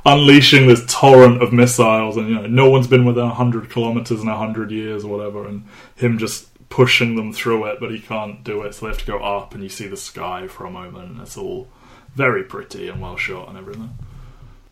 unleashing 0.04 0.66
this 0.66 0.84
torrent 0.86 1.42
of 1.42 1.52
missiles, 1.52 2.16
and 2.16 2.28
you 2.28 2.34
know 2.34 2.46
no 2.46 2.70
one's 2.70 2.86
been 2.86 3.04
within 3.04 3.28
hundred 3.28 3.70
kilometers 3.70 4.22
in 4.22 4.28
hundred 4.28 4.70
years 4.70 5.04
or 5.04 5.16
whatever, 5.16 5.46
and 5.46 5.64
him 5.94 6.18
just 6.18 6.48
pushing 6.68 7.16
them 7.16 7.32
through 7.32 7.66
it, 7.66 7.80
but 7.80 7.90
he 7.90 7.98
can't 7.98 8.42
do 8.44 8.62
it, 8.62 8.74
so 8.74 8.86
they 8.86 8.92
have 8.92 9.00
to 9.00 9.06
go 9.06 9.18
up, 9.18 9.54
and 9.54 9.62
you 9.62 9.68
see 9.68 9.86
the 9.86 9.96
sky 9.96 10.46
for 10.48 10.66
a 10.66 10.70
moment, 10.70 11.10
and 11.10 11.20
it's 11.20 11.36
all 11.36 11.68
very 12.14 12.42
pretty 12.42 12.88
and 12.88 13.00
well 13.00 13.16
shot 13.16 13.48
and 13.48 13.58
everything. 13.58 13.90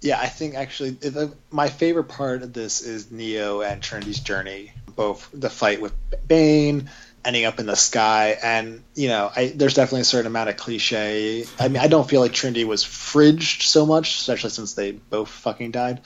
Yeah, 0.01 0.21
I 0.21 0.27
think 0.27 0.55
actually 0.55 0.99
uh, 1.17 1.29
my 1.51 1.69
favorite 1.69 2.09
part 2.09 2.43
of 2.43 2.53
this 2.53 2.83
is 2.83 3.11
Neo 3.11 3.63
and 3.63 3.83
Trinity's 3.83 4.21
journey. 4.21 4.73
Both 4.97 5.31
the 5.33 5.51
fight 5.51 5.81
with 5.81 5.95
Bane, 6.29 6.91
ending 7.25 7.47
up 7.47 7.59
in 7.59 7.67
the 7.67 7.75
sky, 7.75 8.37
and 8.43 8.83
you 8.95 9.09
know, 9.09 9.31
I, 9.35 9.53
there's 9.55 9.75
definitely 9.75 10.03
a 10.03 10.05
certain 10.05 10.27
amount 10.27 10.51
of 10.51 10.57
cliche. 10.57 11.47
I 11.59 11.69
mean, 11.69 11.83
I 11.83 11.89
don't 11.89 12.09
feel 12.09 12.21
like 12.21 12.33
Trinity 12.33 12.65
was 12.65 12.85
fridged 12.85 13.63
so 13.63 13.87
much, 13.87 14.19
especially 14.19 14.51
since 14.51 14.75
they 14.75 14.93
both 14.93 15.29
fucking 15.29 15.71
died. 15.71 16.03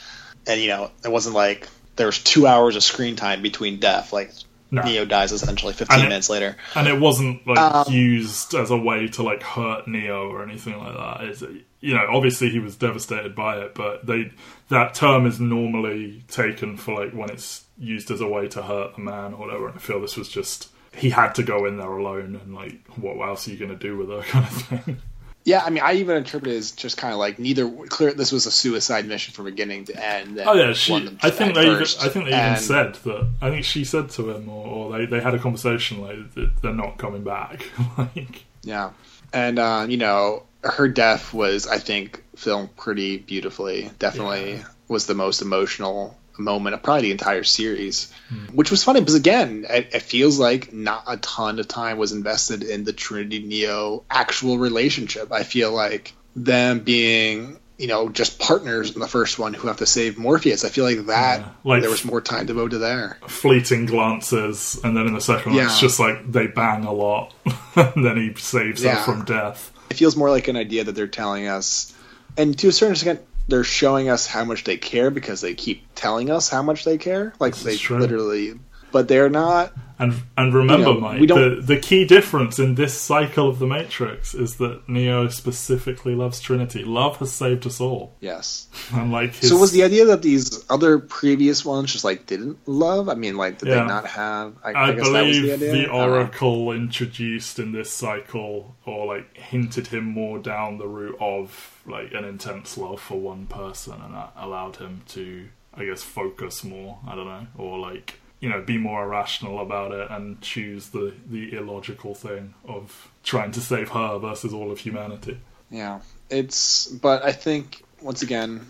And 0.46 0.60
you 0.60 0.68
know, 0.68 0.90
it 1.04 1.10
wasn't 1.10 1.34
like 1.34 1.68
there 1.96 2.06
was 2.06 2.22
two 2.22 2.46
hours 2.46 2.76
of 2.76 2.82
screen 2.82 3.16
time 3.16 3.42
between 3.42 3.80
death. 3.80 4.12
Like 4.12 4.30
No. 4.70 4.82
Neo 4.82 5.04
dies 5.04 5.32
essentially 5.32 5.72
15 5.72 5.98
it- 6.00 6.02
minutes 6.02 6.28
later. 6.28 6.56
And 6.74 6.86
it 6.88 7.00
wasn't 7.00 7.46
like 7.46 7.58
Um, 7.58 7.92
used 7.92 8.54
as 8.54 8.70
a 8.70 8.76
way 8.76 9.08
to 9.08 9.22
like 9.22 9.42
hurt 9.42 9.88
Neo 9.88 10.28
or 10.28 10.42
anything 10.42 10.78
like 10.78 10.94
that. 10.94 11.20
It's, 11.28 11.42
you 11.80 11.94
know, 11.94 12.06
obviously 12.12 12.50
he 12.50 12.58
was 12.58 12.76
devastated 12.76 13.34
by 13.34 13.58
it, 13.58 13.74
but 13.74 14.04
they 14.06 14.30
that 14.68 14.92
term 14.94 15.26
is 15.26 15.40
normally 15.40 16.22
taken 16.28 16.76
for 16.76 17.02
like 17.04 17.12
when 17.14 17.30
it's 17.30 17.64
used 17.78 18.10
as 18.10 18.20
a 18.20 18.26
way 18.28 18.48
to 18.48 18.62
hurt 18.62 18.98
a 18.98 19.00
man 19.00 19.32
or 19.34 19.46
whatever. 19.46 19.68
And 19.68 19.76
I 19.76 19.80
feel 19.80 20.00
this 20.00 20.16
was 20.16 20.28
just 20.28 20.68
he 20.94 21.10
had 21.10 21.34
to 21.36 21.42
go 21.42 21.64
in 21.66 21.76
there 21.76 21.92
alone, 21.92 22.38
and 22.42 22.54
like 22.54 22.80
what 22.96 23.16
else 23.26 23.46
are 23.46 23.52
you 23.52 23.56
going 23.56 23.70
to 23.70 23.76
do 23.76 23.96
with 23.96 24.08
her 24.10 24.22
kind 24.22 24.44
of 24.44 24.52
thing. 24.52 24.98
Yeah, 25.44 25.62
I 25.64 25.70
mean, 25.70 25.82
I 25.82 25.94
even 25.94 26.16
interpret 26.18 26.52
it 26.52 26.56
as 26.56 26.72
just 26.72 26.98
kind 26.98 27.12
of 27.14 27.18
like 27.18 27.38
neither 27.38 27.70
clear. 27.86 28.12
This 28.12 28.32
was 28.32 28.44
a 28.46 28.50
suicide 28.50 29.06
mission 29.06 29.32
from 29.32 29.46
beginning 29.46 29.86
to 29.86 29.94
end. 30.06 30.38
Oh 30.44 30.52
yeah, 30.54 30.72
she. 30.74 30.92
one 30.92 31.02
of 31.02 31.08
them 31.08 31.18
I 31.22 31.30
think 31.30 31.54
they. 31.54 31.62
Even. 31.70 31.82
I 31.82 32.08
think 32.08 32.24
they 32.26 32.30
even 32.32 32.34
And- 32.34 32.60
said 32.60 32.94
that. 32.96 33.28
I 33.40 33.50
think 33.50 33.64
she 33.64 33.84
said 33.84 34.10
to 34.10 34.30
him, 34.30 34.48
or, 34.50 34.66
or 34.66 34.98
they 34.98 35.06
they 35.06 35.20
had 35.20 35.34
a 35.34 35.38
conversation 35.38 36.02
like 36.02 36.34
they're 36.60 36.74
not 36.74 36.98
coming 36.98 37.24
back. 37.24 37.64
like 37.98 38.44
Yeah, 38.62 38.90
and 39.32 39.58
uh, 39.58 39.86
you 39.88 39.96
know, 39.96 40.42
her 40.62 40.86
death 40.88 41.32
was, 41.32 41.66
I 41.66 41.78
think, 41.78 42.22
filmed 42.36 42.76
pretty 42.76 43.16
beautifully. 43.16 43.90
Definitely 43.98 44.56
Yeah. 44.56 44.64
was 44.88 45.06
the 45.06 45.14
most 45.14 45.40
emotional 45.40 46.18
moment 46.38 46.74
of 46.74 46.82
probably 46.82 47.02
the 47.02 47.10
entire 47.12 47.44
series, 47.44 48.12
Hmm. 48.28 48.54
which 48.56 48.70
was 48.70 48.84
funny 48.84 49.00
because 49.00 49.14
again, 49.14 49.66
it, 49.68 49.90
it 49.94 50.02
feels 50.02 50.38
like 50.38 50.72
not 50.72 51.04
a 51.06 51.16
ton 51.18 51.58
of 51.58 51.68
time 51.68 51.98
was 51.98 52.12
invested 52.12 52.62
in 52.62 52.84
the 52.84 52.92
Trinity 52.92 53.40
Neo 53.40 54.04
actual 54.10 54.58
relationship. 54.58 55.32
I 55.32 55.42
feel 55.42 55.72
like 55.72 56.12
them 56.36 56.80
being. 56.80 57.58
You 57.80 57.86
know, 57.86 58.08
just 58.08 58.40
partners 58.40 58.92
in 58.92 58.98
the 58.98 59.06
first 59.06 59.38
one 59.38 59.54
who 59.54 59.68
have 59.68 59.76
to 59.76 59.86
save 59.86 60.18
Morpheus. 60.18 60.64
I 60.64 60.68
feel 60.68 60.84
like 60.84 61.06
that 61.06 61.38
Yeah, 61.42 61.48
like- 61.62 61.80
there 61.82 61.90
was 61.92 62.04
more 62.04 62.20
time 62.20 62.44
devoted 62.46 62.78
there. 62.80 63.18
fleeting 63.28 63.86
glances, 63.86 64.80
and 64.82 64.96
then 64.96 65.06
in 65.06 65.14
the 65.14 65.20
second 65.20 65.54
one, 65.54 65.64
it's 65.64 65.78
just 65.78 66.00
like 66.00 66.32
they 66.32 66.48
bang 66.48 66.82
a 66.84 66.92
lot, 66.92 67.32
and 67.76 68.04
then 68.04 68.16
he 68.16 68.34
saves 68.36 68.82
her 68.82 68.96
from 68.96 69.24
death. 69.24 69.70
It 69.90 69.96
feels 69.96 70.16
more 70.16 70.28
like 70.28 70.48
an 70.48 70.56
idea 70.56 70.82
that 70.82 70.96
they're 70.96 71.06
telling 71.06 71.46
us, 71.46 71.94
and 72.36 72.58
to 72.58 72.66
a 72.66 72.72
certain 72.72 72.94
extent, 72.94 73.20
they're 73.48 73.64
showing 73.64 74.08
us 74.08 74.26
how 74.26 74.44
much 74.44 74.64
they 74.64 74.76
care 74.76 75.10
because 75.10 75.40
they 75.40 75.54
keep 75.54 75.82
telling 75.94 76.30
us 76.30 76.48
how 76.48 76.62
much 76.62 76.84
they 76.84 76.98
care. 76.98 77.32
Like 77.40 77.56
This 77.56 77.88
they 77.88 77.94
literally, 77.94 78.54
but 78.92 79.08
they're 79.08 79.30
not. 79.30 79.72
And 80.00 80.14
and 80.36 80.54
remember, 80.54 80.90
You 80.90 80.94
know, 80.94 81.00
Mike, 81.00 81.58
the, 81.58 81.74
the 81.74 81.76
key 81.76 82.04
difference 82.04 82.60
in 82.60 82.76
this 82.76 82.94
cycle 82.94 83.48
of 83.48 83.58
the 83.58 83.66
Matrix 83.66 84.32
is 84.32 84.58
that 84.58 84.88
Neo 84.88 85.26
specifically 85.26 86.14
loves 86.14 86.38
Trinity. 86.40 86.84
Love 86.84 87.16
has 87.16 87.32
saved 87.32 87.66
us 87.66 87.80
all. 87.80 88.14
Yes. 88.20 88.68
And 88.94 89.10
like 89.10 89.34
his, 89.34 89.50
So 89.50 89.56
was 89.58 89.72
the 89.72 89.82
idea 89.82 90.04
that 90.04 90.22
these 90.22 90.64
other 90.70 91.00
previous 91.00 91.64
ones 91.64 91.90
just 91.92 92.04
like 92.04 92.26
didn't 92.26 92.58
love? 92.68 93.08
I 93.08 93.14
mean, 93.14 93.36
like 93.36 93.58
did 93.58 93.70
Yeah. 93.70 93.80
they 93.80 93.86
not 93.88 94.06
have? 94.06 94.54
I, 94.62 94.70
I, 94.70 94.84
I 94.90 94.92
guess 94.92 95.10
that 95.10 95.24
was 95.26 95.36
believe 95.40 95.58
the 95.58 95.66
idea. 95.66 95.72
the. 95.88 95.90
Oracle 95.90 96.70
introduced 96.70 97.58
in 97.58 97.72
this 97.72 97.90
cycle, 97.92 98.76
or 98.86 99.04
like 99.06 99.36
hinted 99.36 99.88
him 99.88 100.04
more 100.04 100.38
down 100.38 100.78
the 100.78 100.86
route 100.86 101.16
of 101.20 101.80
like 101.86 102.12
an 102.12 102.24
intense 102.24 102.78
love 102.78 103.00
for 103.00 103.18
one 103.18 103.46
person, 103.46 103.94
and 104.00 104.14
that 104.14 104.32
allowed 104.36 104.76
him 104.76 105.02
to, 105.08 105.48
I 105.74 105.86
guess, 105.86 106.04
focus 106.04 106.62
more. 106.62 107.00
I 107.04 107.16
don't 107.16 107.26
know, 107.26 107.46
or 107.56 107.80
like 107.80 108.20
you 108.40 108.48
know, 108.48 108.62
be 108.62 108.78
more 108.78 109.04
irrational 109.04 109.60
about 109.60 109.92
it 109.92 110.10
and 110.10 110.40
choose 110.40 110.88
the 110.88 111.12
the 111.28 111.56
illogical 111.56 112.14
thing 112.14 112.54
of 112.66 113.10
trying 113.24 113.50
to 113.52 113.60
save 113.60 113.88
her 113.90 114.18
versus 114.18 114.52
all 114.52 114.70
of 114.70 114.78
humanity. 114.78 115.38
Yeah, 115.70 116.00
it's. 116.30 116.86
But 116.86 117.24
I 117.24 117.32
think 117.32 117.82
once 118.00 118.22
again, 118.22 118.66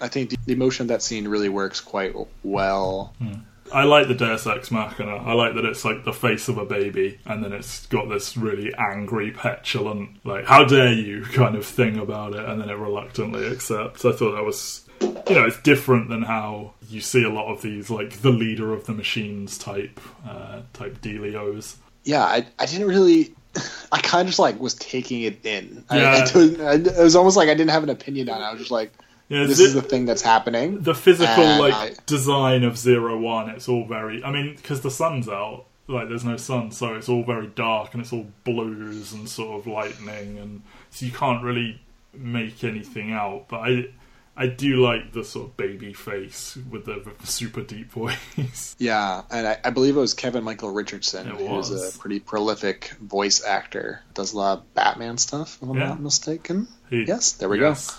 I 0.00 0.08
think 0.08 0.30
the, 0.30 0.36
the 0.46 0.52
emotion 0.52 0.84
of 0.84 0.88
that 0.88 1.02
scene 1.02 1.28
really 1.28 1.48
works 1.48 1.80
quite 1.80 2.14
well. 2.42 3.14
Hmm. 3.18 3.40
I 3.72 3.84
like 3.84 4.08
the 4.08 4.14
Deus 4.14 4.46
Ex 4.46 4.70
Machina. 4.70 5.16
I 5.16 5.32
like 5.32 5.54
that 5.54 5.64
it's 5.64 5.84
like 5.84 6.04
the 6.04 6.12
face 6.12 6.48
of 6.48 6.58
a 6.58 6.64
baby, 6.64 7.18
and 7.24 7.42
then 7.42 7.52
it's 7.52 7.86
got 7.86 8.08
this 8.08 8.36
really 8.36 8.72
angry, 8.74 9.30
petulant, 9.30 10.24
like 10.24 10.46
"how 10.46 10.64
dare 10.64 10.92
you" 10.92 11.22
kind 11.32 11.56
of 11.56 11.64
thing 11.66 11.96
about 11.98 12.34
it, 12.34 12.44
and 12.44 12.60
then 12.60 12.68
it 12.70 12.74
reluctantly 12.76 13.46
accepts. 13.46 14.04
I 14.04 14.12
thought 14.12 14.32
that 14.36 14.44
was, 14.44 14.84
you 15.00 15.34
know, 15.34 15.44
it's 15.46 15.60
different 15.62 16.08
than 16.08 16.22
how 16.22 16.74
you 16.88 17.00
see 17.00 17.24
a 17.24 17.30
lot 17.30 17.50
of 17.52 17.62
these 17.62 17.90
like 17.90 18.20
the 18.22 18.30
leader 18.30 18.72
of 18.72 18.86
the 18.86 18.92
machines 18.92 19.56
type 19.58 19.98
uh, 20.28 20.60
type 20.72 21.00
dealios. 21.00 21.76
Yeah, 22.04 22.24
I, 22.24 22.46
I 22.58 22.66
didn't 22.66 22.88
really. 22.88 23.34
I 23.92 24.00
kind 24.00 24.22
of 24.22 24.28
just 24.28 24.38
like 24.38 24.58
was 24.58 24.74
taking 24.74 25.22
it 25.22 25.44
in. 25.44 25.84
I- 25.90 25.98
I, 25.98 26.00
Yeah. 26.00 26.24
I- 26.70 26.74
it 26.74 26.98
was 27.02 27.14
almost 27.16 27.36
like 27.36 27.48
I 27.48 27.54
didn't 27.54 27.70
have 27.70 27.82
an 27.82 27.90
opinion 27.90 28.28
on 28.30 28.40
it. 28.40 28.44
I 28.44 28.50
was 28.52 28.60
just 28.60 28.70
like, 28.70 28.92
Yeah, 29.28 29.44
this 29.46 29.58
zi- 29.58 29.64
is 29.64 29.74
the 29.74 29.82
thing 29.82 30.04
that's 30.04 30.22
happening. 30.22 30.80
the 30.82 30.94
physical 30.94 31.42
And 31.44 31.60
like 31.60 31.74
I- 31.74 31.92
design 32.06 32.64
of 32.64 32.76
zero 32.76 33.18
one 33.18 33.48
it's 33.50 33.68
all 33.68 33.86
very 33.86 34.22
i 34.24 34.30
mean 34.30 34.54
because 34.56 34.80
the 34.82 34.90
sun's 34.90 35.28
out 35.28 35.64
like 35.88 36.08
there's 36.08 36.24
no 36.24 36.36
sun 36.36 36.70
so 36.70 36.94
it's 36.94 37.08
all 37.08 37.24
very 37.24 37.46
dark 37.48 37.94
and 37.94 38.02
it's 38.02 38.12
all 38.12 38.26
blues 38.44 39.12
and 39.12 39.28
sort 39.28 39.58
of 39.60 39.66
lightning 39.66 40.38
and 40.38 40.62
so 40.90 41.06
you 41.06 41.12
can't 41.12 41.42
really 41.42 41.80
make 42.14 42.62
anything 42.62 43.12
out 43.12 43.46
but 43.48 43.58
i 43.60 43.86
i 44.42 44.46
do 44.46 44.76
like 44.84 45.12
the 45.12 45.22
sort 45.24 45.46
of 45.48 45.56
baby 45.56 45.92
face 45.92 46.56
with 46.70 46.84
the 46.86 47.02
super 47.24 47.62
deep 47.62 47.90
voice 47.92 48.74
Yeah, 48.78 49.22
and 49.30 49.46
I, 49.46 49.58
I 49.64 49.70
believe 49.70 49.96
it 49.96 50.00
was 50.00 50.14
Kevin 50.14 50.42
Michael 50.44 50.70
Richardson, 50.72 51.28
It 51.28 51.34
who's 51.36 51.70
was. 51.70 51.94
a 51.94 51.98
pretty 51.98 52.18
prolific 52.18 52.90
voice 53.00 53.44
actor. 53.44 54.00
Does 54.14 54.32
a 54.32 54.36
lot 54.38 54.58
of 54.58 54.74
Batman 54.74 55.18
stuff, 55.18 55.58
if 55.62 55.68
I'm 55.68 55.76
Yeah. 55.76 55.88
not 55.90 56.00
mistaken. 56.00 56.66
He- 56.90 57.04
Yes, 57.04 57.32
there 57.32 57.48
we 57.48 57.60
yes. 57.60 57.96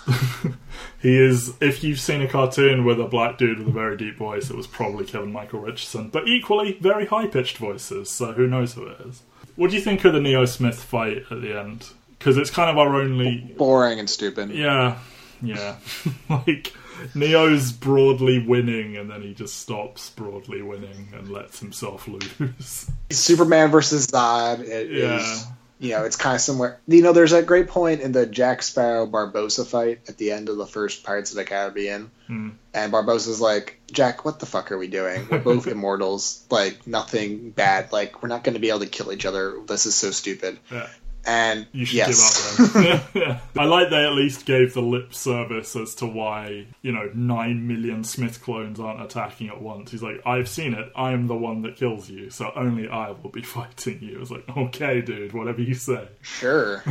he 1.02 1.16
is 1.18 1.54
if 1.60 1.82
you've 1.82 2.00
seen 2.00 2.20
a 2.22 2.28
cartoon 2.28 2.84
with 2.84 3.00
a 3.00 3.04
black 3.06 3.38
dude 3.38 3.58
with 3.58 3.68
a 3.68 3.72
very 3.72 3.96
deep 3.96 4.16
voice 4.16 4.50
it 4.50 4.56
was 4.56 4.66
probably 4.66 5.04
kevin 5.04 5.32
michael 5.32 5.60
richardson 5.60 6.08
but 6.10 6.26
equally 6.28 6.76
very 6.80 7.06
high-pitched 7.06 7.56
voices 7.58 8.10
so 8.10 8.32
who 8.32 8.46
knows 8.46 8.74
who 8.74 8.86
it 8.86 9.00
is 9.06 9.22
what 9.56 9.70
do 9.70 9.76
you 9.76 9.82
think 9.82 10.04
of 10.04 10.12
the 10.12 10.20
neo 10.20 10.44
smith 10.44 10.82
fight 10.82 11.18
at 11.30 11.40
the 11.40 11.58
end 11.58 11.86
because 12.18 12.36
it's 12.36 12.50
kind 12.50 12.70
of 12.70 12.76
our 12.78 12.94
only 13.00 13.38
go. 13.40 13.54
Boring 13.54 13.98
and 13.98 14.08
stupid. 14.10 14.50
yeah 14.50 14.98
yeah 15.42 15.76
like 16.30 16.72
neo's 17.14 17.72
broadly 17.72 18.38
winning 18.46 18.96
and 18.96 19.10
then 19.10 19.22
he 19.22 19.34
just 19.34 19.56
stops 19.56 20.10
broadly 20.10 20.62
winning 20.62 21.08
and 21.14 21.28
lets 21.30 21.58
himself 21.60 22.06
lose 22.40 22.90
Superman 23.10 23.70
versus 23.70 24.06
Zod. 24.06 24.60
It 24.60 24.90
is, 24.90 25.00
Yeah. 25.00 25.38
you 25.78 25.90
know, 25.90 26.04
it's 26.04 26.16
kind 26.16 26.34
of 26.36 26.40
similar. 26.40 26.80
You 26.86 27.02
know, 27.02 27.12
there's 27.12 27.32
that 27.32 27.46
great 27.46 27.68
point 27.68 28.00
in 28.00 28.12
the 28.12 28.26
Jack 28.26 28.62
Sparrow 28.62 29.06
Barbossa 29.06 29.66
fight 29.66 30.00
at 30.08 30.16
the 30.18 30.32
end 30.32 30.48
of 30.48 30.56
the 30.56 30.66
first 30.66 31.04
Pirates 31.04 31.30
of 31.30 31.36
the 31.36 31.44
Caribbean. 31.44 32.10
Hmm. 32.26 32.50
And 32.72 32.92
Barbossa's 32.92 33.40
like, 33.40 33.80
Jack, 33.92 34.24
what 34.24 34.40
the 34.40 34.46
fuck 34.46 34.72
are 34.72 34.78
we 34.78 34.88
doing? 34.88 35.28
We're 35.30 35.38
both 35.40 35.66
immortals. 35.68 36.44
Like, 36.50 36.86
nothing 36.86 37.50
bad. 37.50 37.92
Like, 37.92 38.22
we're 38.22 38.28
not 38.28 38.42
going 38.44 38.54
to 38.54 38.60
be 38.60 38.70
able 38.70 38.80
to 38.80 38.86
kill 38.86 39.12
each 39.12 39.26
other. 39.26 39.56
This 39.66 39.86
is 39.86 39.94
so 39.94 40.10
stupid. 40.10 40.58
yeah 40.72 40.88
And 41.26 41.66
You 41.72 41.84
should 41.86 41.96
yes. 41.96 42.56
give 42.56 42.66
up 42.66 42.72
then. 42.72 42.84
yeah, 42.84 43.00
yeah. 43.28 43.40
I 43.62 43.64
like 43.64 43.88
they 43.90 44.04
at 44.04 44.12
least 44.12 44.44
gave 44.44 44.74
the 44.74 44.82
lip 44.82 45.14
service 45.14 45.74
as 45.74 45.94
to 45.96 46.06
why, 46.06 46.66
you 46.82 46.92
know, 46.92 47.10
nine 47.14 47.66
million 47.66 48.04
Smith 48.04 48.42
clones 48.42 48.78
aren't 48.78 49.00
attacking 49.02 49.48
at 49.48 49.60
once. 49.62 49.90
He's 49.90 50.02
like, 50.02 50.20
I've 50.26 50.48
seen 50.48 50.74
it. 50.74 50.92
I 50.94 51.12
am 51.12 51.26
the 51.26 51.34
one 51.36 51.62
that 51.62 51.76
kills 51.76 52.10
you, 52.10 52.28
so 52.30 52.52
only 52.54 52.88
I 52.88 53.10
will 53.12 53.30
be 53.30 53.42
fighting 53.56 54.00
you. 54.02 54.20
It's 54.20 54.30
like, 54.30 54.44
okay, 54.56 55.00
dude, 55.00 55.32
whatever 55.32 55.62
you 55.62 55.74
say. 55.74 56.08
sure. 56.22 56.82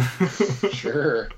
sure. 0.72 1.30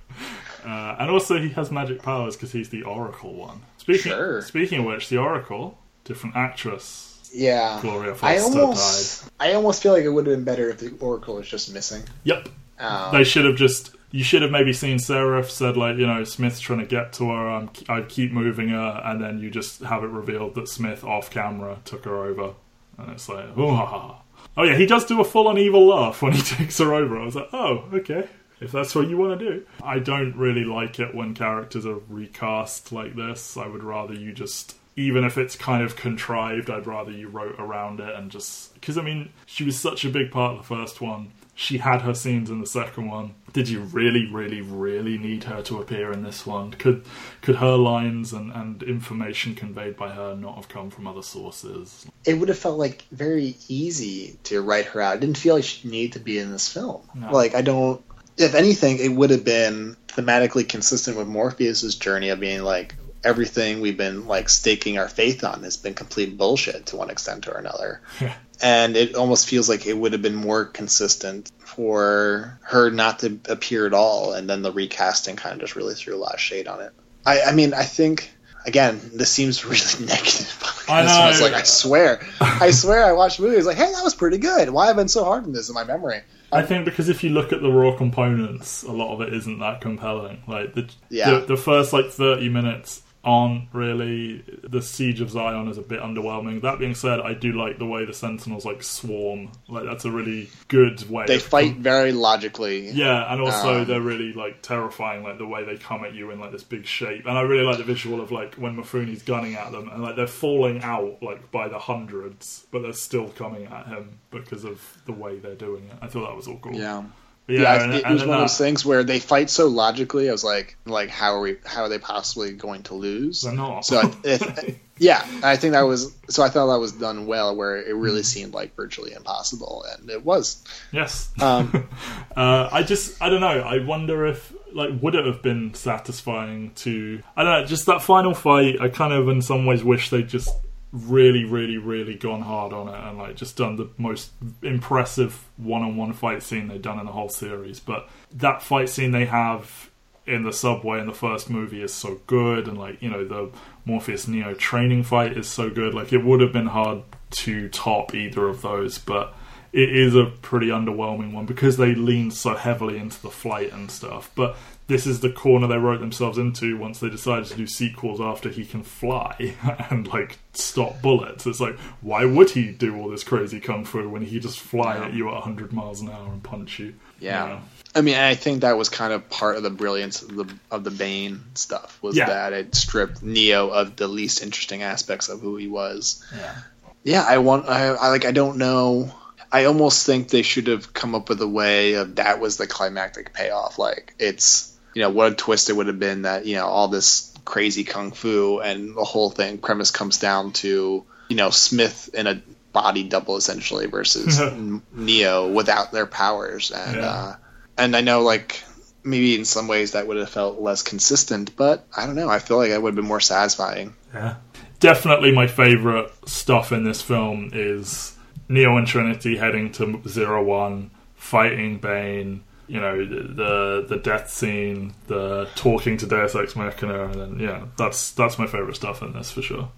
Uh, 0.65 0.95
and 0.99 1.11
also, 1.11 1.37
he 1.39 1.49
has 1.49 1.71
magic 1.71 2.01
powers 2.01 2.35
because 2.35 2.51
he's 2.51 2.69
the 2.69 2.83
Oracle 2.83 3.33
one. 3.33 3.61
Speaking, 3.77 4.11
Sure. 4.11 4.41
speaking 4.41 4.79
of 4.79 4.85
which, 4.85 5.09
the 5.09 5.17
Oracle, 5.17 5.77
different 6.05 6.35
actress. 6.35 7.11
Yeah. 7.33 7.79
Gloria 7.81 8.13
I 8.21 8.37
Foster 8.37 8.61
almost, 8.61 9.29
I 9.39 9.53
almost 9.53 9.83
feel 9.83 9.91
like 9.93 10.03
it 10.05 10.09
would 10.09 10.25
have 10.25 10.35
been 10.37 10.45
better 10.45 10.69
if 10.69 10.79
the 10.79 10.91
Oracle 11.01 11.35
was 11.35 11.47
just 11.47 11.71
missing. 11.73 12.01
Yep, 12.23 12.49
Um, 12.79 13.13
they 13.13 13.23
should 13.23 13.45
have 13.45 13.55
just 13.55 13.95
you 14.11 14.23
should 14.23 14.41
have 14.41 14.51
maybe 14.51 14.73
seen 14.73 14.99
Seraph 14.99 15.49
said 15.49 15.77
like 15.77 15.97
you 15.97 16.07
know 16.07 16.23
Smith's 16.23 16.59
trying 16.59 16.79
to 16.79 16.85
get 16.85 17.13
to 17.13 17.29
her 17.29 17.49
I'm, 17.49 17.69
I 17.89 18.01
keep 18.01 18.31
moving 18.31 18.69
her 18.69 19.01
and 19.03 19.21
then 19.21 19.39
you 19.39 19.49
just 19.49 19.81
have 19.81 20.03
it 20.03 20.07
revealed 20.07 20.55
that 20.55 20.69
Smith 20.69 21.03
off 21.03 21.29
camera 21.29 21.79
took 21.85 22.05
her 22.05 22.25
over. 22.25 22.53
And 22.97 23.11
it's 23.11 23.27
like 23.27 23.45
oh, 23.57 24.17
oh 24.57 24.63
yeah 24.63 24.75
he 24.75 24.85
does 24.85 25.05
do 25.05 25.21
a 25.21 25.25
full 25.25 25.47
on 25.47 25.57
evil 25.57 25.85
laugh 25.87 26.21
when 26.21 26.33
he 26.33 26.41
takes 26.55 26.77
her 26.79 26.93
over. 26.93 27.17
I 27.19 27.25
was 27.25 27.35
like 27.35 27.49
oh 27.53 27.85
okay 27.93 28.27
if 28.61 28.71
that's 28.71 28.95
what 28.95 29.09
you 29.09 29.17
want 29.17 29.37
to 29.37 29.45
do. 29.51 29.65
I 29.83 29.99
don't 29.99 30.35
really 30.37 30.63
like 30.63 30.97
it 30.99 31.13
when 31.13 31.33
characters 31.33 31.85
are 31.85 31.99
recast 32.07 32.93
like 32.93 33.15
this. 33.15 33.57
I 33.57 33.67
would 33.67 33.83
rather 33.83 34.13
you 34.13 34.31
just 34.31 34.77
even 34.95 35.25
if 35.25 35.37
it's 35.37 35.57
kind 35.57 35.83
of 35.83 35.97
contrived 35.97 36.69
I'd 36.69 36.87
rather 36.87 37.11
you 37.11 37.27
wrote 37.27 37.55
around 37.59 37.99
it 37.99 38.15
and 38.15 38.31
just 38.31 38.73
because 38.75 38.97
I 38.97 39.01
mean 39.01 39.29
she 39.45 39.65
was 39.65 39.77
such 39.77 40.05
a 40.05 40.09
big 40.09 40.31
part 40.31 40.53
of 40.53 40.57
the 40.59 40.75
first 40.75 41.01
one 41.01 41.31
she 41.55 41.77
had 41.77 42.01
her 42.01 42.13
scenes 42.13 42.49
in 42.49 42.59
the 42.59 42.67
second 42.67 43.09
one. 43.09 43.33
Did 43.53 43.69
you 43.69 43.79
really, 43.79 44.29
really, 44.29 44.61
really 44.61 45.17
need 45.17 45.45
her 45.45 45.61
to 45.63 45.79
appear 45.79 46.11
in 46.11 46.21
this 46.21 46.45
one? 46.45 46.71
Could 46.71 47.05
could 47.41 47.55
her 47.55 47.77
lines 47.77 48.33
and, 48.33 48.51
and 48.51 48.83
information 48.83 49.55
conveyed 49.55 49.95
by 49.95 50.09
her 50.09 50.35
not 50.35 50.55
have 50.55 50.67
come 50.67 50.89
from 50.89 51.07
other 51.07 51.23
sources? 51.23 52.05
it 52.25 52.33
would 52.33 52.49
have 52.49 52.57
felt 52.57 52.77
like 52.77 53.03
very 53.11 53.55
easy 53.67 54.37
to 54.43 54.61
write 54.61 54.85
her 54.87 55.01
out. 55.01 55.17
It 55.17 55.19
didn't 55.21 55.37
feel 55.37 55.55
like 55.55 55.63
she 55.63 55.87
needed 55.87 56.13
to 56.13 56.19
be 56.19 56.39
in 56.39 56.51
this 56.51 56.71
film. 56.71 57.01
No. 57.13 57.31
Like 57.31 57.55
I 57.55 57.61
don't. 57.61 58.03
If 58.37 58.53
anything, 58.53 58.97
it 58.99 59.09
would 59.09 59.29
have 59.29 59.45
been 59.45 59.95
thematically 60.07 60.67
consistent 60.67 61.15
with 61.15 61.27
Morpheus's 61.27 61.95
journey 61.95 62.29
of 62.29 62.39
being 62.39 62.63
like 62.63 62.95
everything 63.23 63.81
we've 63.81 63.97
been 63.97 64.27
like 64.27 64.49
staking 64.49 64.97
our 64.97 65.07
faith 65.07 65.43
on 65.43 65.63
has 65.63 65.77
been 65.77 65.93
complete 65.93 66.37
bullshit 66.37 66.87
to 66.87 66.95
one 66.95 67.09
extent 67.09 67.47
or 67.47 67.57
another. 67.57 68.01
Yeah. 68.19 68.35
And 68.61 68.95
it 68.95 69.15
almost 69.15 69.47
feels 69.47 69.67
like 69.67 69.85
it 69.85 69.97
would 69.97 70.13
have 70.13 70.21
been 70.21 70.35
more 70.35 70.65
consistent 70.65 71.51
for 71.59 72.57
her 72.63 72.89
not 72.89 73.19
to 73.19 73.37
appear 73.49 73.85
at 73.85 73.93
all, 73.93 74.33
and 74.33 74.49
then 74.49 74.61
the 74.61 74.71
recasting 74.71 75.35
kind 75.35 75.53
of 75.53 75.59
just 75.61 75.75
really 75.75 75.93
threw 75.93 76.15
a 76.15 76.17
lot 76.17 76.33
of 76.33 76.39
shade 76.39 76.67
on 76.67 76.81
it. 76.81 76.93
I, 77.25 77.41
I 77.41 77.51
mean, 77.53 77.73
I 77.73 77.83
think 77.83 78.31
again, 78.65 78.99
this 79.13 79.29
seems 79.31 79.63
really 79.65 79.77
negative. 80.07 80.83
I 80.87 81.03
This 81.03 81.11
was 81.17 81.39
know. 81.39 81.45
like, 81.47 81.55
I 81.55 81.63
swear, 81.63 82.25
I 82.39 82.71
swear, 82.71 83.05
I 83.05 83.11
watched 83.11 83.37
the 83.37 83.43
movie. 83.43 83.55
I 83.55 83.57
was 83.57 83.65
like, 83.65 83.77
hey, 83.77 83.91
that 83.91 84.03
was 84.03 84.15
pretty 84.15 84.37
good. 84.37 84.69
Why 84.69 84.87
have 84.87 84.95
I 84.95 84.99
been 85.01 85.07
so 85.07 85.23
hard 85.23 85.43
on 85.43 85.51
this 85.51 85.67
in 85.69 85.75
my 85.75 85.83
memory? 85.83 86.21
I 86.51 86.61
think 86.61 86.85
because 86.85 87.09
if 87.09 87.23
you 87.23 87.31
look 87.31 87.51
at 87.51 87.61
the 87.61 87.71
raw 87.71 87.95
components, 87.97 88.83
a 88.83 88.91
lot 88.91 89.13
of 89.13 89.21
it 89.21 89.33
isn't 89.33 89.59
that 89.59 89.81
compelling. 89.81 90.43
Like 90.47 90.73
the 90.75 90.89
Yeah. 91.09 91.39
the, 91.41 91.45
the 91.47 91.57
first 91.57 91.91
like 91.91 92.09
thirty 92.11 92.47
minutes 92.49 93.01
aren't 93.25 93.67
really 93.73 94.43
the 94.63 94.81
siege 94.81 95.19
of 95.19 95.31
Zion 95.31 95.67
is 95.67 95.79
a 95.79 95.81
bit 95.81 95.99
underwhelming. 95.99 96.61
That 96.61 96.77
being 96.77 96.93
said, 96.93 97.19
I 97.19 97.33
do 97.33 97.51
like 97.53 97.79
the 97.79 97.85
way 97.85 98.05
the 98.05 98.13
Sentinels 98.13 98.65
like 98.65 98.83
swarm. 98.83 99.51
Like 99.67 99.83
that's 99.85 100.05
a 100.05 100.11
really 100.11 100.49
good 100.67 101.09
way. 101.09 101.25
They 101.25 101.39
fight 101.39 101.77
very 101.77 102.11
logically. 102.11 102.91
Yeah, 102.91 103.31
and 103.33 103.41
also 103.41 103.81
Um, 103.81 103.85
they're 103.85 103.99
really 103.99 104.31
like 104.33 104.61
terrifying, 104.61 105.23
like 105.23 105.39
the 105.39 105.47
way 105.47 105.63
they 105.65 105.75
come 105.77 106.05
at 106.05 106.13
you 106.13 106.29
in 106.29 106.39
like 106.39 106.51
this 106.51 106.63
big 106.63 106.85
shape. 106.85 107.25
And 107.25 107.37
I 107.37 107.41
really 107.41 107.65
like 107.65 107.77
the 107.77 107.83
visual 107.83 108.21
of 108.21 108.31
like 108.31 108.55
when 108.55 108.75
Mifune's 108.75 109.23
gunning 109.23 109.55
at 109.55 109.71
them, 109.71 109.89
and 109.89 110.03
like 110.03 110.15
they're 110.15 110.27
falling 110.27 110.83
out 110.83 111.21
like 111.23 111.51
by 111.51 111.67
the 111.67 111.79
hundreds, 111.79 112.67
but 112.71 112.83
they're 112.83 112.93
still 112.93 113.29
coming 113.29 113.65
at 113.65 113.87
him 113.87 114.19
because 114.29 114.63
of 114.63 115.01
the 115.07 115.13
way 115.13 115.39
they're 115.39 115.55
doing 115.55 115.85
it. 115.85 115.97
I 116.01 116.07
thought 116.07 116.27
that 116.27 116.35
was 116.35 116.47
all 116.47 116.59
cool. 116.59 116.75
Yeah. 116.75 117.03
Yeah, 117.47 117.61
Yeah, 117.61 117.83
and- 117.83 117.93
it, 117.93 118.05
it 118.05 118.11
was 118.11 118.25
one 118.25 118.37
of 118.37 118.41
those 118.41 118.57
things 118.57 118.85
where 118.85 119.03
they 119.03 119.19
fight 119.19 119.49
so 119.49 119.67
logically. 119.67 120.29
I 120.29 120.31
was 120.31 120.43
like, 120.43 120.77
like 120.85 121.09
how 121.09 121.35
are 121.35 121.41
we? 121.41 121.57
How 121.65 121.83
are 121.83 121.89
they 121.89 121.99
possibly 121.99 122.53
going 122.53 122.83
to 122.83 122.95
lose? 122.95 123.41
They're 123.41 123.53
not. 123.53 123.85
So 123.85 123.99
I, 123.99 124.13
if, 124.23 124.79
yeah, 124.97 125.25
I 125.43 125.55
think 125.57 125.73
that 125.73 125.81
was. 125.83 126.15
So 126.29 126.41
I 126.43 126.49
thought 126.49 126.67
that 126.73 126.79
was 126.79 126.93
done 126.93 127.27
well, 127.27 127.55
where 127.55 127.77
it 127.77 127.93
really 127.95 128.23
seemed 128.23 128.53
like 128.53 128.75
virtually 128.75 129.13
impossible, 129.13 129.85
and 129.91 130.09
it 130.09 130.25
was. 130.25 130.63
Yes. 130.91 131.31
Um, 131.41 131.87
uh, 132.35 132.69
I 132.71 132.81
just, 132.83 133.21
I 133.21 133.29
don't 133.29 133.41
know. 133.41 133.47
I 133.61 133.83
wonder 133.85 134.25
if, 134.25 134.51
like, 134.73 134.89
would 135.01 135.13
it 135.15 135.25
have 135.25 135.41
been 135.43 135.73
satisfying 135.73 136.71
to, 136.75 137.21
I 137.37 137.43
don't 137.43 137.61
know, 137.61 137.65
just 137.67 137.85
that 137.85 138.01
final 138.01 138.33
fight. 138.33 138.81
I 138.81 138.89
kind 138.89 139.13
of, 139.13 139.27
in 139.29 139.41
some 139.41 139.65
ways, 139.65 139.83
wish 139.83 140.09
they'd 140.09 140.27
just 140.27 140.49
really, 140.95 141.43
really, 141.43 141.77
really 141.77 142.15
gone 142.15 142.41
hard 142.41 142.71
on 142.71 142.87
it 142.87 142.95
and 142.95 143.17
like 143.17 143.35
just 143.35 143.57
done 143.57 143.75
the 143.75 143.89
most 143.97 144.31
impressive 144.61 145.47
one-on-one 145.57 146.13
fight 146.13 146.41
scene 146.41 146.67
they've 146.67 146.81
done 146.81 146.99
in 146.99 147.05
the 147.05 147.11
whole 147.11 147.29
series. 147.29 147.79
But 147.79 148.09
that 148.33 148.61
fight 148.61 148.89
scene 148.89 149.11
they 149.11 149.25
have 149.25 149.89
in 150.25 150.43
the 150.43 150.53
subway 150.53 150.99
in 150.99 151.05
the 151.05 151.13
first 151.13 151.49
movie 151.49 151.81
is 151.81 151.93
so 151.93 152.19
good, 152.27 152.67
and 152.67 152.77
like 152.77 153.01
you 153.01 153.09
know 153.09 153.25
the 153.25 153.51
Morpheus 153.83 154.27
Neo 154.27 154.53
training 154.53 155.03
fight 155.03 155.37
is 155.37 155.47
so 155.47 155.69
good. 155.69 155.93
Like 155.93 156.13
it 156.13 156.23
would 156.23 156.41
have 156.41 156.53
been 156.53 156.67
hard 156.67 157.03
to 157.31 157.69
top 157.69 158.15
either 158.15 158.47
of 158.47 158.61
those, 158.61 158.97
but 158.97 159.35
it 159.73 159.93
is 159.93 160.15
a 160.15 160.25
pretty 160.41 160.67
underwhelming 160.67 161.33
one 161.33 161.45
because 161.45 161.77
they 161.77 161.93
leaned 161.93 162.33
so 162.33 162.55
heavily 162.55 162.97
into 162.97 163.21
the 163.21 163.29
flight 163.29 163.73
and 163.73 163.91
stuff. 163.91 164.31
But 164.33 164.55
this 164.87 165.07
is 165.07 165.21
the 165.21 165.31
corner 165.31 165.65
they 165.67 165.77
wrote 165.77 165.99
themselves 165.99 166.37
into 166.37 166.77
once 166.77 166.99
they 166.99 167.09
decided 167.09 167.45
to 167.47 167.55
do 167.55 167.65
sequels 167.65 168.21
after 168.21 168.49
he 168.49 168.63
can 168.65 168.83
fly 168.83 169.55
and 169.89 170.07
like 170.07 170.37
stop 170.53 171.01
bullets. 171.01 171.45
It's 171.47 171.59
like, 171.59 171.77
why 172.01 172.25
would 172.25 172.51
he 172.51 172.71
do 172.71 172.95
all 172.97 173.09
this 173.09 173.23
crazy 173.23 173.59
kung 173.59 173.83
fu 173.85 174.07
when 174.07 174.21
he 174.21 174.39
just 174.39 174.59
fly 174.59 174.97
at 174.97 175.13
you 175.13 175.27
at 175.27 175.33
100 175.33 175.73
miles 175.73 176.01
an 176.01 176.09
hour 176.09 176.27
and 176.31 176.43
punch 176.43 176.77
you? 176.79 176.93
Yeah. 177.19 177.43
You 177.43 177.49
know? 177.55 177.61
I 177.95 178.01
mean, 178.01 178.15
I 178.15 178.35
think 178.35 178.61
that 178.61 178.77
was 178.77 178.89
kind 178.89 179.11
of 179.13 179.27
part 179.29 179.55
of 179.57 179.63
the 179.63 179.69
brilliance 179.69 180.21
of 180.21 180.35
the 180.35 180.53
of 180.69 180.83
the 180.83 180.91
Bane 180.91 181.41
stuff 181.55 181.97
was 182.01 182.15
Yeah. 182.15 182.27
that 182.27 182.53
it 182.53 182.75
stripped 182.75 183.23
Neo 183.23 183.69
of 183.69 183.95
the 183.95 184.07
least 184.07 184.43
interesting 184.43 184.83
aspects 184.83 185.29
of 185.29 185.39
who 185.41 185.55
he 185.55 185.67
was. 185.67 186.23
Yeah. 186.35 186.55
Yeah, 187.03 187.23
I 187.27 187.37
want. 187.37 187.69
I, 187.69 187.87
I 187.89 188.09
like. 188.09 188.25
I 188.25 188.31
don't 188.31 188.57
know. 188.57 189.13
I 189.51 189.65
almost 189.65 190.05
think 190.07 190.29
they 190.29 190.41
should 190.41 190.65
have 190.67 190.91
come 190.91 191.13
up 191.15 191.29
with 191.29 191.39
a 191.41 191.47
way 191.47 191.93
of 191.93 192.15
that 192.15 192.39
was 192.39 192.57
the 192.57 192.65
climactic 192.67 193.31
payoff. 193.31 193.77
Like 193.77 194.15
it's 194.19 194.74
you 194.95 195.01
know 195.03 195.09
what 195.11 195.31
a 195.31 195.35
twist 195.35 195.69
it 195.69 195.73
would 195.75 195.85
have 195.87 195.99
been 195.99 196.23
that 196.23 196.47
you 196.47 196.55
know 196.55 196.65
all 196.65 196.87
this 196.87 197.31
crazy 197.45 197.83
kung 197.83 198.11
fu 198.11 198.59
and 198.59 198.95
the 198.97 199.03
whole 199.03 199.29
thing 199.29 199.59
premise 199.59 199.91
comes 199.91 200.17
down 200.17 200.51
to 200.53 201.03
you 201.29 201.35
know 201.35 201.51
Smith 201.51 202.09
in 202.15 202.25
a 202.25 202.41
body 202.73 203.03
double 203.03 203.37
essentially 203.37 203.85
versus 203.85 204.39
Neo 204.91 205.51
without 205.51 205.91
their 205.91 206.05
powers 206.07 206.71
and 206.71 206.95
Yeah. 206.97 207.05
uh, 207.05 207.35
and 207.77 207.95
I 207.95 208.01
know 208.01 208.21
like 208.23 208.63
maybe 209.03 209.35
in 209.35 209.45
some 209.45 209.67
ways 209.67 209.91
that 209.91 210.07
would 210.07 210.17
have 210.17 210.29
felt 210.29 210.59
less 210.59 210.81
consistent, 210.81 211.55
but 211.55 211.85
I 211.95 212.07
don't 212.07 212.15
know. 212.15 212.27
I 212.27 212.39
feel 212.39 212.57
like 212.57 212.71
that 212.71 212.81
would 212.81 212.89
have 212.89 212.95
been 212.95 213.05
more 213.05 213.19
satisfying. 213.19 213.93
Yeah. 214.13 214.37
Definitely 214.79 215.31
my 215.31 215.45
favourite 215.45 216.09
stuff 216.27 216.71
in 216.71 216.83
this 216.85 217.03
film 217.03 217.51
is 217.53 218.15
Neo 218.49 218.77
and 218.77 218.87
Trinity 218.87 219.37
heading 219.37 219.71
to 219.73 220.01
Zero 220.07 220.43
One, 220.43 220.89
fighting 221.15 221.77
Bane, 221.77 222.43
you 222.67 222.79
know, 222.79 223.05
the 223.05 223.85
the, 223.87 223.97
death 223.97 224.29
scene, 224.29 224.93
the 225.07 225.47
talking 225.55 225.97
to 225.97 226.05
Deus 226.05 226.35
Ex 226.35 226.55
Machina, 226.55 227.05
and 227.05 227.13
then, 227.15 227.39
yeah, 227.39 227.65
that's 227.77 228.11
that's 228.11 228.37
my 228.37 228.47
favourite 228.47 228.75
stuff 228.75 229.01
in 229.01 229.13
this 229.13 229.31
for 229.31 229.41
sure. 229.41 229.69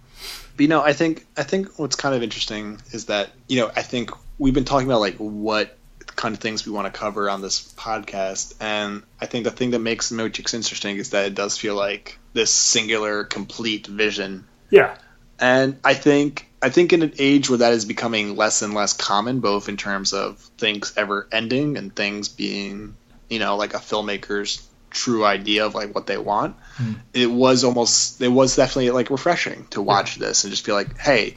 But 0.56 0.64
you 0.64 0.68
know, 0.68 0.82
I 0.82 0.94
think 0.94 1.26
I 1.36 1.44
think 1.44 1.78
what's 1.78 1.96
kind 1.96 2.16
of 2.16 2.24
interesting 2.24 2.82
is 2.92 3.06
that 3.06 3.30
you 3.48 3.60
know 3.60 3.72
I 3.76 3.82
think 3.82 4.12
we've 4.38 4.54
been 4.54 4.66
talking 4.66 4.88
about 4.88 5.02
like 5.02 5.18
what 5.18 5.78
kind 6.16 6.34
of 6.34 6.42
things 6.42 6.66
we 6.66 6.72
want 6.72 6.92
to 6.92 7.00
cover 7.00 7.30
on 7.30 7.42
this 7.42 7.74
podcast, 7.74 8.56
and 8.60 9.04
I 9.22 9.26
think 9.26 9.44
the 9.44 9.52
thing 9.52 9.72
that 9.72 9.80
makes 9.80 10.12
Matrix 10.12 10.54
interesting 10.54 10.98
is 10.98 11.12
that 11.12 11.26
it 11.26 11.36
does 11.36 11.58
feel 11.58 11.76
like 11.76 12.18
this 12.34 12.52
singular, 12.52 13.24
complete 13.24 13.88
vision, 13.88 14.46
Yeah. 14.70 14.98
And 15.40 15.80
I 15.84 15.94
think 15.94 16.48
I 16.62 16.70
think 16.70 16.94
in 16.94 17.04
an 17.04 17.14
age 17.20 17.50
where 17.50 17.60
that 17.60 17.74
is 17.74 17.86
becoming 17.86 18.36
less 18.36 18.62
and 18.62 18.74
less 18.74 18.94
common, 18.94 19.40
both 19.40 19.70
in 19.70 19.78
terms 19.78 20.14
of 20.14 20.38
things 20.58 20.94
ever 20.98 21.28
ending 21.32 21.78
and 21.78 21.96
things 21.96 22.30
being 22.30 22.96
you 23.30 23.40
know 23.40 23.58
like 23.58 23.74
a 23.74 23.80
filmmaker's 23.80 24.66
true 24.90 25.26
idea 25.26 25.66
of 25.66 25.76
like 25.76 25.94
what 25.94 26.08
they 26.08 26.18
want 26.18 26.56
it 27.14 27.30
was 27.30 27.66
almost 27.66 28.22
it 28.22 28.30
was 28.30 28.56
definitely 28.56 28.90
like 28.90 29.10
refreshing 29.10 29.68
to 29.70 29.82
watch 29.82 30.16
this 30.16 30.46
and 30.46 30.52
just 30.52 30.66
feel 30.66 30.76
like 30.76 30.98
hey 30.98 31.36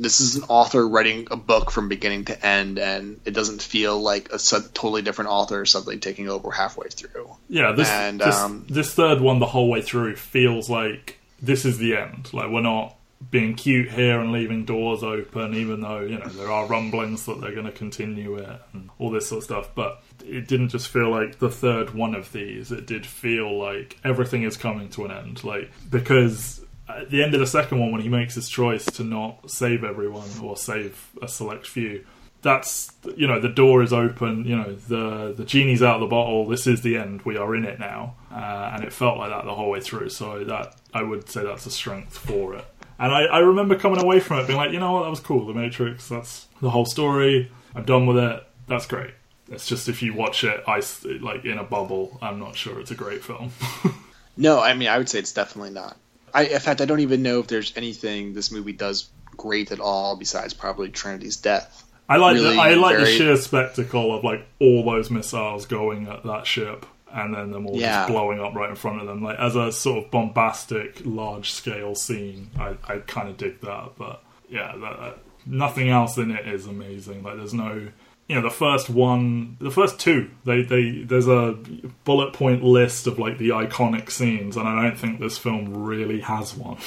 this 0.00 0.20
is 0.20 0.36
an 0.36 0.44
author 0.48 0.88
writing 0.88 1.28
a 1.30 1.36
book 1.36 1.70
from 1.70 1.90
beginning 1.90 2.24
to 2.24 2.46
end 2.46 2.78
and 2.78 3.20
it 3.26 3.32
doesn't 3.32 3.60
feel 3.60 4.00
like 4.00 4.32
a 4.32 4.38
totally 4.38 5.02
different 5.02 5.30
author 5.30 5.60
or 5.60 5.66
something 5.66 6.00
taking 6.00 6.26
over 6.26 6.50
halfway 6.50 6.88
through. 6.88 7.28
Yeah, 7.50 7.72
this 7.72 7.90
And, 7.90 8.18
this, 8.18 8.34
um, 8.34 8.64
this 8.66 8.94
third 8.94 9.20
one 9.20 9.40
the 9.40 9.46
whole 9.46 9.68
way 9.68 9.82
through 9.82 10.16
feels 10.16 10.70
like 10.70 11.18
this 11.42 11.66
is 11.66 11.76
the 11.76 11.96
end. 11.96 12.32
Like 12.32 12.48
we're 12.48 12.62
not 12.62 12.96
being 13.30 13.54
cute 13.54 13.90
here 13.90 14.18
and 14.18 14.32
leaving 14.32 14.64
doors 14.64 15.02
open, 15.02 15.54
even 15.54 15.80
though 15.80 16.00
you 16.00 16.18
know 16.18 16.28
there 16.28 16.50
are 16.50 16.66
rumblings 16.66 17.26
that 17.26 17.40
they're 17.40 17.54
going 17.54 17.66
to 17.66 17.72
continue 17.72 18.36
it 18.36 18.60
and 18.72 18.90
all 18.98 19.10
this 19.10 19.28
sort 19.28 19.38
of 19.38 19.44
stuff. 19.44 19.70
But 19.74 20.02
it 20.24 20.48
didn't 20.48 20.70
just 20.70 20.88
feel 20.88 21.10
like 21.10 21.38
the 21.38 21.50
third 21.50 21.94
one 21.94 22.14
of 22.14 22.32
these. 22.32 22.72
It 22.72 22.86
did 22.86 23.04
feel 23.04 23.58
like 23.58 23.98
everything 24.04 24.42
is 24.42 24.56
coming 24.56 24.88
to 24.90 25.04
an 25.04 25.10
end. 25.10 25.44
Like 25.44 25.70
because 25.90 26.64
at 26.88 27.10
the 27.10 27.22
end 27.22 27.34
of 27.34 27.40
the 27.40 27.46
second 27.46 27.78
one, 27.78 27.92
when 27.92 28.00
he 28.00 28.08
makes 28.08 28.34
his 28.34 28.48
choice 28.48 28.84
to 28.86 29.04
not 29.04 29.50
save 29.50 29.84
everyone 29.84 30.28
or 30.42 30.56
save 30.56 31.10
a 31.22 31.28
select 31.28 31.66
few, 31.66 32.04
that's 32.42 32.90
you 33.16 33.26
know 33.26 33.38
the 33.38 33.48
door 33.48 33.82
is 33.82 33.92
open 33.92 34.44
you 34.44 34.56
know 34.56 34.72
the 34.88 35.34
the 35.36 35.44
genie's 35.44 35.82
out 35.82 35.96
of 35.96 36.00
the 36.00 36.06
bottle 36.06 36.48
this 36.48 36.66
is 36.66 36.80
the 36.82 36.96
end 36.96 37.20
we 37.22 37.36
are 37.36 37.54
in 37.54 37.64
it 37.64 37.78
now 37.78 38.14
uh, 38.32 38.70
and 38.74 38.84
it 38.84 38.92
felt 38.92 39.18
like 39.18 39.30
that 39.30 39.44
the 39.44 39.54
whole 39.54 39.70
way 39.70 39.80
through 39.80 40.08
so 40.08 40.42
that 40.44 40.74
i 40.94 41.02
would 41.02 41.28
say 41.28 41.42
that's 41.42 41.66
a 41.66 41.70
strength 41.70 42.16
for 42.16 42.54
it 42.54 42.64
and 43.00 43.12
I, 43.12 43.22
I 43.24 43.38
remember 43.38 43.76
coming 43.76 44.00
away 44.00 44.20
from 44.20 44.38
it 44.38 44.46
being 44.46 44.56
like 44.58 44.70
you 44.72 44.78
know 44.78 44.92
what 44.92 45.02
that 45.04 45.10
was 45.10 45.20
cool 45.20 45.46
the 45.46 45.54
matrix 45.54 46.08
that's 46.08 46.46
the 46.62 46.70
whole 46.70 46.84
story 46.86 47.50
i'm 47.74 47.84
done 47.84 48.06
with 48.06 48.18
it 48.18 48.44
that's 48.68 48.86
great. 48.86 49.10
It's 49.50 49.66
just 49.66 49.88
if 49.88 50.00
you 50.00 50.14
watch 50.14 50.44
it 50.44 50.62
i 50.68 50.80
like 51.20 51.44
in 51.44 51.58
a 51.58 51.64
bubble 51.64 52.18
i'm 52.22 52.38
not 52.38 52.54
sure 52.56 52.78
it's 52.78 52.92
a 52.92 52.94
great 52.94 53.24
film. 53.24 53.50
No 54.36 54.60
i 54.60 54.74
mean 54.74 54.88
i 54.88 54.96
would 54.96 55.08
say 55.08 55.18
it's 55.18 55.32
definitely 55.32 55.72
not. 55.72 55.96
I, 56.32 56.44
in 56.44 56.60
fact 56.60 56.80
i 56.80 56.84
don't 56.84 57.00
even 57.00 57.22
know 57.22 57.40
if 57.40 57.48
there's 57.48 57.76
anything 57.76 58.32
this 58.32 58.52
movie 58.52 58.72
does 58.72 59.08
great 59.36 59.72
at 59.72 59.80
all 59.80 60.16
besides 60.16 60.54
probably 60.54 60.90
trinity's 60.90 61.36
death. 61.36 61.84
I 62.08 62.16
like 62.16 62.34
Really 62.34 62.56
the, 62.56 62.60
I 62.60 62.74
like 62.74 62.98
the 62.98 63.06
sheer 63.06 63.36
spectacle 63.36 64.16
of 64.16 64.22
like 64.24 64.46
all 64.60 64.84
those 64.84 65.10
missiles 65.10 65.66
going 65.66 66.08
at 66.08 66.24
that 66.24 66.46
ship 66.46 66.86
and 67.12 67.34
then 67.34 67.50
them 67.50 67.66
all 67.66 67.76
Yeah. 67.76 68.00
just 68.02 68.08
blowing 68.12 68.40
up 68.40 68.54
right 68.54 68.70
in 68.70 68.76
front 68.76 69.00
of 69.00 69.06
them. 69.06 69.22
Like 69.22 69.38
as 69.38 69.56
a 69.56 69.72
sort 69.72 70.04
of 70.04 70.10
bombastic, 70.10 71.00
large 71.04 71.50
scale 71.52 71.94
scene, 71.94 72.50
I, 72.58 72.76
I 72.88 72.98
kind 72.98 73.28
of 73.28 73.36
dig 73.36 73.60
that. 73.60 73.92
But 73.98 74.22
yeah, 74.48 74.74
that, 74.76 74.98
uh, 75.00 75.12
nothing 75.46 75.88
else 75.88 76.16
in 76.18 76.30
it 76.30 76.46
is 76.48 76.66
amazing. 76.66 77.22
Like 77.22 77.36
there's 77.36 77.54
no, 77.54 77.88
you 78.28 78.34
know, 78.36 78.42
the 78.42 78.50
first 78.50 78.88
one, 78.90 79.56
the 79.60 79.70
first 79.70 79.98
two, 79.98 80.30
they 80.44 80.62
they 80.62 81.02
there's 81.02 81.28
a 81.28 81.56
bullet 82.04 82.32
point 82.32 82.62
list 82.62 83.06
of 83.06 83.18
like 83.18 83.38
the 83.38 83.48
iconic 83.50 84.10
scenes, 84.10 84.56
and 84.56 84.68
I 84.68 84.82
don't 84.82 84.98
think 84.98 85.18
this 85.20 85.36
film 85.38 85.84
really 85.84 86.20
has 86.20 86.54
one. 86.56 86.78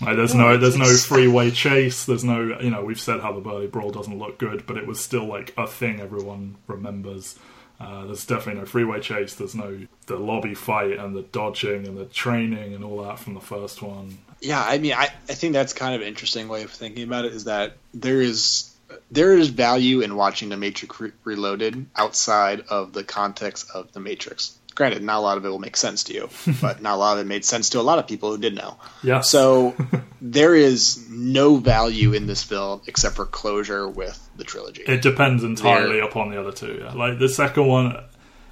Like 0.00 0.14
there's 0.14 0.32
no 0.32 0.56
there's 0.56 0.76
no 0.76 0.86
freeway 0.94 1.50
chase. 1.50 2.04
There's 2.04 2.22
no 2.22 2.56
you 2.60 2.70
know 2.70 2.84
we've 2.84 3.00
said 3.00 3.18
how 3.18 3.32
the 3.32 3.40
Burley 3.40 3.66
Brawl 3.66 3.90
doesn't 3.90 4.16
look 4.16 4.38
good, 4.38 4.64
but 4.64 4.76
it 4.76 4.86
was 4.86 5.00
still 5.00 5.24
like 5.24 5.52
a 5.58 5.66
thing 5.66 5.98
everyone 6.00 6.54
remembers. 6.68 7.36
Uh, 7.80 8.06
there's 8.06 8.26
definitely 8.26 8.60
no 8.60 8.66
freeway 8.66 9.00
chase. 9.00 9.34
There's 9.34 9.54
no 9.54 9.86
the 10.06 10.16
lobby 10.16 10.54
fight 10.54 10.98
and 10.98 11.14
the 11.14 11.22
dodging 11.22 11.86
and 11.86 11.96
the 11.96 12.06
training 12.06 12.74
and 12.74 12.82
all 12.82 13.04
that 13.04 13.18
from 13.18 13.34
the 13.34 13.40
first 13.40 13.82
one. 13.82 14.18
Yeah, 14.40 14.62
I 14.62 14.78
mean, 14.78 14.92
I, 14.92 15.04
I 15.28 15.34
think 15.34 15.52
that's 15.52 15.72
kind 15.72 15.94
of 15.94 16.00
an 16.00 16.08
interesting 16.08 16.48
way 16.48 16.62
of 16.62 16.70
thinking 16.70 17.04
about 17.04 17.24
it. 17.24 17.32
Is 17.32 17.44
that 17.44 17.76
there 17.94 18.20
is 18.20 18.72
there 19.10 19.36
is 19.36 19.48
value 19.48 20.00
in 20.00 20.16
watching 20.16 20.48
the 20.48 20.56
Matrix 20.56 21.00
Re- 21.00 21.12
Reloaded 21.24 21.86
outside 21.96 22.64
of 22.68 22.92
the 22.92 23.04
context 23.04 23.70
of 23.72 23.92
the 23.92 24.00
Matrix. 24.00 24.58
Granted, 24.74 25.02
not 25.02 25.18
a 25.18 25.20
lot 25.20 25.38
of 25.38 25.44
it 25.44 25.48
will 25.48 25.58
make 25.58 25.76
sense 25.76 26.04
to 26.04 26.14
you, 26.14 26.28
but 26.60 26.80
not 26.82 26.94
a 26.94 26.96
lot 26.96 27.18
of 27.18 27.24
it 27.24 27.28
made 27.28 27.44
sense 27.44 27.70
to 27.70 27.80
a 27.80 27.82
lot 27.82 27.98
of 27.98 28.06
people 28.06 28.30
who 28.30 28.38
did 28.38 28.54
know. 28.54 28.76
Yeah. 29.02 29.20
So 29.20 29.74
there 30.20 30.54
is 30.54 31.07
no 31.32 31.56
value 31.56 32.12
in 32.12 32.26
this 32.26 32.42
film 32.42 32.80
except 32.86 33.16
for 33.16 33.26
closure 33.26 33.88
with 33.88 34.28
the 34.36 34.44
trilogy. 34.44 34.82
It 34.86 35.02
depends 35.02 35.44
entirely 35.44 35.96
There- 35.96 36.04
upon 36.04 36.30
the 36.30 36.40
other 36.40 36.52
two. 36.52 36.80
Yeah, 36.82 36.92
like 36.92 37.18
the 37.18 37.28
second 37.28 37.66
one, 37.66 37.96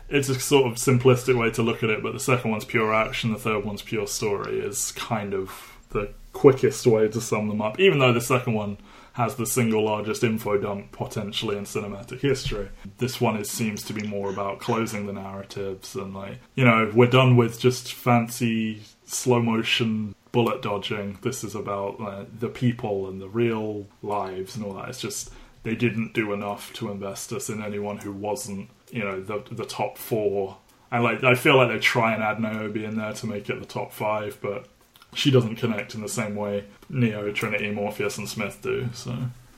it's 0.08 0.28
a 0.28 0.38
sort 0.38 0.66
of 0.66 0.74
simplistic 0.74 1.38
way 1.38 1.50
to 1.50 1.62
look 1.62 1.82
at 1.82 1.90
it, 1.90 2.02
but 2.02 2.12
the 2.12 2.20
second 2.20 2.50
one's 2.50 2.64
pure 2.64 2.94
action, 2.94 3.32
the 3.32 3.38
third 3.38 3.64
one's 3.64 3.82
pure 3.82 4.06
story. 4.06 4.58
Is 4.60 4.92
kind 4.92 5.34
of 5.34 5.50
the 5.90 6.10
quickest 6.32 6.86
way 6.86 7.08
to 7.08 7.20
sum 7.20 7.48
them 7.48 7.62
up. 7.62 7.80
Even 7.80 7.98
though 7.98 8.12
the 8.12 8.20
second 8.20 8.52
one 8.54 8.76
has 9.14 9.36
the 9.36 9.46
single 9.46 9.82
largest 9.86 10.22
info 10.22 10.58
dump 10.58 10.92
potentially 10.92 11.56
in 11.56 11.64
cinematic 11.64 12.20
history, 12.20 12.68
this 12.98 13.18
one 13.18 13.34
is 13.38 13.50
seems 13.50 13.82
to 13.82 13.94
be 13.94 14.06
more 14.06 14.28
about 14.28 14.58
closing 14.58 15.06
the 15.06 15.12
narratives 15.14 15.94
and 15.96 16.14
like 16.14 16.38
you 16.54 16.64
know 16.66 16.92
we're 16.94 17.06
done 17.06 17.34
with 17.34 17.58
just 17.58 17.94
fancy 17.94 18.82
slow 19.06 19.40
motion 19.40 20.14
bullet 20.32 20.60
dodging. 20.60 21.18
This 21.22 21.42
is 21.42 21.54
about 21.54 22.00
uh, 22.00 22.24
the 22.38 22.48
people 22.48 23.08
and 23.08 23.20
the 23.20 23.28
real 23.28 23.86
lives 24.02 24.56
and 24.56 24.64
all 24.64 24.74
that. 24.74 24.88
It's 24.90 25.00
just 25.00 25.32
they 25.62 25.74
didn't 25.74 26.12
do 26.12 26.32
enough 26.32 26.72
to 26.74 26.90
invest 26.90 27.32
us 27.32 27.48
in 27.48 27.62
anyone 27.62 27.98
who 27.98 28.12
wasn't 28.12 28.68
you 28.90 29.02
know 29.02 29.20
the 29.20 29.42
the 29.50 29.64
top 29.64 29.98
four. 29.98 30.58
And 30.90 31.02
like 31.02 31.24
I 31.24 31.34
feel 31.34 31.56
like 31.56 31.68
they 31.68 31.78
try 31.78 32.14
and 32.14 32.22
add 32.22 32.40
Niobe 32.40 32.76
in 32.76 32.96
there 32.96 33.12
to 33.14 33.26
make 33.26 33.48
it 33.48 33.58
the 33.58 33.66
top 33.66 33.92
five, 33.92 34.38
but 34.40 34.66
she 35.14 35.30
doesn't 35.30 35.56
connect 35.56 35.94
in 35.94 36.02
the 36.02 36.08
same 36.08 36.36
way 36.36 36.64
Neo, 36.88 37.32
Trinity, 37.32 37.70
Morpheus, 37.70 38.18
and 38.18 38.28
Smith 38.28 38.60
do. 38.62 38.88
So 38.92 39.16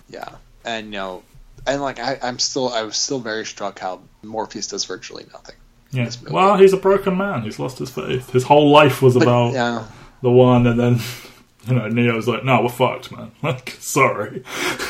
Yeah, 0.08 0.36
and 0.64 0.86
you 0.86 0.92
know, 0.92 1.22
and 1.66 1.82
like 1.82 1.98
I, 1.98 2.18
I'm 2.22 2.38
still, 2.38 2.70
I 2.70 2.82
was 2.82 2.96
still 2.96 3.18
very 3.18 3.44
struck 3.44 3.78
how 3.78 4.00
Morpheus 4.22 4.68
does 4.68 4.84
virtually 4.84 5.26
nothing. 5.32 5.56
Yeah, 5.90 6.10
well, 6.30 6.56
he's 6.56 6.72
a 6.72 6.76
broken 6.76 7.16
man. 7.16 7.42
He's 7.42 7.58
lost 7.58 7.78
his 7.78 7.90
faith. 7.90 8.30
His 8.30 8.44
whole 8.44 8.70
life 8.70 9.00
was 9.02 9.14
But, 9.14 9.22
about 9.22 9.52
yeah, 9.54 9.84
the 10.22 10.30
one, 10.30 10.66
and 10.66 10.78
then 10.78 11.00
you 11.66 11.74
know 11.74 11.88
Neo's 11.88 12.28
like, 12.28 12.44
"No, 12.44 12.62
we're 12.62 12.68
fucked, 12.68 13.10
man. 13.12 13.32
Like, 13.42 13.76
sorry." 13.80 14.42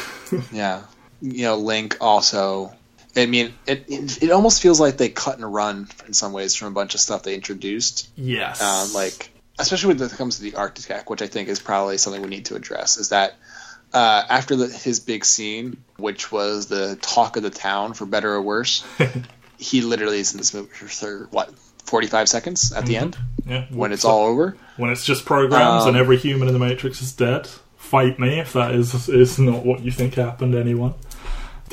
yeah. 0.53 0.83
You 1.21 1.45
know, 1.45 1.57
Link 1.57 1.97
also. 2.01 2.73
I 3.17 3.27
mean, 3.27 3.53
it, 3.67 3.85
it 3.89 4.23
it 4.25 4.31
almost 4.31 4.63
feels 4.63 4.79
like 4.79 4.97
they 4.97 5.09
cut 5.09 5.37
and 5.39 5.53
run 5.53 5.89
in 6.07 6.13
some 6.15 6.33
ways 6.33 6.55
from 6.55 6.69
a 6.69 6.71
bunch 6.73 6.95
of 6.95 7.01
stuff 7.01 7.23
they 7.25 7.35
introduced. 7.35 8.09
Yes, 8.17 8.63
Um, 8.63 8.93
like, 8.93 9.31
especially 9.59 9.95
when 9.95 10.03
it 10.03 10.13
comes 10.13 10.37
to 10.37 10.43
the 10.43 10.55
architect, 10.55 11.11
which 11.11 11.21
I 11.23 11.27
think 11.27 11.49
is 11.49 11.59
probably 11.59 11.99
something 11.99 12.23
we 12.23 12.29
need 12.29 12.45
to 12.47 12.55
address, 12.55 12.97
is 12.97 13.09
that 13.09 13.35
uh, 13.93 14.23
after 14.29 14.55
the, 14.55 14.69
his 14.69 15.01
big 15.01 15.25
scene, 15.25 15.79
which 15.97 16.31
was 16.31 16.67
the 16.67 16.97
talk 17.01 17.37
of 17.37 17.43
the 17.43 17.51
town, 17.51 17.95
for 17.95 18.07
better 18.07 18.33
or 18.33 18.43
worse, 18.43 18.85
he 19.59 19.81
literally 19.83 20.21
is 20.21 20.33
in 20.33 20.39
this 20.39 20.55
movie 20.55 20.69
for 20.69 21.29
what 21.31 21.51
forty 21.85 22.07
five 22.07 22.29
seconds 22.29 22.73
at 22.73 22.87
the 22.87 22.95
Mhm. 22.95 23.01
end 23.03 23.17
yeah. 23.47 23.65
when 23.71 23.93
it's 23.93 24.05
all 24.05 24.25
over. 24.27 24.57
when 24.77 24.91
it's 24.91 25.05
just 25.05 25.25
programs 25.25 25.83
Um, 25.83 25.89
and 25.89 25.97
every 25.97 26.17
human 26.17 26.49
in 26.49 26.55
the 26.55 26.61
Matrix 26.61 27.03
is 27.03 27.13
dead. 27.13 27.49
Fight 27.77 28.19
me 28.19 28.39
if 28.41 28.53
that 28.53 28.75
is 28.75 29.09
is 29.09 29.39
not 29.39 29.65
what 29.65 29.81
you 29.83 29.91
think 29.91 30.15
happened. 30.15 30.53
to 30.53 30.61
Anyone? 30.61 30.95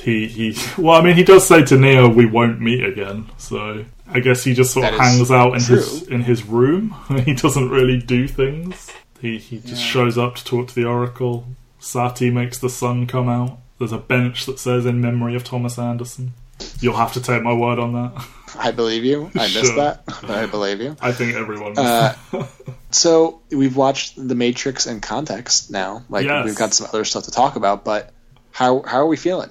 He 0.01 0.27
he. 0.27 0.57
Well, 0.77 0.99
I 0.99 1.03
mean, 1.03 1.15
he 1.15 1.23
does 1.23 1.47
say 1.47 1.63
to 1.65 1.77
Neo, 1.77 2.07
"We 2.09 2.25
won't 2.25 2.59
meet 2.61 2.83
again." 2.83 3.25
So 3.37 3.85
I 4.11 4.19
guess 4.19 4.43
he 4.43 4.53
just 4.53 4.71
sort 4.71 4.83
That 4.83 4.93
of 4.93 4.99
hangs 4.99 5.31
out 5.31 5.53
in 5.55 5.61
his 5.63 6.03
in 6.03 6.21
his 6.21 6.45
room. 6.45 6.93
he 7.25 7.33
doesn't 7.33 7.69
really 7.69 7.97
do 7.97 8.27
things. 8.27 8.89
He 9.21 9.37
he 9.37 9.57
just 9.59 9.81
Yeah. 9.83 9.89
shows 9.91 10.17
up 10.17 10.35
to 10.35 10.45
talk 10.45 10.67
to 10.69 10.75
the 10.75 10.85
Oracle. 10.85 11.47
Sati 11.79 12.29
makes 12.29 12.57
the 12.57 12.69
sun 12.69 13.07
come 13.07 13.27
out. 13.29 13.57
There's 13.79 13.91
a 13.93 13.97
bench 13.97 14.45
that 14.45 14.59
says 14.59 14.85
"In 14.85 15.01
memory 15.01 15.35
of 15.35 15.43
Thomas 15.43 15.77
Anderson." 15.79 16.33
You'll 16.79 16.95
have 16.95 17.13
to 17.13 17.21
take 17.21 17.41
my 17.43 17.53
word 17.53 17.79
on 17.79 17.93
that. 17.93 18.25
I 18.57 18.71
believe 18.71 19.03
you. 19.03 19.29
I 19.35 19.39
missed 19.47 19.65
Sure. 19.65 19.75
that, 19.75 20.05
but 20.05 20.29
I 20.31 20.45
believe 20.45 20.79
you. 20.81 20.95
I 21.01 21.11
think 21.11 21.35
everyone. 21.35 21.77
Uh, 21.77 22.15
So 22.91 23.41
we've 23.51 23.75
watched 23.75 24.13
The 24.15 24.35
Matrix 24.35 24.87
in 24.87 25.01
context 25.01 25.69
now. 25.69 26.05
Like 26.07 26.25
Yes. 26.25 26.45
we've 26.45 26.55
got 26.55 26.73
some 26.73 26.87
other 26.87 27.03
stuff 27.03 27.23
to 27.25 27.31
talk 27.31 27.57
about, 27.57 27.83
but 27.83 28.13
how 28.51 28.83
how 28.83 28.99
are 28.99 29.07
we 29.07 29.17
feeling? 29.17 29.49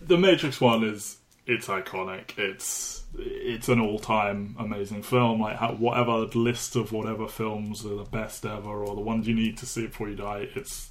the 0.00 0.16
Matrix 0.16 0.60
one 0.60 0.82
is 0.84 1.18
it's 1.46 1.66
iconic. 1.66 2.38
It's 2.38 3.02
it's 3.18 3.68
an 3.68 3.80
all 3.80 3.98
time 3.98 4.56
amazing 4.58 5.02
film. 5.02 5.40
Like 5.40 5.56
how, 5.58 5.72
whatever 5.74 6.12
list 6.34 6.74
of 6.76 6.90
whatever 6.92 7.28
films 7.28 7.84
are 7.84 7.96
the 7.96 8.04
best 8.04 8.46
ever 8.46 8.82
or 8.84 8.94
the 8.94 9.02
ones 9.02 9.28
you 9.28 9.34
need 9.34 9.58
to 9.58 9.66
see 9.66 9.86
before 9.88 10.08
you 10.08 10.16
die, 10.16 10.48
it's 10.54 10.90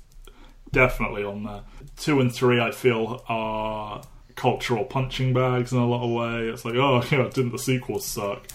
definitely 0.72 1.24
on 1.24 1.44
there. 1.44 1.62
Two 1.98 2.20
and 2.20 2.32
three, 2.34 2.60
I 2.62 2.70
feel, 2.72 3.24
are 3.28 4.04
cultural 4.36 4.84
punching 4.86 5.34
bags 5.34 5.72
in 5.72 5.80
a 5.80 5.86
lot 5.88 6.04
of 6.04 6.12
way. 6.12 6.48
It's 6.50 6.66
like, 6.66 6.76
oh, 6.76 7.02
know, 7.12 7.30
didn't 7.30 7.52
the 7.52 7.60
sequels 7.60 8.06
suck? 8.06 8.48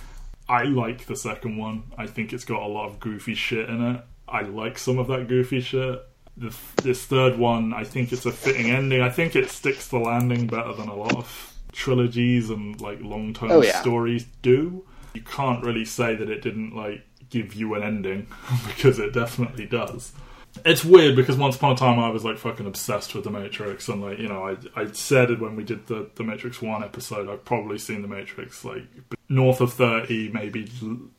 I 0.48 0.64
like 0.64 1.06
the 1.06 1.16
second 1.16 1.56
one. 1.56 1.84
I 1.96 2.06
think 2.06 2.32
it's 2.32 2.44
got 2.44 2.62
a 2.62 2.66
lot 2.66 2.88
of 2.88 3.00
goofy 3.00 3.34
shit 3.34 3.68
in 3.68 3.82
it. 3.94 4.02
I 4.28 4.42
like 4.42 4.78
some 4.78 4.98
of 4.98 5.06
that 5.08 5.28
goofy 5.28 5.60
shit. 5.60 6.02
The, 6.36 6.54
this 6.82 7.04
third 7.04 7.38
one, 7.38 7.72
I 7.74 7.84
think 7.84 8.12
it's 8.12 8.26
a 8.26 8.32
fitting 8.32 8.70
ending. 8.70 9.00
I 9.02 9.10
think 9.10 9.36
it 9.36 9.50
sticks 9.50 9.88
the 9.88 9.98
landing 9.98 10.46
better 10.46 10.72
than 10.72 10.88
a 10.88 10.94
lot 10.94 11.14
of 11.16 11.54
trilogies 11.72 12.50
and 12.50 12.80
like 12.80 13.00
long 13.00 13.32
term 13.34 13.50
Oh, 13.52 13.62
yeah. 13.62 13.80
stories 13.80 14.26
do. 14.42 14.84
You 15.14 15.22
can't 15.22 15.64
really 15.64 15.84
say 15.84 16.14
that 16.14 16.30
it 16.30 16.42
didn't 16.42 16.74
like 16.74 17.02
give 17.30 17.54
you 17.54 17.74
an 17.74 17.82
ending 17.82 18.26
because 18.66 18.98
it 18.98 19.12
definitely 19.12 19.66
does. 19.66 20.12
It's 20.64 20.84
weird 20.84 21.16
because 21.16 21.36
once 21.36 21.56
upon 21.56 21.72
a 21.72 21.76
time 21.76 21.98
I 21.98 22.10
was 22.10 22.24
like 22.24 22.38
fucking 22.38 22.66
obsessed 22.66 23.14
with 23.14 23.24
the 23.24 23.30
Matrix 23.30 23.88
and 23.88 24.02
like 24.02 24.18
you 24.18 24.28
know 24.28 24.48
I 24.48 24.80
I 24.80 24.90
said 24.92 25.30
it 25.30 25.40
when 25.40 25.56
we 25.56 25.64
did 25.64 25.86
the 25.86 26.10
the 26.16 26.24
Matrix 26.24 26.60
One 26.60 26.82
episode 26.82 27.28
I've 27.28 27.44
probably 27.44 27.78
seen 27.78 28.02
the 28.02 28.08
Matrix 28.08 28.64
like 28.64 28.84
north 29.28 29.60
of 29.60 29.72
thirty 29.72 30.30
maybe 30.32 30.70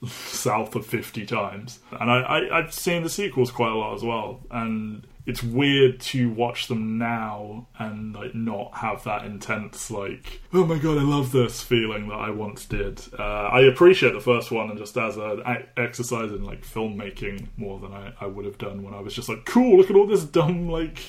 south 0.05 0.75
of 0.75 0.85
fifty 0.85 1.25
times. 1.25 1.79
And 1.91 2.11
I, 2.11 2.19
I 2.19 2.59
I've 2.59 2.73
seen 2.73 3.03
the 3.03 3.09
sequels 3.09 3.51
quite 3.51 3.71
a 3.71 3.75
lot 3.75 3.95
as 3.95 4.03
well 4.03 4.41
and 4.51 5.07
it's 5.25 5.43
weird 5.43 5.99
to 5.99 6.29
watch 6.31 6.67
them 6.67 6.97
now 6.97 7.67
and 7.77 8.13
like 8.13 8.33
not 8.33 8.75
have 8.77 9.03
that 9.03 9.25
intense 9.25 9.91
like 9.91 10.41
oh 10.53 10.65
my 10.65 10.77
god 10.77 10.97
I 10.97 11.03
love 11.03 11.31
this 11.31 11.61
feeling 11.61 12.07
that 12.07 12.15
I 12.15 12.29
once 12.29 12.65
did. 12.65 13.01
Uh, 13.17 13.23
I 13.51 13.61
appreciate 13.61 14.13
the 14.13 14.21
first 14.21 14.51
one 14.51 14.69
and 14.69 14.79
just 14.79 14.97
as 14.97 15.17
an 15.17 15.43
exercise 15.77 16.31
in 16.31 16.43
like 16.43 16.65
filmmaking 16.65 17.47
more 17.57 17.79
than 17.79 17.93
I, 17.93 18.13
I 18.19 18.25
would 18.25 18.45
have 18.45 18.57
done 18.57 18.83
when 18.83 18.93
I 18.93 19.01
was 19.01 19.13
just 19.13 19.29
like 19.29 19.45
cool 19.45 19.77
look 19.77 19.89
at 19.89 19.95
all 19.95 20.07
this 20.07 20.23
dumb 20.23 20.69
like 20.69 20.99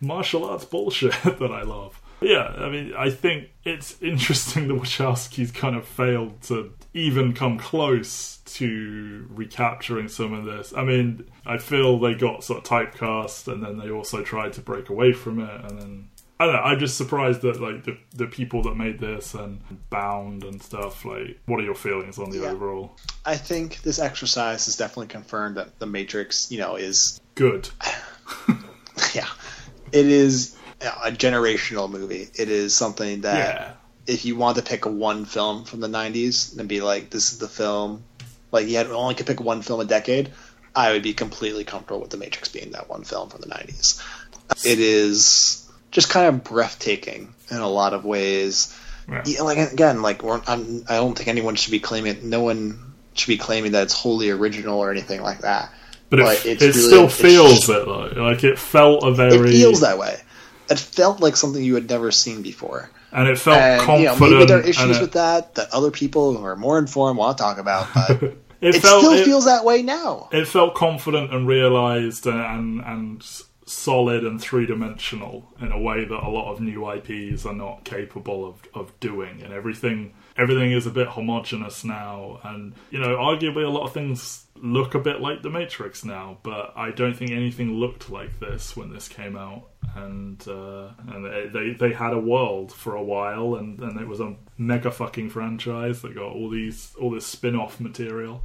martial 0.00 0.44
arts 0.44 0.64
bullshit 0.64 1.12
that 1.24 1.52
I 1.52 1.62
love. 1.62 2.00
Yeah, 2.20 2.44
I 2.58 2.68
mean 2.70 2.94
I 2.96 3.10
think 3.10 3.50
it's 3.64 3.96
interesting 4.02 4.68
that 4.68 4.74
Wachowski's 4.74 5.50
kind 5.52 5.76
of 5.76 5.86
failed 5.86 6.42
to 6.44 6.72
even 6.94 7.34
come 7.34 7.58
close 7.58 8.38
to 8.46 9.26
recapturing 9.28 10.08
some 10.08 10.32
of 10.32 10.44
this. 10.46 10.72
I 10.74 10.82
mean, 10.84 11.26
I 11.44 11.58
feel 11.58 11.98
they 11.98 12.14
got 12.14 12.42
sort 12.42 12.58
of 12.58 12.64
typecast, 12.64 13.52
and 13.52 13.62
then 13.62 13.76
they 13.76 13.90
also 13.90 14.22
tried 14.22 14.54
to 14.54 14.60
break 14.62 14.88
away 14.88 15.12
from 15.12 15.40
it, 15.40 15.64
and 15.64 15.78
then 15.78 16.08
I 16.40 16.44
don't 16.46 16.54
know. 16.54 16.60
I'm 16.60 16.78
just 16.78 16.96
surprised 16.96 17.42
that 17.42 17.60
like 17.60 17.84
the 17.84 17.98
the 18.14 18.26
people 18.26 18.62
that 18.62 18.76
made 18.76 18.98
this 18.98 19.34
and 19.34 19.60
Bound 19.90 20.42
and 20.44 20.62
stuff. 20.62 21.04
Like, 21.04 21.38
what 21.46 21.60
are 21.60 21.64
your 21.64 21.74
feelings 21.74 22.18
on 22.18 22.30
the 22.30 22.38
Yeah. 22.38 22.50
overall? 22.52 22.96
I 23.26 23.36
think 23.36 23.82
this 23.82 23.98
exercise 23.98 24.64
has 24.66 24.76
definitely 24.76 25.08
confirmed 25.08 25.56
that 25.58 25.78
the 25.78 25.86
Matrix, 25.86 26.50
you 26.50 26.58
know, 26.58 26.76
is 26.76 27.20
Good. 27.34 27.68
yeah, 29.14 29.28
it 29.92 30.06
is 30.06 30.55
a 31.04 31.10
generational 31.12 31.90
movie. 31.90 32.28
It 32.34 32.48
is 32.48 32.74
something 32.74 33.22
that 33.22 33.36
Yeah. 33.54 33.70
if 34.06 34.24
you 34.24 34.36
want 34.36 34.56
to 34.56 34.62
pick 34.62 34.86
one 34.86 35.24
film 35.24 35.64
from 35.64 35.80
the 35.80 35.88
'90s 35.88 36.58
and 36.58 36.68
be 36.68 36.80
like, 36.80 37.10
this 37.10 37.32
is 37.32 37.38
the 37.38 37.48
film, 37.48 38.02
like 38.52 38.68
you 38.68 38.76
had 38.76 38.86
only 38.88 39.14
could 39.14 39.26
pick 39.26 39.40
one 39.40 39.62
film 39.62 39.80
a 39.80 39.84
decade, 39.84 40.30
I 40.74 40.92
would 40.92 41.02
be 41.02 41.14
completely 41.14 41.64
comfortable 41.64 42.00
with 42.00 42.10
the 42.10 42.16
Matrix 42.18 42.48
being 42.48 42.72
that 42.72 42.88
one 42.88 43.04
film 43.04 43.28
from 43.30 43.40
the 43.40 43.48
'90s. 43.48 44.02
It 44.64 44.78
is 44.78 45.64
just 45.90 46.08
kind 46.10 46.26
of 46.28 46.44
breathtaking 46.44 47.32
in 47.50 47.56
a 47.58 47.68
lot 47.68 47.94
of 47.94 48.04
ways. 48.04 48.74
Yeah. 49.10 49.22
Yeah, 49.24 49.42
like 49.42 49.58
again, 49.72 50.02
like 50.02 50.22
I 50.24 50.56
don't 50.88 51.14
think 51.16 51.28
anyone 51.28 51.54
should 51.54 51.70
be 51.70 51.78
claiming. 51.80 52.28
No 52.28 52.40
one 52.42 52.78
should 53.14 53.28
be 53.28 53.38
claiming 53.38 53.72
that 53.72 53.84
it's 53.84 53.94
wholly 53.94 54.30
original 54.30 54.78
or 54.78 54.90
anything 54.90 55.22
like 55.22 55.40
that. 55.40 55.72
But 56.10 56.18
it, 56.20 56.46
it's 56.46 56.62
it 56.62 56.74
really- 56.76 56.88
still 56.88 57.08
feels 57.08 57.54
just- 57.54 57.68
it 57.68 57.84
though. 57.86 58.12
Like 58.22 58.44
it 58.44 58.58
felt 58.58 59.02
a 59.04 59.12
very. 59.12 59.36
It 59.36 59.52
feels 59.52 59.80
that 59.80 59.98
way. 59.98 60.16
It 60.70 60.78
felt 60.78 61.20
like 61.20 61.36
something 61.36 61.62
you 61.62 61.74
had 61.74 61.88
never 61.88 62.10
seen 62.10 62.42
before. 62.42 62.90
and 63.12 63.28
it 63.28 63.38
felt 63.38 63.56
And 63.58 64.00
you 64.00 64.06
know, 64.06 64.16
maybe 64.18 64.44
there 64.46 64.58
are 64.58 64.62
issues 64.62 64.96
it, 64.98 65.00
with 65.00 65.12
that 65.12 65.54
that 65.54 65.68
other 65.72 65.90
people 65.90 66.34
who 66.36 66.44
are 66.44 66.56
more 66.56 66.78
informed 66.78 67.18
want 67.18 67.38
to 67.38 67.42
talk 67.44 67.58
about, 67.58 67.86
but 67.94 68.22
it, 68.22 68.36
it 68.60 68.72
felt 68.82 69.02
still 69.02 69.12
it- 69.12 69.24
feels 69.24 69.44
that 69.46 69.64
way 69.64 69.82
now. 69.82 70.28
it 70.32 70.46
felt 70.48 70.74
confident 70.74 71.32
and 71.32 71.46
realized 71.46 72.26
and, 72.26 72.80
and 72.80 73.22
solid 73.66 74.24
and 74.24 74.40
three 74.40 74.64
dimensional 74.64 75.52
in 75.60 75.72
a 75.72 75.78
way 75.78 76.04
that 76.04 76.22
a 76.22 76.30
lot 76.30 76.52
of 76.52 76.60
new 76.60 76.88
IPs 76.88 77.44
are 77.44 77.52
not 77.52 77.84
capable 77.84 78.48
of, 78.48 78.62
of 78.74 78.98
doing. 79.00 79.42
And 79.42 79.52
everything 79.52 80.14
everything 80.36 80.70
is 80.70 80.86
a 80.86 80.90
bit 80.90 81.08
homogenous 81.08 81.84
now. 81.84 82.40
And 82.44 82.74
you 82.90 83.00
know 83.00 83.16
arguably 83.16 83.64
a 83.64 83.68
lot 83.68 83.84
of 83.84 83.92
things 83.92 84.46
look 84.54 84.94
a 84.94 84.98
bit 85.00 85.20
like 85.20 85.42
the 85.42 85.50
Matrix 85.50 86.02
now 86.02 86.38
but 86.42 86.72
I 86.76 86.90
don't 86.90 87.14
think 87.14 87.30
anything 87.30 87.74
looked 87.74 88.08
like 88.08 88.40
this 88.40 88.76
when 88.76 88.92
this 88.92 89.08
came 89.08 89.36
out. 89.36 89.68
And 89.96 90.46
uh, 90.46 90.90
and 91.08 91.54
they, 91.54 91.70
they 91.72 91.92
had 91.92 92.12
a 92.12 92.20
world 92.20 92.72
for 92.72 92.94
a 92.94 93.02
while 93.02 93.56
and, 93.56 93.80
and 93.80 94.00
it 94.00 94.06
was 94.06 94.20
a 94.20 94.36
mega 94.56 94.92
fucking 94.92 95.30
franchise 95.30 96.02
that 96.02 96.14
got 96.14 96.32
all 96.32 96.48
these 96.48 96.94
all 97.00 97.10
this 97.10 97.26
spin-off 97.26 97.80
material 97.80 98.42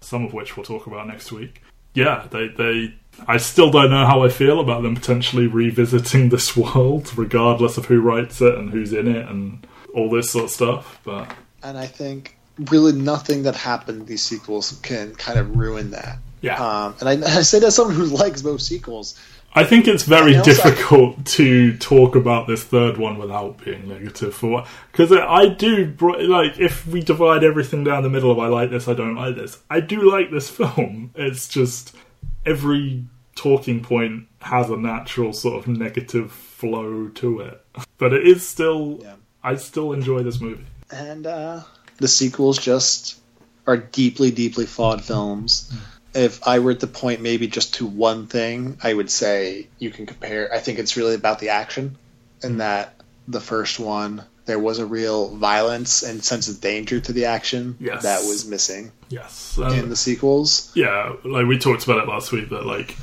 some 0.00 0.24
of 0.24 0.34
which 0.34 0.56
we'll 0.56 0.66
talk 0.66 0.86
about 0.86 1.06
next 1.06 1.32
week. 1.32 1.62
Yeah, 1.94 2.26
they 2.30 2.48
they 2.48 2.94
I 3.26 3.36
still 3.36 3.70
don't 3.70 3.90
know 3.90 4.06
how 4.06 4.24
I 4.24 4.28
feel 4.28 4.60
about 4.60 4.82
them 4.82 4.94
potentially 4.94 5.46
revisiting 5.46 6.28
this 6.28 6.56
world, 6.56 7.16
regardless 7.16 7.78
of 7.78 7.86
who 7.86 8.00
writes 8.00 8.40
it 8.40 8.54
and 8.56 8.70
who's 8.70 8.92
in 8.92 9.08
it 9.08 9.28
and 9.28 9.66
all 9.94 10.10
this 10.10 10.30
sort 10.30 10.44
of 10.46 10.50
stuff. 10.50 11.00
But 11.04 11.32
And 11.62 11.78
I 11.78 11.86
think 11.86 12.36
really 12.70 12.92
nothing 12.92 13.44
that 13.44 13.56
happened 13.56 14.00
in 14.00 14.06
these 14.06 14.22
sequels 14.22 14.78
can 14.82 15.14
kind 15.14 15.38
of 15.38 15.56
ruin 15.56 15.90
that. 15.92 16.18
yeah, 16.40 16.56
Um, 16.62 16.94
and 17.00 17.24
I, 17.24 17.38
I 17.38 17.42
say 17.42 17.58
that 17.60 17.66
as 17.68 17.76
someone 17.76 17.96
who 17.96 18.04
likes 18.04 18.42
both 18.42 18.60
sequels. 18.60 19.18
I 19.56 19.62
think 19.64 19.86
it's 19.86 20.02
very 20.02 20.34
and 20.34 20.38
also- 20.38 20.52
difficult 20.64 21.24
to 21.26 21.76
talk 21.78 22.16
about 22.16 22.46
this 22.48 22.64
third 22.64 22.96
one 22.98 23.18
without 23.18 23.64
being 23.64 23.86
negative 23.88 24.34
for 24.34 24.50
what 24.50 24.66
because 24.90 25.12
I 25.12 25.46
do 25.46 25.94
like 26.00 26.58
if 26.58 26.86
we 26.86 27.00
divide 27.02 27.44
everything 27.44 27.84
down 27.84 28.02
the 28.02 28.10
middle 28.10 28.30
of 28.30 28.38
I 28.38 28.48
like 28.48 28.70
this, 28.70 28.88
I 28.88 28.94
don't 28.94 29.14
like 29.14 29.36
this. 29.36 29.58
I 29.70 29.80
do 29.80 30.10
like 30.10 30.30
this 30.30 30.50
film. 30.58 31.12
It's 31.14 31.46
just 31.48 31.94
every 32.44 33.04
talking 33.36 33.82
point 33.82 34.26
has 34.40 34.70
a 34.70 34.76
natural 34.76 35.32
sort 35.32 35.56
of 35.56 35.66
negative 35.68 36.30
flow 36.32 37.08
to 37.08 37.40
it, 37.40 37.64
but 37.98 38.12
it 38.12 38.26
is 38.26 38.46
still. 38.46 38.98
Yeah. 39.02 39.14
I 39.46 39.56
still 39.56 39.92
enjoy 39.92 40.22
this 40.22 40.40
movie. 40.40 40.64
and 40.90 41.26
uh, 41.26 41.60
the 41.98 42.08
sequels 42.08 42.56
just 42.58 43.20
are 43.66 43.76
deeply, 43.76 44.30
deeply 44.30 44.64
flawed 44.66 45.04
films. 45.04 45.70
If 46.14 46.46
I 46.46 46.60
were 46.60 46.74
to 46.74 46.86
point 46.86 47.20
maybe 47.20 47.46
just 47.48 47.74
to 47.74 47.86
one 47.86 48.26
thing, 48.26 48.78
I 48.82 48.94
would 48.94 49.10
say 49.10 49.66
you 49.78 49.90
can 49.90 50.06
compare. 50.06 50.52
I 50.52 50.58
think 50.60 50.78
it's 50.78 50.96
really 50.96 51.14
about 51.14 51.38
the 51.40 51.48
action, 51.50 51.96
in 52.42 52.58
that 52.58 52.94
the 53.28 53.40
first 53.40 53.80
one 53.80 54.22
there 54.46 54.58
was 54.58 54.78
a 54.78 54.84
real 54.84 55.34
violence 55.36 56.02
and 56.02 56.22
sense 56.22 56.48
of 56.48 56.60
danger 56.60 57.00
to 57.00 57.12
the 57.14 57.24
action 57.24 57.74
Yes. 57.80 58.02
that 58.02 58.20
was 58.28 58.46
missing 58.46 58.92
Yes. 59.08 59.56
Um, 59.58 59.72
in 59.72 59.88
the 59.88 59.96
sequels. 59.96 60.70
yeah, 60.74 61.14
like 61.24 61.46
we 61.46 61.58
talked 61.58 61.84
about 61.84 62.02
it 62.02 62.08
last 62.08 62.30
week 62.30 62.50
that 62.50 62.66
like 62.66 62.94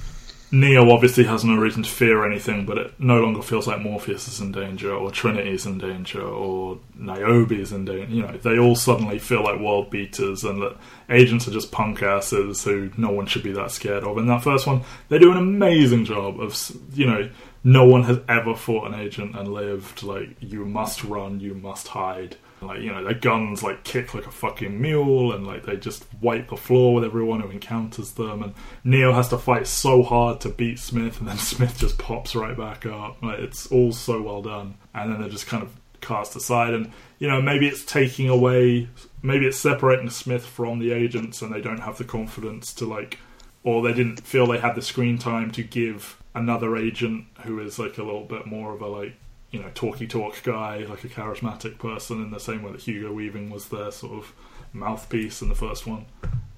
Neo 0.53 0.91
obviously 0.91 1.23
has 1.23 1.45
no 1.45 1.55
reason 1.55 1.83
to 1.83 1.89
fear 1.89 2.25
anything, 2.25 2.65
but 2.65 2.77
it 2.77 2.99
no 2.99 3.21
longer 3.21 3.41
feels 3.41 3.67
like 3.67 3.79
Morpheus 3.79 4.27
is 4.27 4.41
in 4.41 4.51
danger 4.51 4.93
or 4.93 5.09
Trinity 5.09 5.51
is 5.51 5.65
in 5.65 5.77
danger 5.77 6.21
or 6.21 6.77
Niobe 6.95 7.53
is 7.53 7.71
in 7.71 7.85
danger. 7.85 8.13
You 8.13 8.23
know, 8.23 8.37
they 8.37 8.59
all 8.59 8.75
suddenly 8.75 9.17
feel 9.17 9.43
like 9.43 9.61
world 9.61 9.89
beaters 9.89 10.43
and 10.43 10.61
that 10.61 10.75
agents 11.09 11.47
are 11.47 11.51
just 11.51 11.71
punk 11.71 12.03
asses 12.03 12.65
who 12.65 12.91
no 12.97 13.11
one 13.11 13.27
should 13.27 13.43
be 13.43 13.53
that 13.53 13.71
scared 13.71 14.03
of. 14.03 14.17
In 14.17 14.27
that 14.27 14.43
first 14.43 14.67
one, 14.67 14.81
they 15.07 15.19
do 15.19 15.31
an 15.31 15.37
amazing 15.37 16.03
job 16.03 16.39
of 16.41 16.71
you 16.93 17.05
know. 17.05 17.29
No 17.63 17.85
one 17.85 18.03
has 18.03 18.19
ever 18.27 18.55
fought 18.55 18.87
an 18.87 18.99
agent 18.99 19.35
and 19.37 19.53
lived. 19.53 20.01
Like 20.01 20.29
you 20.39 20.65
must 20.65 21.03
run, 21.03 21.39
you 21.39 21.53
must 21.53 21.89
hide. 21.89 22.35
Like 22.61 22.81
you 22.81 22.91
know, 22.91 23.03
their 23.03 23.13
guns 23.13 23.63
like 23.63 23.83
kick 23.83 24.13
like 24.13 24.27
a 24.27 24.31
fucking 24.31 24.79
mule, 24.79 25.33
and 25.33 25.45
like 25.45 25.65
they 25.65 25.77
just 25.77 26.05
wipe 26.21 26.49
the 26.49 26.57
floor 26.57 26.93
with 26.93 27.03
everyone 27.03 27.41
who 27.41 27.49
encounters 27.49 28.11
them. 28.11 28.43
And 28.43 28.53
Neo 28.83 29.13
has 29.13 29.29
to 29.29 29.37
fight 29.37 29.67
so 29.67 30.03
hard 30.03 30.39
to 30.41 30.49
beat 30.49 30.79
Smith, 30.79 31.19
and 31.19 31.27
then 31.27 31.37
Smith 31.39 31.77
just 31.77 31.97
pops 31.97 32.35
right 32.35 32.57
back 32.57 32.85
up. 32.85 33.21
Like 33.21 33.39
it's 33.39 33.67
all 33.67 33.91
so 33.91 34.21
well 34.21 34.41
done, 34.41 34.75
and 34.93 35.11
then 35.11 35.21
they're 35.21 35.29
just 35.29 35.47
kind 35.47 35.63
of 35.63 35.71
cast 36.01 36.35
aside. 36.35 36.73
And 36.73 36.91
you 37.19 37.27
know, 37.27 37.41
maybe 37.41 37.67
it's 37.67 37.85
taking 37.85 38.29
away, 38.29 38.89
maybe 39.21 39.47
it's 39.47 39.57
separating 39.57 40.09
Smith 40.09 40.45
from 40.45 40.79
the 40.79 40.91
agents, 40.91 41.41
and 41.41 41.53
they 41.53 41.61
don't 41.61 41.81
have 41.81 41.97
the 41.97 42.03
confidence 42.03 42.73
to 42.75 42.85
like, 42.85 43.19
or 43.63 43.81
they 43.81 43.93
didn't 43.93 44.21
feel 44.21 44.47
they 44.47 44.59
had 44.59 44.75
the 44.75 44.81
screen 44.81 45.17
time 45.17 45.51
to 45.51 45.63
give 45.63 46.17
another 46.33 46.77
agent 46.77 47.25
who 47.43 47.59
is 47.59 47.77
like 47.77 47.97
a 47.97 48.03
little 48.03 48.23
bit 48.23 48.45
more 48.45 48.73
of 48.73 48.81
a 48.81 48.87
like 48.87 49.13
you 49.51 49.59
know, 49.59 49.69
talky 49.73 50.07
talk 50.07 50.41
guy, 50.43 50.79
like 50.89 51.03
a 51.03 51.09
charismatic 51.09 51.77
person, 51.77 52.23
in 52.23 52.31
the 52.31 52.39
same 52.39 52.63
way 52.63 52.71
that 52.71 52.81
Hugo 52.81 53.11
Weaving 53.11 53.49
was 53.49 53.67
their 53.69 53.91
sort 53.91 54.13
of 54.13 54.33
mouthpiece 54.73 55.41
in 55.41 55.49
the 55.49 55.55
first 55.55 55.85
one. 55.85 56.05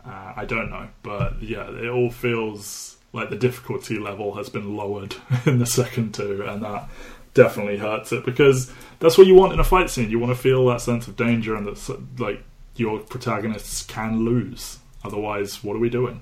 Uh, 0.06 0.34
I 0.36 0.46
don't 0.46 0.70
know, 0.70 0.90
but 1.02 1.42
yeah, 1.42 1.70
it 1.70 1.88
all 1.88 2.12
feels 2.12 2.98
like 3.12 3.30
the 3.30 3.36
difficulty 3.36 3.98
level 3.98 4.36
has 4.36 4.50
been 4.50 4.76
lowered 4.76 5.16
in 5.46 5.60
the 5.60 5.66
second 5.66 6.14
two, 6.14 6.44
and 6.44 6.64
that 6.64 6.88
definitely 7.34 7.78
hurts 7.78 8.12
it 8.12 8.26
because 8.26 8.72
that's 9.00 9.18
what 9.18 9.26
you 9.26 9.34
want 9.34 9.54
in 9.54 9.60
a 9.60 9.64
fight 9.64 9.90
scene. 9.90 10.10
You 10.10 10.20
want 10.20 10.36
to 10.36 10.42
feel 10.42 10.66
that 10.68 10.82
sense 10.82 11.08
of 11.08 11.16
danger 11.16 11.56
and 11.56 11.66
that 11.66 12.20
like 12.20 12.44
your 12.76 13.00
protagonists 13.00 13.84
can 13.84 14.24
lose. 14.24 14.80
Otherwise, 15.04 15.64
what 15.64 15.76
are 15.76 15.80
we 15.80 15.90
doing? 15.90 16.22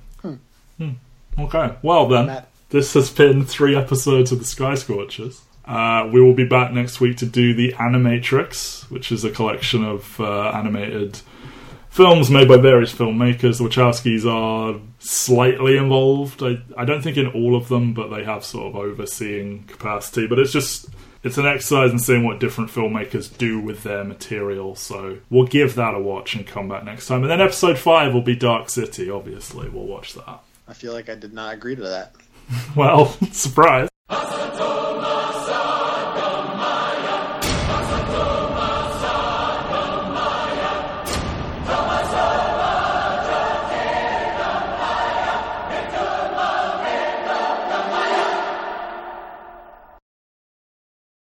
Hmm. 0.77 0.91
Okay, 1.37 1.75
well 1.81 2.07
then. 2.07 2.43
This 2.69 2.93
has 2.93 3.09
been 3.09 3.45
three 3.45 3.75
episodes 3.75 4.31
of 4.31 4.39
the 4.39 4.45
Sky 4.45 4.75
Scorchers. 4.75 5.41
Uh, 5.71 6.09
we 6.11 6.19
will 6.19 6.33
be 6.33 6.43
back 6.43 6.73
next 6.73 6.99
week 6.99 7.15
to 7.15 7.25
do 7.25 7.53
the 7.53 7.71
Animatrix, 7.73 8.91
which 8.91 9.09
is 9.09 9.23
a 9.23 9.31
collection 9.31 9.85
of 9.85 10.19
uh, 10.19 10.49
animated 10.49 11.21
films 11.89 12.29
made 12.29 12.49
by 12.49 12.57
various 12.57 12.93
filmmakers. 12.93 13.59
The 13.59 13.69
Wachowskis 13.69 14.25
are 14.29 14.81
slightly 14.99 15.77
involved. 15.77 16.43
I, 16.43 16.61
I 16.75 16.83
don't 16.83 17.01
think 17.01 17.15
in 17.15 17.27
all 17.27 17.55
of 17.55 17.69
them, 17.69 17.93
but 17.93 18.09
they 18.09 18.25
have 18.25 18.43
sort 18.43 18.67
of 18.67 18.75
overseeing 18.75 19.63
capacity. 19.63 20.27
But 20.27 20.39
it's 20.39 20.51
just 20.51 20.89
it's 21.23 21.37
an 21.37 21.45
exercise 21.45 21.91
in 21.91 21.99
seeing 21.99 22.25
what 22.25 22.41
different 22.41 22.69
filmmakers 22.69 23.37
do 23.37 23.61
with 23.61 23.83
their 23.83 24.03
material. 24.03 24.75
So 24.75 25.19
we'll 25.29 25.47
give 25.47 25.75
that 25.75 25.93
a 25.93 25.99
watch 25.99 26.35
and 26.35 26.45
come 26.45 26.67
back 26.67 26.83
next 26.83 27.07
time. 27.07 27.21
And 27.21 27.31
then 27.31 27.39
episode 27.39 27.77
five 27.77 28.13
will 28.13 28.21
be 28.21 28.35
Dark 28.35 28.69
City. 28.69 29.09
Obviously, 29.09 29.69
we'll 29.69 29.87
watch 29.87 30.15
that. 30.15 30.41
I 30.67 30.73
feel 30.73 30.91
like 30.91 31.07
I 31.07 31.15
did 31.15 31.33
not 31.33 31.53
agree 31.53 31.77
to 31.77 31.83
that. 31.83 32.13
Well, 32.75 33.05
surprise. 33.31 33.87
Asato 34.09 34.90